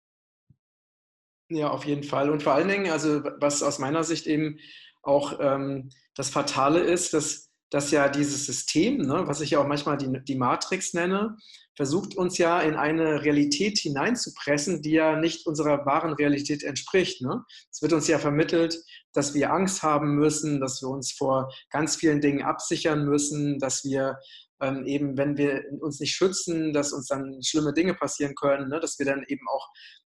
Ja, 1.51 1.69
auf 1.71 1.85
jeden 1.85 2.03
Fall. 2.03 2.29
Und 2.29 2.43
vor 2.43 2.53
allen 2.53 2.67
Dingen, 2.67 2.91
also 2.91 3.23
was 3.39 3.63
aus 3.63 3.79
meiner 3.79 4.03
Sicht 4.03 4.27
eben 4.27 4.59
auch 5.01 5.39
ähm, 5.39 5.89
das 6.13 6.29
Fatale 6.29 6.81
ist, 6.81 7.13
dass, 7.13 7.49
dass 7.71 7.89
ja 7.89 8.07
dieses 8.07 8.45
System, 8.45 8.97
ne, 8.97 9.23
was 9.25 9.41
ich 9.41 9.51
ja 9.51 9.59
auch 9.59 9.67
manchmal 9.67 9.97
die, 9.97 10.23
die 10.23 10.35
Matrix 10.35 10.93
nenne, 10.93 11.37
versucht 11.75 12.17
uns 12.17 12.37
ja 12.37 12.59
in 12.59 12.75
eine 12.75 13.23
Realität 13.23 13.79
hineinzupressen, 13.79 14.81
die 14.81 14.91
ja 14.91 15.15
nicht 15.15 15.47
unserer 15.47 15.85
wahren 15.85 16.13
Realität 16.13 16.61
entspricht. 16.61 17.21
Ne? 17.21 17.43
Es 17.71 17.81
wird 17.81 17.93
uns 17.93 18.07
ja 18.07 18.19
vermittelt, 18.19 18.77
dass 19.13 19.33
wir 19.33 19.51
Angst 19.53 19.81
haben 19.81 20.15
müssen, 20.15 20.59
dass 20.59 20.81
wir 20.81 20.89
uns 20.89 21.13
vor 21.13 21.51
ganz 21.69 21.95
vielen 21.95 22.19
Dingen 22.19 22.43
absichern 22.43 23.05
müssen, 23.05 23.59
dass 23.59 23.85
wir 23.85 24.19
ähm, 24.61 24.85
eben, 24.85 25.17
wenn 25.17 25.37
wir 25.37 25.63
uns 25.79 25.99
nicht 25.99 26.15
schützen, 26.15 26.73
dass 26.73 26.93
uns 26.93 27.07
dann 27.07 27.41
schlimme 27.43 27.73
Dinge 27.73 27.93
passieren 27.93 28.35
können, 28.35 28.69
ne? 28.69 28.79
dass 28.79 28.99
wir 28.99 29.05
dann 29.05 29.23
eben 29.27 29.47
auch 29.49 29.67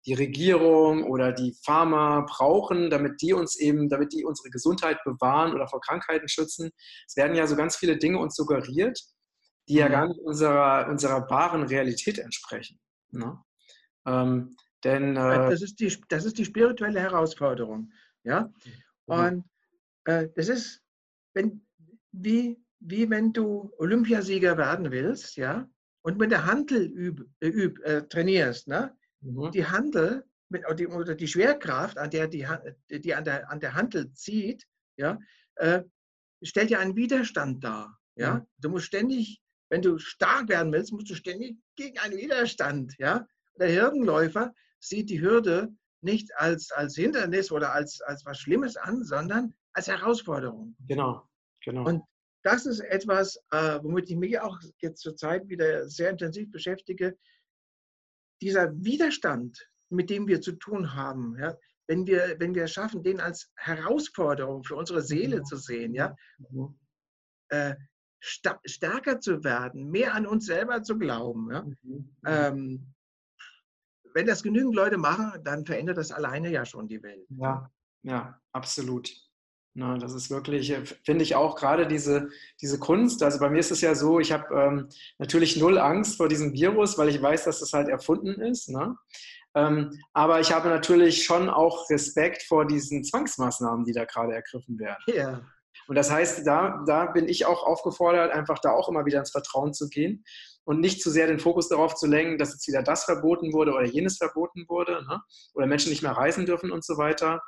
die 0.07 0.15
Regierung 0.15 1.05
oder 1.05 1.33
die 1.33 1.57
Pharma 1.65 2.25
brauchen, 2.29 2.91
damit 2.91 3.21
die 3.21 3.33
uns 3.33 3.57
eben, 3.59 3.89
damit 3.89 4.13
die 4.13 4.25
unsere 4.25 4.51
Gesundheit 4.51 5.03
bewahren 5.05 5.53
oder 5.53 5.67
vor 5.67 5.81
Krankheiten 5.81 6.29
schützen. 6.29 6.71
Es 7.09 7.17
werden 7.17 7.37
ja 7.37 7.47
so 7.47 7.57
ganz 7.57 7.77
viele 7.77 7.97
Dinge 7.97 8.19
uns 8.19 8.37
suggeriert 8.37 9.01
die 9.69 9.75
ja 9.75 9.89
mhm. 9.89 9.93
gar 9.93 10.09
nicht 10.09 10.21
unserer, 10.21 10.89
unserer 10.89 11.29
wahren 11.31 11.65
Realität 11.65 12.19
entsprechen. 12.19 12.79
Ne? 13.11 13.39
Ähm, 14.07 14.57
denn, 14.85 15.17
äh, 15.17 15.51
das, 15.51 15.63
ist 15.63 15.81
die, 15.81 15.95
das 16.09 16.25
ist 16.25 16.39
die 16.39 16.45
spirituelle 16.45 17.01
Herausforderung. 17.01 17.93
Ja? 18.23 18.43
Mhm. 18.43 18.53
Und 19.07 19.45
äh, 20.05 20.29
das 20.35 20.49
ist, 20.49 20.83
wenn, 21.35 21.67
wie, 22.13 22.63
wie 22.89 23.09
wenn 23.11 23.33
du 23.33 23.73
Olympiasieger 23.79 24.57
werden 24.57 24.91
willst, 24.91 25.37
ja, 25.37 25.69
und 26.03 26.19
mit 26.19 26.31
der 26.31 26.47
Handel 26.47 26.87
üb, 26.87 27.25
äh, 27.41 27.49
üb, 27.49 27.79
äh, 27.85 28.03
trainierst, 28.03 28.69
ne? 28.69 28.97
Mhm. 29.21 29.51
Die 29.53 29.67
Handel 29.67 30.25
mit, 30.49 30.65
oder 30.69 31.15
die 31.15 31.29
Schwerkraft, 31.29 31.99
an 31.99 32.11
der 32.11 32.29
die, 32.29 32.47
die 32.91 33.15
an 33.15 33.25
der, 33.25 33.51
an 33.51 33.61
der 33.61 33.75
Handel 33.75 34.13
zieht, 34.13 34.67
ja, 34.97 35.19
äh, 35.57 35.83
stellt 36.43 36.71
ja 36.71 36.79
einen 36.79 36.97
Widerstand 36.97 37.65
dar. 37.65 37.99
Ja? 38.15 38.35
Mhm. 38.35 38.47
Du 38.59 38.69
musst 38.69 38.87
ständig 38.87 39.43
wenn 39.69 39.83
du 39.83 39.99
stark 39.99 40.49
werden 40.49 40.73
willst, 40.73 40.93
musst 40.93 41.11
du 41.11 41.15
ständig 41.15 41.57
gegen 41.77 41.99
einen 41.99 42.17
Widerstand. 42.17 42.95
Ja? 42.99 43.27
Der 43.59 43.75
Hürdenläufer 43.75 44.53
sieht 44.81 45.11
die 45.11 45.21
Hürde 45.21 45.75
nicht 46.03 46.31
als, 46.37 46.71
als 46.71 46.95
Hindernis 46.95 47.51
oder 47.51 47.73
als, 47.73 48.01
als 48.03 48.25
was 48.25 48.39
Schlimmes 48.39 48.77
an, 48.77 49.03
sondern 49.03 49.55
als 49.73 49.89
Herausforderung. 49.89 50.77
Genau, 50.87 51.29
genau. 51.65 51.87
Und 51.87 52.03
das 52.47 52.65
ist 52.65 52.79
etwas, 52.79 53.37
äh, 53.51 53.81
womit 53.83 54.09
ich 54.09 54.17
mich 54.17 54.39
auch 54.39 54.61
jetzt 54.79 55.01
zur 55.01 55.17
Zeit 55.17 55.49
wieder 55.49 55.89
sehr 55.89 56.11
intensiv 56.11 56.49
beschäftige. 56.53 57.19
Dieser 58.41 58.73
Widerstand, 58.73 59.69
mit 59.91 60.11
dem 60.11 60.29
wir 60.29 60.41
zu 60.41 60.53
tun 60.53 60.95
haben, 60.95 61.37
ja, 61.41 61.57
wenn, 61.89 62.07
wir, 62.07 62.37
wenn 62.39 62.55
wir 62.55 62.65
es 62.65 62.73
schaffen, 62.73 63.03
den 63.03 63.21
als 63.21 63.51
Herausforderung 63.57 64.63
für 64.63 64.77
unsere 64.77 65.03
Seele 65.03 65.41
mhm. 65.41 65.45
zu 65.45 65.57
sehen, 65.57 65.93
ja, 65.93 66.15
mhm. 66.51 66.79
äh, 67.49 67.75
stärker 68.21 69.19
zu 69.19 69.43
werden, 69.43 69.91
mehr 69.91 70.15
an 70.15 70.25
uns 70.25 70.47
selber 70.47 70.85
zu 70.85 70.99
glauben. 70.99 71.51
Ja? 71.51 71.63
Mhm. 71.63 71.77
mhm. 71.83 72.17
Ähm, 72.27 72.95
wenn 74.15 74.27
das 74.27 74.45
genügend 74.45 74.75
Leute 74.75 74.99
machen, 74.99 75.43
dann 75.43 75.67
verändert 75.67 75.99
das 75.99 76.13
alleine 76.13 76.51
ja 76.51 76.65
schon 76.65 76.87
die 76.89 77.03
Welt. 77.03 77.27
Ja, 77.29 77.71
ja, 78.03 78.41
absolut. 78.53 79.11
Na, 79.79 79.99
das 79.99 80.15
ist 80.15 80.31
wirklich, 80.31 80.71
äh, 80.71 80.87
finde 81.05 81.23
ich 81.23 81.35
auch 81.35 81.55
gerade 81.55 81.87
diese, 81.87 82.31
diese 82.63 82.79
Kunst. 82.79 83.23
Also 83.23 83.39
bei 83.39 83.51
mir 83.51 83.59
ist 83.59 83.71
es 83.71 83.83
ja 83.83 83.95
so, 83.95 84.19
ich 84.19 84.33
habe 84.33 84.55
ähm, 84.55 84.89
natürlich 85.19 85.59
null 85.59 85.77
Angst 85.77 86.17
vor 86.17 86.29
diesem 86.29 86.55
Virus, 86.55 86.97
weil 86.97 87.11
ich 87.11 87.21
weiß, 87.21 87.45
dass 87.45 87.61
das 87.61 87.75
halt 87.75 87.89
erfunden 87.89 88.41
ist. 88.41 88.71
Ne? 88.71 88.97
Ähm, 89.55 90.01
aber 90.15 90.41
ich 90.41 90.51
habe 90.51 90.71
natürlich 90.71 91.25
schon 91.25 91.51
auch 91.51 91.91
Respekt 91.91 92.43
vor 92.45 92.67
diesen 92.67 93.05
Zwangsmaßnahmen, 93.05 93.85
die 93.85 93.93
da 93.93 94.07
gerade 94.07 94.33
ergriffen 94.33 94.79
werden. 94.79 95.03
Ja. 95.09 95.43
Und 95.89 95.97
das 95.97 96.11
heißt, 96.11 96.47
da, 96.47 96.83
da 96.87 97.07
bin 97.07 97.29
ich 97.29 97.47
auch 97.47 97.65
aufgefordert, 97.65 98.33
einfach 98.33 98.59
da 98.59 98.73
auch 98.73 98.89
immer 98.89 99.07
wieder 99.07 99.21
ins 99.21 99.31
Vertrauen 99.31 99.73
zu 99.73 99.89
gehen 99.89 100.25
und 100.65 100.81
nicht 100.81 101.01
zu 101.01 101.11
sehr 101.11 101.29
den 101.29 101.39
Fokus 101.39 101.69
darauf 101.69 101.95
zu 101.95 102.07
lenken, 102.07 102.39
dass 102.39 102.53
jetzt 102.53 102.67
wieder 102.67 102.83
das 102.83 103.05
verboten 103.05 103.53
wurde 103.53 103.73
oder 103.73 103.87
jenes 103.87 104.19
verboten 104.19 104.67
wurde 104.69 105.05
ne? 105.07 105.23
oder 105.55 105.67
Menschen 105.67 105.91
nicht 105.91 106.03
mehr 106.03 106.13
reisen 106.13 106.45
dürfen 106.45 106.73
und 106.73 106.85
so 106.85 106.99
weiter. 106.99 107.41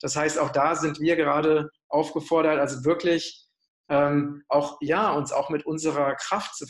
Das 0.00 0.16
heißt, 0.16 0.38
auch 0.38 0.50
da 0.50 0.74
sind 0.74 0.98
wir 0.98 1.16
gerade 1.16 1.70
aufgefordert, 1.88 2.58
also 2.58 2.84
wirklich 2.84 3.46
ähm, 3.90 4.42
auch 4.48 4.78
ja 4.80 5.12
uns 5.12 5.32
auch 5.32 5.50
mit 5.50 5.66
unserer 5.66 6.14
Kraft 6.14 6.56
zu, 6.56 6.66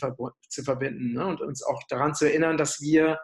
zu 0.49 0.63
verbinden 0.63 1.13
ne? 1.13 1.25
und 1.25 1.41
uns 1.41 1.63
auch 1.63 1.81
daran 1.87 2.13
zu 2.13 2.25
erinnern, 2.25 2.57
dass 2.57 2.81
wir 2.81 3.17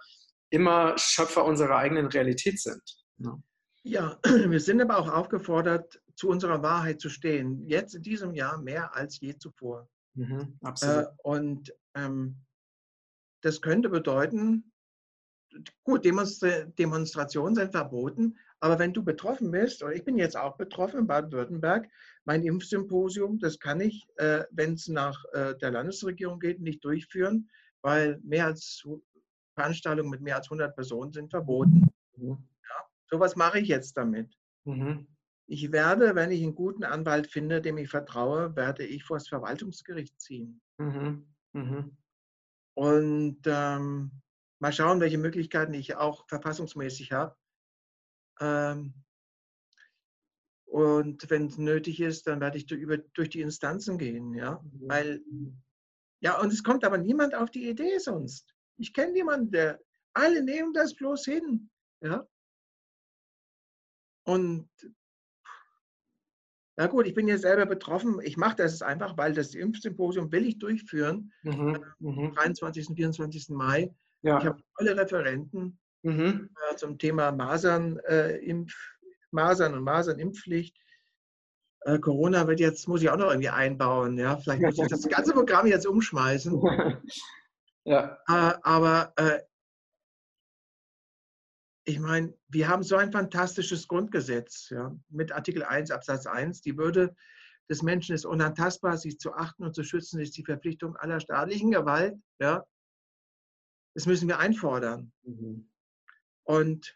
immer 0.49 0.95
Schöpfer 0.97 1.43
unserer 1.43 1.75
eigenen 1.75 2.07
Realität 2.07 2.61
sind. 2.61 2.81
Ne? 3.17 3.43
Ja, 3.83 4.17
wir 4.23 4.59
sind 4.59 4.81
aber 4.81 4.97
auch 4.97 5.11
aufgefordert, 5.11 6.01
zu 6.19 6.27
unserer 6.27 6.61
Wahrheit 6.61 6.99
zu 6.99 7.07
stehen. 7.07 7.65
Jetzt 7.65 7.95
in 7.95 8.01
diesem 8.01 8.33
Jahr 8.33 8.61
mehr 8.61 8.93
als 8.93 9.21
je 9.21 9.37
zuvor. 9.37 9.87
Mhm, 10.15 10.57
absolut. 10.61 11.05
Äh, 11.05 11.07
und 11.23 11.73
ähm, 11.95 12.35
das 13.41 13.61
könnte 13.61 13.87
bedeuten, 13.87 14.73
gut, 15.83 16.03
Demonstra 16.03 16.65
Demonstrationen 16.77 17.55
sind 17.55 17.71
verboten, 17.71 18.37
aber 18.59 18.77
wenn 18.79 18.93
du 18.93 19.01
betroffen 19.01 19.49
bist, 19.49 19.81
oder 19.81 19.93
ich 19.93 20.03
bin 20.03 20.17
jetzt 20.17 20.35
auch 20.35 20.57
betroffen 20.57 20.99
in 20.99 21.07
Baden-Württemberg, 21.07 21.89
mein 22.25 22.43
Impfsymposium, 22.43 23.39
das 23.39 23.57
kann 23.57 23.79
ich, 23.79 24.05
äh, 24.17 24.43
wenn 24.51 24.73
es 24.73 24.89
nach 24.89 25.23
äh, 25.31 25.55
der 25.55 25.71
Landesregierung 25.71 26.41
geht, 26.41 26.59
nicht 26.59 26.83
durchführen, 26.83 27.49
weil 27.81 28.19
mehr 28.23 28.47
als 28.47 28.85
Veranstaltungen 29.55 30.09
mit 30.09 30.19
mehr 30.19 30.35
als 30.35 30.47
100 30.47 30.75
Personen 30.75 31.13
sind 31.13 31.29
verboten. 31.29 31.87
Mhm. 32.17 32.45
Ja, 32.67 32.85
so 33.09 33.21
was 33.21 33.37
mache 33.37 33.59
ich 33.59 33.69
jetzt 33.69 33.95
damit. 33.95 34.37
Mhm. 34.65 35.07
Ich 35.51 35.71
werde, 35.71 36.13
wenn 36.13 36.29
ich 36.29 36.43
einen 36.43 36.53
guten 36.53 36.83
Anwalt 36.83 37.25
finde, 37.25 37.59
dem 37.59 37.79
ich 37.79 37.89
vertraue, 37.89 38.55
werde 38.55 38.85
ich 38.85 39.03
vor 39.03 39.17
das 39.17 39.27
Verwaltungsgericht 39.27 40.21
ziehen. 40.21 40.61
Mhm. 40.77 41.25
mhm. 41.53 41.97
Und 42.75 43.41
ähm, 43.45 44.11
mal 44.59 44.71
schauen, 44.71 44.99
welche 44.99 45.17
Möglichkeiten 45.17 45.73
ich 45.73 45.95
auch 45.95 46.27
verfassungsmäßig 46.29 47.11
habe. 47.13 47.35
Ähm, 48.39 48.93
und 50.65 51.27
wenn 51.31 51.47
es 51.47 51.57
nötig 51.57 51.99
ist, 51.99 52.27
dann 52.27 52.41
werde 52.41 52.59
ich 52.59 52.67
durch, 52.67 52.79
über, 52.79 52.99
durch 52.99 53.29
die 53.29 53.41
Instanzen 53.41 53.97
gehen, 53.97 54.35
ja. 54.35 54.61
Mhm. 54.61 54.87
Weil, 54.87 55.23
ja, 56.21 56.39
und 56.39 56.53
es 56.53 56.63
kommt 56.63 56.85
aber 56.85 56.99
niemand 56.99 57.33
auf 57.33 57.49
die 57.49 57.67
Idee 57.67 57.97
sonst. 57.97 58.55
Ich 58.77 58.93
kenne 58.93 59.13
niemanden, 59.13 59.49
der, 59.49 59.81
alle 60.13 60.43
nehmen 60.43 60.73
das 60.73 60.93
bloß 60.93 61.25
hin, 61.25 61.71
ja. 62.01 62.27
Und 64.27 64.69
na 66.79 66.87
gut, 66.87 67.07
ich 67.07 67.13
bin 67.13 67.27
jetzt 67.27 67.41
selber 67.41 67.65
betroffen. 67.65 68.21
Ich 68.23 68.37
mache 68.37 68.55
das 68.55 68.81
einfach, 68.81 69.17
weil 69.17 69.33
das 69.33 69.53
Impfsymposium 69.53 70.31
will 70.31 70.45
ich 70.45 70.59
durchführen. 70.59 71.33
Mhm, 71.43 71.83
am 71.99 72.33
23. 72.33 72.87
und 72.87 72.95
24. 72.95 73.49
Mai. 73.49 73.93
Ja. 74.21 74.37
Ich 74.39 74.45
habe 74.45 74.63
alle 74.75 74.95
Referenten 74.95 75.77
mhm. 76.03 76.49
äh, 76.71 76.75
zum 76.77 76.97
Thema 76.97 77.33
Masern, 77.33 77.99
äh, 78.07 78.37
Impf, 78.37 78.73
Masern 79.31 79.73
und 79.73 79.83
Masernimpfpflicht. 79.83 80.77
Äh, 81.81 81.99
Corona 81.99 82.47
wird 82.47 82.61
jetzt, 82.61 82.87
muss 82.87 83.01
ich 83.01 83.09
auch 83.09 83.17
noch 83.17 83.29
irgendwie 83.29 83.49
einbauen. 83.49 84.17
Ja? 84.17 84.37
Vielleicht 84.37 84.61
muss 84.61 84.79
ich 84.79 84.87
das 84.87 85.05
ganze 85.09 85.33
Programm 85.33 85.67
jetzt 85.67 85.85
umschmeißen. 85.85 86.61
ja. 87.83 88.17
Äh, 88.29 88.53
aber 88.63 89.11
äh, 89.17 89.41
ich 91.89 91.99
meine, 91.99 92.35
wir 92.49 92.67
haben 92.67 92.83
so 92.83 92.97
ein 92.97 93.11
fantastisches 93.11 93.87
Grundgesetz 93.87 94.69
ja, 94.69 94.95
mit 95.09 95.31
Artikel 95.31 95.63
1 95.63 95.89
Absatz 95.89 96.27
1. 96.27 96.61
Die 96.61 96.77
Würde 96.77 97.15
des 97.67 97.81
Menschen 97.81 98.13
ist 98.13 98.25
unantastbar, 98.25 98.95
sich 98.97 99.19
zu 99.19 99.33
achten 99.33 99.63
und 99.63 99.73
zu 99.73 99.83
schützen 99.83 100.19
ist 100.19 100.37
die 100.37 100.45
Verpflichtung 100.45 100.95
aller 100.97 101.19
staatlichen 101.19 101.71
Gewalt. 101.71 102.15
Ja. 102.39 102.63
Das 103.95 104.05
müssen 104.05 104.27
wir 104.27 104.37
einfordern. 104.37 105.11
Mhm. 105.23 105.67
Und 106.43 106.95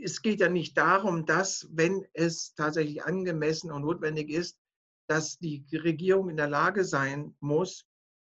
es 0.00 0.22
geht 0.22 0.38
ja 0.38 0.48
nicht 0.48 0.78
darum, 0.78 1.26
dass, 1.26 1.68
wenn 1.72 2.06
es 2.12 2.54
tatsächlich 2.54 3.02
angemessen 3.02 3.72
und 3.72 3.82
notwendig 3.82 4.30
ist, 4.30 4.60
dass 5.08 5.38
die 5.38 5.66
Regierung 5.72 6.30
in 6.30 6.36
der 6.36 6.48
Lage 6.48 6.84
sein 6.84 7.34
muss, 7.40 7.84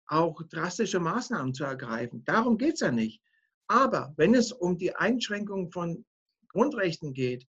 auch 0.09 0.43
drastische 0.43 0.99
Maßnahmen 0.99 1.55
zu 1.55 1.63
ergreifen. 1.63 2.25
Darum 2.25 2.59
geht 2.59 2.75
es 2.75 2.81
ja 2.81 2.91
nicht. 2.91 3.23
Aber 3.69 4.15
wenn 4.17 4.35
es 4.35 4.53
um 4.53 4.79
die 4.79 4.95
Einschränkung 4.95 5.71
von 5.71 6.05
Grundrechten 6.49 7.13
geht, 7.13 7.47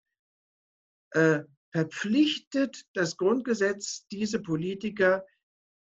äh, 1.12 1.44
verpflichtet 1.72 2.86
das 2.94 3.18
Grundgesetz 3.18 4.08
diese 4.08 4.42
Politiker 4.42 5.26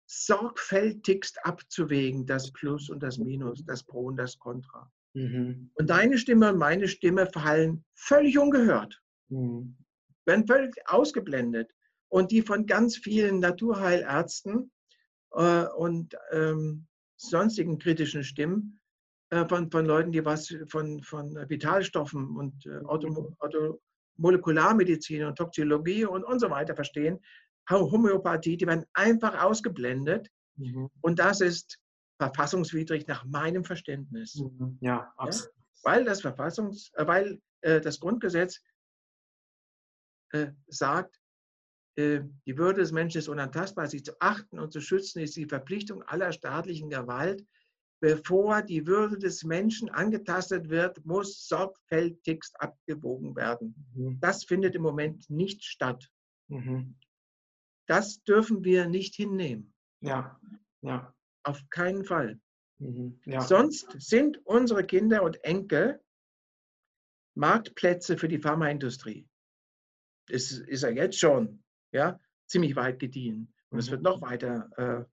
sorgfältigst 0.06 1.44
abzuwägen, 1.44 2.26
das 2.26 2.52
Plus 2.52 2.90
und 2.90 3.02
das 3.02 3.18
Minus, 3.18 3.64
das 3.64 3.84
Pro 3.84 4.06
und 4.06 4.16
das 4.16 4.38
Contra. 4.38 4.90
Mhm. 5.14 5.70
Und 5.74 5.90
deine 5.90 6.18
Stimme 6.18 6.52
und 6.52 6.58
meine 6.58 6.88
Stimme 6.88 7.26
fallen 7.26 7.84
völlig 7.94 8.38
ungehört, 8.38 9.00
mhm. 9.28 9.76
werden 10.24 10.46
völlig 10.46 10.74
ausgeblendet. 10.86 11.70
Und 12.08 12.32
die 12.32 12.42
von 12.42 12.66
ganz 12.66 12.96
vielen 12.96 13.38
Naturheilärzten 13.38 14.72
äh, 15.32 15.66
und 15.66 16.16
ähm, 16.32 16.88
sonstigen 17.16 17.78
kritischen 17.78 18.24
Stimmen 18.24 18.79
von, 19.48 19.70
von 19.70 19.86
Leuten, 19.86 20.12
die 20.12 20.24
was 20.24 20.54
von, 20.68 21.02
von 21.02 21.36
Vitalstoffen 21.48 22.36
und 22.36 22.66
äh, 22.66 22.78
Auto, 22.84 23.34
Auto, 23.38 23.80
Molekularmedizin 24.16 25.24
und 25.24 25.36
Toxologie 25.36 26.04
und, 26.04 26.24
und 26.24 26.40
so 26.40 26.50
weiter 26.50 26.74
verstehen, 26.74 27.20
Homöopathie, 27.70 28.56
die 28.56 28.66
werden 28.66 28.84
einfach 28.92 29.42
ausgeblendet. 29.42 30.28
Mhm. 30.56 30.90
Und 31.00 31.18
das 31.18 31.40
ist 31.40 31.78
verfassungswidrig 32.18 33.06
nach 33.06 33.24
meinem 33.24 33.64
Verständnis. 33.64 34.34
Mhm. 34.34 34.78
Ja, 34.80 35.12
absolut. 35.16 35.54
Ja? 35.54 35.62
Weil 35.82 36.04
das 36.04 36.20
Verfassungs, 36.20 36.90
äh, 36.94 37.06
weil 37.06 37.40
äh, 37.62 37.80
das 37.80 38.00
Grundgesetz 38.00 38.60
äh, 40.32 40.48
sagt, 40.66 41.18
äh, 41.96 42.20
die 42.46 42.58
Würde 42.58 42.80
des 42.80 42.92
Menschen 42.92 43.18
ist 43.18 43.28
unantastbar, 43.28 43.86
sie 43.86 44.02
zu 44.02 44.12
achten 44.20 44.58
und 44.58 44.72
zu 44.72 44.80
schützen 44.80 45.20
ist 45.20 45.36
die 45.36 45.46
Verpflichtung 45.46 46.02
aller 46.02 46.32
staatlichen 46.32 46.90
Gewalt 46.90 47.46
bevor 48.01 48.62
die 48.62 48.86
Würde 48.86 49.18
des 49.18 49.44
Menschen 49.44 49.88
angetastet 49.90 50.68
wird, 50.68 51.05
muss 51.05 51.46
sorgfältigst 51.46 52.61
abgewogen 52.61 53.36
werden. 53.36 53.74
Mhm. 53.94 54.18
Das 54.20 54.44
findet 54.44 54.74
im 54.74 54.82
Moment 54.82 55.28
nicht 55.30 55.64
statt. 55.64 56.11
Mhm. 56.48 56.96
Das 57.86 58.22
dürfen 58.24 58.64
wir 58.64 58.86
nicht 58.86 59.14
hinnehmen. 59.14 59.74
Ja, 60.01 60.40
ja. 60.82 61.14
Auf 61.42 61.68
keinen 61.70 62.05
Fall. 62.05 62.40
Mhm. 62.78 63.20
Ja. 63.26 63.40
Sonst 63.42 63.94
sind 63.98 64.44
unsere 64.46 64.84
Kinder 64.84 65.22
und 65.22 65.42
Enkel 65.44 66.01
Marktplätze 67.34 68.18
für 68.18 68.28
die 68.28 68.38
Pharmaindustrie. 68.38 69.28
Das 70.26 70.51
ist 70.53 70.82
ja 70.82 70.90
jetzt 70.90 71.18
schon 71.18 71.62
ja, 71.92 72.18
ziemlich 72.46 72.76
weit 72.76 72.98
gediehen. 72.98 73.53
Und 73.70 73.78
es 73.78 73.90
wird 73.90 74.01
mhm. 74.01 74.05
noch 74.05 74.22
weiter, 74.22 74.70
äh, 74.76 75.05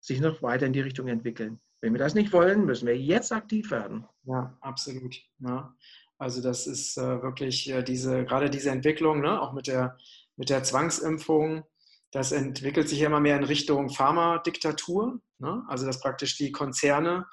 sich 0.00 0.20
noch 0.20 0.42
weiter 0.42 0.66
in 0.66 0.72
die 0.72 0.80
Richtung 0.80 1.08
entwickeln. 1.08 1.60
Wenn 1.84 1.92
wir 1.92 1.98
das 1.98 2.14
nicht 2.14 2.32
wollen, 2.32 2.64
müssen 2.64 2.86
wir 2.86 2.96
jetzt 2.96 3.30
aktiv 3.30 3.70
werden. 3.70 4.06
Ja, 4.24 4.56
absolut. 4.62 5.16
Ja. 5.40 5.76
Also 6.16 6.40
das 6.40 6.66
ist 6.66 6.96
äh, 6.96 7.22
wirklich 7.22 7.70
äh, 7.70 7.82
diese, 7.82 8.24
gerade 8.24 8.48
diese 8.48 8.70
Entwicklung, 8.70 9.20
ne, 9.20 9.38
auch 9.38 9.52
mit 9.52 9.66
der, 9.66 9.98
mit 10.36 10.48
der 10.48 10.62
Zwangsimpfung, 10.62 11.62
das 12.10 12.32
entwickelt 12.32 12.88
sich 12.88 13.02
immer 13.02 13.20
mehr 13.20 13.36
in 13.36 13.44
Richtung 13.44 13.90
Pharmadiktatur. 13.90 15.20
Ne? 15.40 15.62
Also 15.68 15.84
dass 15.84 16.00
praktisch 16.00 16.38
die 16.38 16.52
Konzerne, 16.52 17.26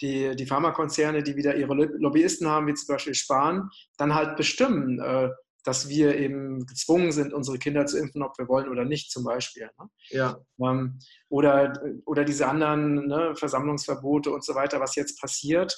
die, 0.00 0.34
die 0.34 0.46
Pharmakonzerne, 0.46 1.22
die 1.22 1.36
wieder 1.36 1.56
ihre 1.56 1.74
Lobbyisten 1.74 2.48
haben, 2.48 2.66
wie 2.66 2.72
zum 2.72 2.94
Beispiel 2.94 3.14
Spahn, 3.14 3.68
dann 3.98 4.14
halt 4.14 4.38
bestimmen, 4.38 5.00
äh, 5.00 5.28
dass 5.68 5.90
wir 5.90 6.16
eben 6.16 6.64
gezwungen 6.64 7.12
sind, 7.12 7.34
unsere 7.34 7.58
Kinder 7.58 7.84
zu 7.84 7.98
impfen, 7.98 8.22
ob 8.22 8.38
wir 8.38 8.48
wollen 8.48 8.70
oder 8.70 8.86
nicht, 8.86 9.12
zum 9.12 9.22
Beispiel. 9.22 9.68
Ne? 9.78 9.90
Ja. 10.08 10.40
Ähm, 10.58 10.98
oder, 11.28 11.78
oder 12.06 12.24
diese 12.24 12.48
anderen 12.48 13.06
ne, 13.06 13.34
Versammlungsverbote 13.36 14.30
und 14.30 14.42
so 14.42 14.54
weiter, 14.54 14.80
was 14.80 14.94
jetzt 14.94 15.20
passiert, 15.20 15.76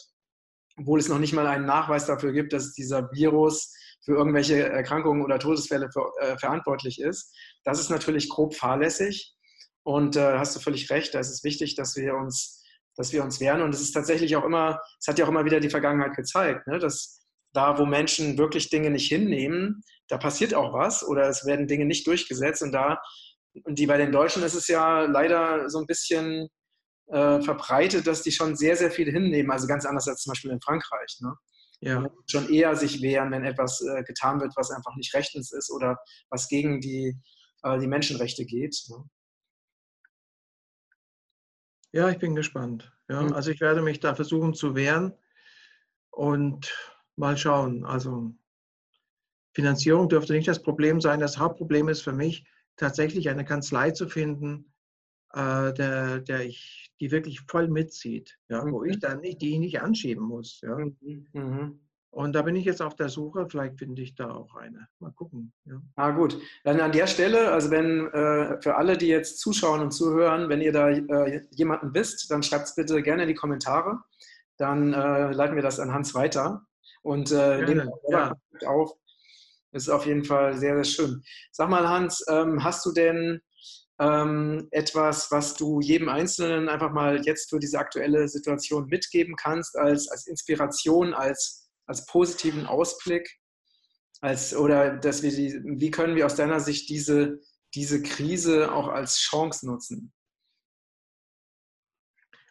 obwohl 0.77 1.01
es 1.01 1.09
noch 1.09 1.19
nicht 1.19 1.33
mal 1.33 1.49
einen 1.49 1.67
Nachweis 1.67 2.07
dafür 2.07 2.31
gibt, 2.31 2.53
dass 2.53 2.73
dieser 2.73 3.11
Virus 3.11 3.75
für 4.05 4.13
irgendwelche 4.13 4.63
Erkrankungen 4.63 5.25
oder 5.25 5.41
Todesfälle 5.41 5.91
für, 5.93 6.13
äh, 6.21 6.39
verantwortlich 6.39 7.01
ist. 7.01 7.35
Das 7.65 7.81
ist 7.81 7.91
natürlich 7.91 8.29
grob 8.29 8.55
fahrlässig. 8.55 9.35
Und 9.83 10.15
äh, 10.15 10.39
hast 10.39 10.55
du 10.55 10.61
völlig 10.61 10.89
recht, 10.91 11.15
da 11.15 11.19
ist 11.19 11.31
es 11.31 11.43
wichtig, 11.43 11.75
dass 11.75 11.97
wir 11.97 12.15
uns, 12.15 12.63
dass 12.95 13.13
wir 13.13 13.25
uns 13.25 13.41
wehren. 13.41 13.61
Und 13.61 13.75
es 13.75 13.81
ist 13.81 13.91
tatsächlich 13.91 14.37
auch 14.37 14.45
immer, 14.45 14.81
es 15.01 15.09
hat 15.09 15.19
ja 15.19 15.25
auch 15.25 15.31
immer 15.31 15.45
wieder 15.45 15.59
die 15.59 15.69
Vergangenheit 15.69 16.15
gezeigt, 16.15 16.69
ne, 16.69 16.79
dass 16.79 17.20
da, 17.53 17.79
wo 17.79 17.87
Menschen 17.87 18.39
wirklich 18.39 18.71
Dinge 18.71 18.91
nicht 18.91 19.09
hinnehmen, 19.09 19.83
da 20.09 20.19
passiert 20.19 20.55
auch 20.55 20.73
was 20.73 21.07
oder 21.07 21.29
es 21.29 21.47
werden 21.47 21.67
Dinge 21.67 21.85
nicht 21.85 22.07
durchgesetzt. 22.07 22.63
Und 22.63 22.73
da, 22.73 23.01
und 23.65 23.79
die 23.79 23.87
bei 23.87 23.97
den 23.97 24.13
Deutschen 24.13 24.43
ist 24.43 24.55
es 24.55 24.69
ja 24.69 25.03
leider 25.03 25.69
so 25.69 25.79
ein 25.79 25.87
bisschen 25.87 26.49
äh, 27.07 27.41
verbreitet, 27.41 28.07
dass 28.07 28.23
die 28.23 28.33
schon 28.33 28.57
sehr, 28.57 28.77
sehr 28.77 28.91
viel 28.91 29.11
hinnehmen. 29.11 29.51
Also 29.51 29.67
ganz 29.67 29.85
anders 29.85 30.09
als 30.09 30.23
zum 30.23 30.33
Beispiel 30.33 30.51
in 30.51 30.61
Frankreich. 30.61 31.19
Ne? 31.21 31.35
Ja. 31.81 32.07
Schon 32.27 32.49
eher 32.51 32.77
sich 32.77 33.03
wehren, 33.03 33.31
wenn 33.31 33.45
etwas 33.45 33.81
äh, 33.83 34.03
getan 34.05 34.41
wird, 34.41 34.53
was 34.57 34.71
einfach 34.71 34.95
nicht 34.97 35.15
rechtens 35.15 35.53
ist 35.53 35.71
oder 35.71 35.97
was 36.29 36.49
gegen 36.49 36.81
die, 36.81 37.17
äh, 37.63 37.79
die 37.79 37.87
Menschenrechte 37.87 38.45
geht. 38.45 38.77
Ne? 38.89 39.05
Ja, 41.93 42.09
ich 42.11 42.19
bin 42.19 42.35
gespannt. 42.35 42.93
Ja, 43.09 43.23
mhm. 43.23 43.33
Also 43.33 43.51
ich 43.51 43.61
werde 43.61 43.83
mich 43.83 44.01
da 44.01 44.15
versuchen 44.15 44.55
zu 44.55 44.75
wehren 44.75 45.13
und 46.11 46.73
mal 47.21 47.37
schauen. 47.37 47.85
Also 47.85 48.35
Finanzierung 49.55 50.09
dürfte 50.09 50.33
nicht 50.33 50.49
das 50.49 50.63
Problem 50.63 51.01
sein. 51.01 51.21
Das 51.21 51.39
Hauptproblem 51.39 51.89
ist 51.89 52.03
für 52.03 52.13
mich 52.13 52.45
tatsächlich 52.77 53.29
eine 53.29 53.45
Kanzlei 53.45 53.93
zu 53.93 54.09
finden, 54.09 54.73
äh, 55.35 55.73
der, 55.73 56.21
der 56.21 56.45
ich, 56.45 56.93
die 57.01 57.13
wirklich 57.13 57.43
voll 57.43 57.69
mitzieht, 57.69 58.37
ja, 58.49 58.65
mhm. 58.65 58.73
wo 58.73 58.85
ich 58.85 58.99
dann 58.99 59.21
nicht, 59.21 59.41
die 59.43 59.53
ich 59.53 59.59
nicht 59.61 59.81
anschieben 59.81 60.25
muss. 60.25 60.61
Ja. 60.63 60.77
Mhm. 60.77 61.27
mhm. 61.33 61.81
Und 62.13 62.33
da 62.33 62.43
bin 62.43 62.57
ich 62.57 62.65
jetzt 62.65 62.83
auf 62.83 62.97
der 62.97 63.09
Suche, 63.09 63.47
vielleicht 63.49 63.79
finde 63.79 64.03
ich 64.03 64.17
da 64.17 64.33
auch 64.33 64.57
eine. 64.57 64.89
Mal 64.99 65.13
gucken. 65.13 65.53
Ja. 65.65 65.81
Ah, 65.95 66.11
gut. 66.11 66.37
Dann 66.65 66.81
an 66.81 66.91
der 66.91 67.07
Stelle, 67.07 67.53
also 67.53 67.71
wenn 67.71 68.09
äh, 68.09 68.61
für 68.61 68.75
alle, 68.75 68.99
die 68.99 69.07
jetzt 69.07 69.39
zuschauen 69.39 69.81
und 69.81 69.93
zuhören, 69.93 70.49
wenn 70.49 70.61
ihr 70.61 70.73
da 70.73 70.91
äh, 70.91 71.47
jemanden 71.53 71.95
wisst, 71.95 72.29
dann 72.33 72.43
schreibt 72.43 72.65
es 72.65 72.75
bitte 72.75 73.01
gerne 73.03 73.23
in 73.23 73.29
die 73.29 73.37
Kommentare. 73.37 74.01
Dann 74.57 74.93
äh, 74.93 75.31
leiten 75.31 75.55
wir 75.55 75.63
das 75.63 75.79
an 75.79 75.95
Hans 75.95 76.13
weiter 76.13 76.67
und 77.03 77.31
äh, 77.33 77.65
nehmen 77.65 77.91
ja. 78.09 78.35
auf. 78.67 78.93
Das 79.73 79.85
ist 79.85 79.89
auf 79.89 80.07
jeden 80.07 80.25
Fall 80.25 80.57
sehr, 80.57 80.75
sehr 80.75 80.85
schön. 80.85 81.23
Sag 81.53 81.69
mal, 81.71 81.89
Hans, 81.89 82.25
ähm, 82.29 82.65
hast 82.65 82.85
du 82.85 82.93
denn 82.93 83.41
ähm, 84.01 84.67
etwas, 84.73 85.31
was 85.31 85.55
du 85.55 85.81
jedem 85.81 86.09
Einzelnen 86.09 86.69
einfach 86.69 86.91
mal 86.91 87.23
jetzt 87.25 87.51
für 87.51 87.61
diese 87.61 87.79
aktuelle 87.79 88.27
Situation 88.29 88.87
mitgeben 88.87 89.37
kannst, 89.37 89.77
als, 89.77 90.09
als 90.09 90.27
Inspiration, 90.27 91.15
als 91.15 91.61
als 91.91 92.07
positiven 92.07 92.67
Ausblick? 92.67 93.39
Als, 94.21 94.55
oder 94.55 94.97
dass 94.97 95.23
wir 95.23 95.31
die, 95.31 95.61
wie 95.65 95.91
können 95.91 96.15
wir 96.15 96.27
aus 96.27 96.37
deiner 96.37 96.61
Sicht 96.61 96.89
diese, 96.89 97.41
diese 97.75 98.03
Krise 98.03 98.73
auch 98.73 98.89
als 98.89 99.19
Chance 99.19 99.67
nutzen? 99.67 100.13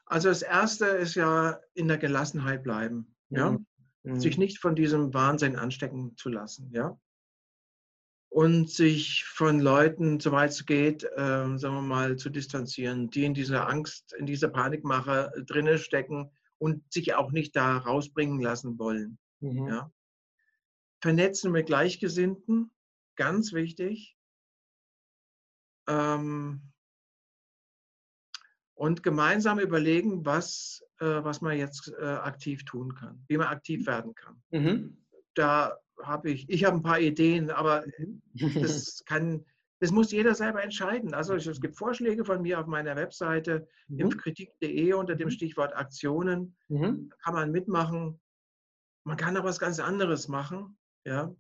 Also 0.05 0.27
das 0.29 0.41
Erste 0.41 0.87
ist 0.87 1.15
ja 1.15 1.59
in 1.73 1.87
der 1.87 1.99
Gelassenheit 1.99 2.63
bleiben. 2.63 3.15
Ja? 3.29 3.51
Mhm. 3.51 3.65
Sich 4.17 4.37
nicht 4.37 4.59
von 4.59 4.75
diesem 4.75 5.13
Wahnsinn 5.13 5.55
anstecken 5.55 6.15
zu 6.17 6.29
lassen. 6.29 6.71
Ja? 6.73 6.99
Und 8.29 8.69
sich 8.69 9.25
von 9.25 9.59
Leuten, 9.59 10.19
soweit 10.19 10.51
es 10.51 10.65
geht, 10.65 11.03
äh, 11.03 11.57
sagen 11.57 11.75
wir 11.75 11.81
mal, 11.81 12.15
zu 12.15 12.29
distanzieren, 12.29 13.09
die 13.09 13.25
in 13.25 13.33
dieser 13.33 13.67
Angst, 13.67 14.13
in 14.13 14.25
dieser 14.25 14.49
Panikmache 14.49 15.31
drinnen 15.45 15.77
stecken 15.77 16.31
und 16.59 16.91
sich 16.91 17.15
auch 17.15 17.31
nicht 17.31 17.55
da 17.55 17.77
rausbringen 17.77 18.39
lassen 18.39 18.77
wollen. 18.77 19.17
Mhm. 19.39 19.67
Ja. 19.67 19.91
Vernetzen 21.01 21.51
mit 21.51 21.67
Gleichgesinnten, 21.67 22.71
ganz 23.15 23.53
wichtig. 23.53 24.15
Ähm, 25.87 26.61
und 28.75 29.03
gemeinsam 29.03 29.59
überlegen, 29.59 30.25
was, 30.25 30.81
äh, 30.81 30.88
was 31.05 31.41
man 31.41 31.57
jetzt 31.57 31.93
äh, 31.99 32.05
aktiv 32.05 32.65
tun 32.65 32.93
kann, 32.95 33.23
wie 33.27 33.37
man 33.37 33.47
aktiv 33.47 33.87
werden 33.87 34.13
kann. 34.15 34.41
Mhm. 34.51 34.97
Da 35.33 35.77
habe 36.03 36.31
ich, 36.31 36.49
ich 36.49 36.65
habe 36.65 36.77
ein 36.77 36.83
paar 36.83 36.99
Ideen, 36.99 37.49
aber 37.49 37.83
das 38.33 39.03
kann, 39.05 39.45
das 39.79 39.91
muss 39.91 40.11
jeder 40.11 40.35
selber 40.35 40.63
entscheiden. 40.63 41.13
Also 41.13 41.35
es 41.35 41.61
gibt 41.61 41.77
Vorschläge 41.77 42.25
von 42.25 42.41
mir 42.41 42.59
auf 42.59 42.67
meiner 42.67 42.95
Webseite 42.95 43.67
mhm. 43.87 43.99
impfkritik.de 43.99 44.93
unter 44.93 45.15
dem 45.15 45.27
mhm. 45.27 45.31
Stichwort 45.31 45.75
Aktionen. 45.75 46.55
Mhm. 46.67 47.11
Kann 47.23 47.33
man 47.33 47.51
mitmachen. 47.51 48.19
Man 49.05 49.17
kann 49.17 49.37
auch 49.37 49.45
was 49.45 49.59
ganz 49.59 49.79
anderes 49.79 50.27
machen. 50.27 50.77
Ja. 51.05 51.33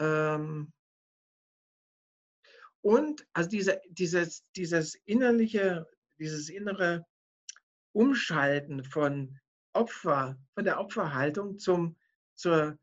Ähm, 0.00 0.72
und 2.82 3.26
also 3.32 3.48
diese, 3.48 3.80
dieses, 3.88 4.44
dieses 4.56 4.96
innerliche, 5.06 5.86
dieses 6.18 6.50
innere 6.50 7.06
Umschalten 7.94 8.84
von 8.84 9.38
Opfer, 9.72 10.36
von 10.54 10.64
der 10.64 10.80
Opferhaltung 10.80 11.58
zum, 11.58 11.96
zur 12.34 12.78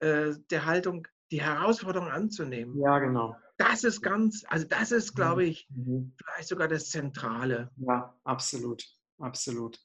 äh, 0.00 0.32
der 0.50 0.66
Haltung, 0.66 1.06
die 1.30 1.42
Herausforderung 1.42 2.08
anzunehmen. 2.08 2.78
Ja, 2.80 2.98
genau. 2.98 3.36
Das 3.58 3.84
ist 3.84 4.00
ganz, 4.00 4.44
also 4.48 4.66
das 4.66 4.90
ist, 4.90 5.14
glaube 5.14 5.44
ich, 5.44 5.68
mhm. 5.70 6.14
vielleicht 6.16 6.48
sogar 6.48 6.68
das 6.68 6.90
Zentrale. 6.90 7.70
Ja, 7.76 8.14
absolut, 8.24 8.82
absolut. 9.18 9.78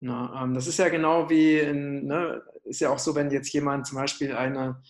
Na, 0.00 0.42
ähm, 0.42 0.54
das 0.54 0.66
ist 0.66 0.78
ja 0.78 0.88
genau 0.88 1.28
wie, 1.28 1.58
in, 1.58 2.06
ne, 2.06 2.42
ist 2.64 2.80
ja 2.80 2.90
auch 2.90 2.98
so, 2.98 3.14
wenn 3.14 3.30
jetzt 3.30 3.52
jemand 3.52 3.86
zum 3.86 3.98
Beispiel 3.98 4.34
eine 4.34 4.82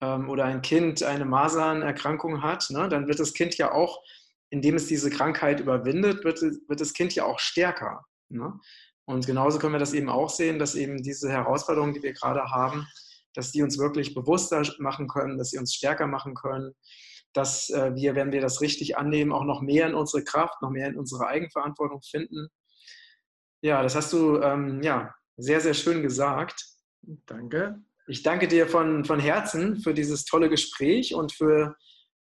ähm, 0.00 0.28
oder 0.28 0.44
ein 0.44 0.62
Kind 0.62 1.02
eine 1.02 1.24
Masernerkrankung 1.24 2.42
hat, 2.42 2.68
ne, 2.70 2.88
dann 2.88 3.06
wird 3.08 3.20
das 3.20 3.34
Kind 3.34 3.56
ja 3.56 3.72
auch, 3.72 4.02
indem 4.50 4.76
es 4.76 4.86
diese 4.86 5.10
Krankheit 5.10 5.60
überwindet, 5.60 6.24
wird, 6.24 6.40
wird 6.42 6.80
das 6.80 6.92
Kind 6.92 7.14
ja 7.14 7.24
auch 7.24 7.38
stärker. 7.38 8.04
Ne? 8.34 8.58
Und 9.06 9.26
genauso 9.26 9.58
können 9.58 9.74
wir 9.74 9.78
das 9.78 9.92
eben 9.92 10.08
auch 10.08 10.30
sehen, 10.30 10.58
dass 10.58 10.74
eben 10.74 11.02
diese 11.02 11.30
Herausforderungen, 11.30 11.94
die 11.94 12.02
wir 12.02 12.12
gerade 12.12 12.42
haben, 12.50 12.86
dass 13.34 13.52
die 13.52 13.62
uns 13.62 13.78
wirklich 13.78 14.14
bewusster 14.14 14.62
machen 14.78 15.08
können, 15.08 15.38
dass 15.38 15.50
sie 15.50 15.58
uns 15.58 15.74
stärker 15.74 16.06
machen 16.06 16.34
können, 16.34 16.72
dass 17.32 17.68
äh, 17.70 17.94
wir, 17.94 18.14
wenn 18.14 18.32
wir 18.32 18.40
das 18.40 18.60
richtig 18.60 18.96
annehmen, 18.96 19.32
auch 19.32 19.44
noch 19.44 19.60
mehr 19.60 19.86
in 19.88 19.94
unsere 19.94 20.22
Kraft, 20.22 20.62
noch 20.62 20.70
mehr 20.70 20.88
in 20.88 20.96
unsere 20.96 21.26
Eigenverantwortung 21.26 22.00
finden 22.02 22.48
ja, 23.64 23.82
das 23.82 23.96
hast 23.96 24.12
du 24.12 24.42
ähm, 24.42 24.82
ja, 24.82 25.14
sehr, 25.38 25.58
sehr 25.58 25.72
schön 25.72 26.02
gesagt. 26.02 26.66
Danke. 27.24 27.82
Ich 28.06 28.22
danke 28.22 28.46
dir 28.46 28.68
von, 28.68 29.06
von 29.06 29.18
Herzen 29.18 29.78
für 29.78 29.94
dieses 29.94 30.26
tolle 30.26 30.50
Gespräch 30.50 31.14
und 31.14 31.32
für 31.32 31.74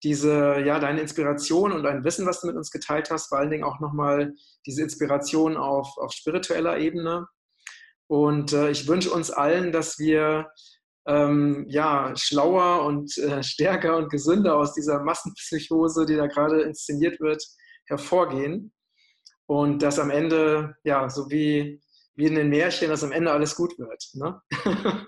diese, 0.04 0.60
ja, 0.60 0.78
deine 0.78 1.00
Inspiration 1.00 1.72
und 1.72 1.82
dein 1.82 2.04
Wissen, 2.04 2.26
was 2.26 2.40
du 2.40 2.46
mit 2.46 2.56
uns 2.56 2.70
geteilt 2.70 3.10
hast, 3.10 3.28
vor 3.28 3.38
allen 3.38 3.50
Dingen 3.50 3.64
auch 3.64 3.80
nochmal 3.80 4.34
diese 4.66 4.82
Inspiration 4.82 5.56
auf, 5.56 5.96
auf 5.96 6.12
spiritueller 6.12 6.78
Ebene. 6.78 7.26
Und 8.06 8.52
äh, 8.52 8.70
ich 8.70 8.86
wünsche 8.86 9.10
uns 9.10 9.30
allen, 9.30 9.72
dass 9.72 9.98
wir 9.98 10.50
ähm, 11.06 11.64
ja, 11.68 12.14
schlauer 12.16 12.84
und 12.84 13.16
äh, 13.18 13.42
stärker 13.42 13.96
und 13.96 14.10
gesünder 14.10 14.56
aus 14.56 14.74
dieser 14.74 15.02
Massenpsychose, 15.02 16.06
die 16.06 16.16
da 16.16 16.26
gerade 16.26 16.62
inszeniert 16.62 17.20
wird, 17.20 17.42
hervorgehen 17.86 18.72
und 19.46 19.82
dass 19.82 19.98
am 19.98 20.10
Ende, 20.10 20.76
ja, 20.84 21.08
so 21.08 21.30
wie, 21.30 21.80
wie 22.14 22.26
in 22.26 22.34
den 22.34 22.48
Märchen, 22.48 22.88
dass 22.90 23.04
am 23.04 23.12
Ende 23.12 23.32
alles 23.32 23.56
gut 23.56 23.78
wird. 23.78 24.04
Ne? 24.14 24.40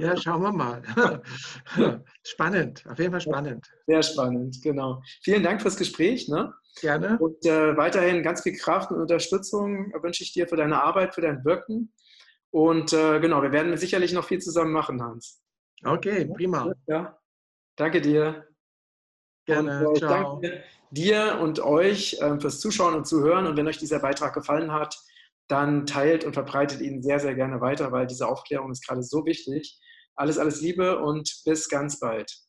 Ja, 0.00 0.16
schauen 0.16 0.42
wir 0.42 0.52
mal. 0.52 0.82
Spannend, 2.24 2.84
auf 2.88 2.98
jeden 2.98 3.12
Fall 3.12 3.20
spannend. 3.20 3.66
Sehr 3.86 4.02
spannend, 4.02 4.60
genau. 4.62 5.02
Vielen 5.22 5.42
Dank 5.42 5.62
fürs 5.62 5.76
Gespräch. 5.76 6.28
Ne? 6.28 6.52
Gerne. 6.80 7.18
Und 7.18 7.44
äh, 7.46 7.76
weiterhin 7.76 8.22
ganz 8.22 8.42
viel 8.42 8.56
Kraft 8.56 8.90
und 8.90 9.00
Unterstützung 9.00 9.92
wünsche 10.02 10.22
ich 10.22 10.32
dir 10.32 10.48
für 10.48 10.56
deine 10.56 10.82
Arbeit, 10.82 11.14
für 11.14 11.20
dein 11.20 11.44
Wirken. 11.44 11.92
Und 12.50 12.92
äh, 12.92 13.20
genau, 13.20 13.42
wir 13.42 13.52
werden 13.52 13.76
sicherlich 13.76 14.12
noch 14.12 14.24
viel 14.24 14.40
zusammen 14.40 14.72
machen, 14.72 15.02
Hans. 15.02 15.42
Okay, 15.84 16.24
prima. 16.34 16.72
Ja, 16.86 17.18
danke 17.76 18.00
dir. 18.00 18.46
Gerne. 19.46 19.88
Und, 19.88 19.96
äh, 19.96 19.98
Ciao. 19.98 20.40
Danke 20.40 20.64
dir 20.90 21.38
und 21.40 21.60
euch 21.60 22.18
äh, 22.20 22.38
fürs 22.40 22.60
Zuschauen 22.60 22.94
und 22.94 23.06
Zuhören. 23.06 23.46
Und 23.46 23.56
wenn 23.56 23.68
euch 23.68 23.78
dieser 23.78 24.00
Beitrag 24.00 24.34
gefallen 24.34 24.72
hat, 24.72 24.98
dann 25.48 25.86
teilt 25.86 26.24
und 26.24 26.34
verbreitet 26.34 26.80
ihn 26.80 27.02
sehr, 27.02 27.20
sehr 27.20 27.34
gerne 27.34 27.60
weiter, 27.60 27.90
weil 27.90 28.06
diese 28.06 28.28
Aufklärung 28.28 28.70
ist 28.70 28.86
gerade 28.86 29.02
so 29.02 29.24
wichtig. 29.24 29.78
Alles, 30.14 30.38
alles 30.38 30.60
Liebe 30.60 30.98
und 30.98 31.42
bis 31.44 31.68
ganz 31.68 32.00
bald. 32.00 32.47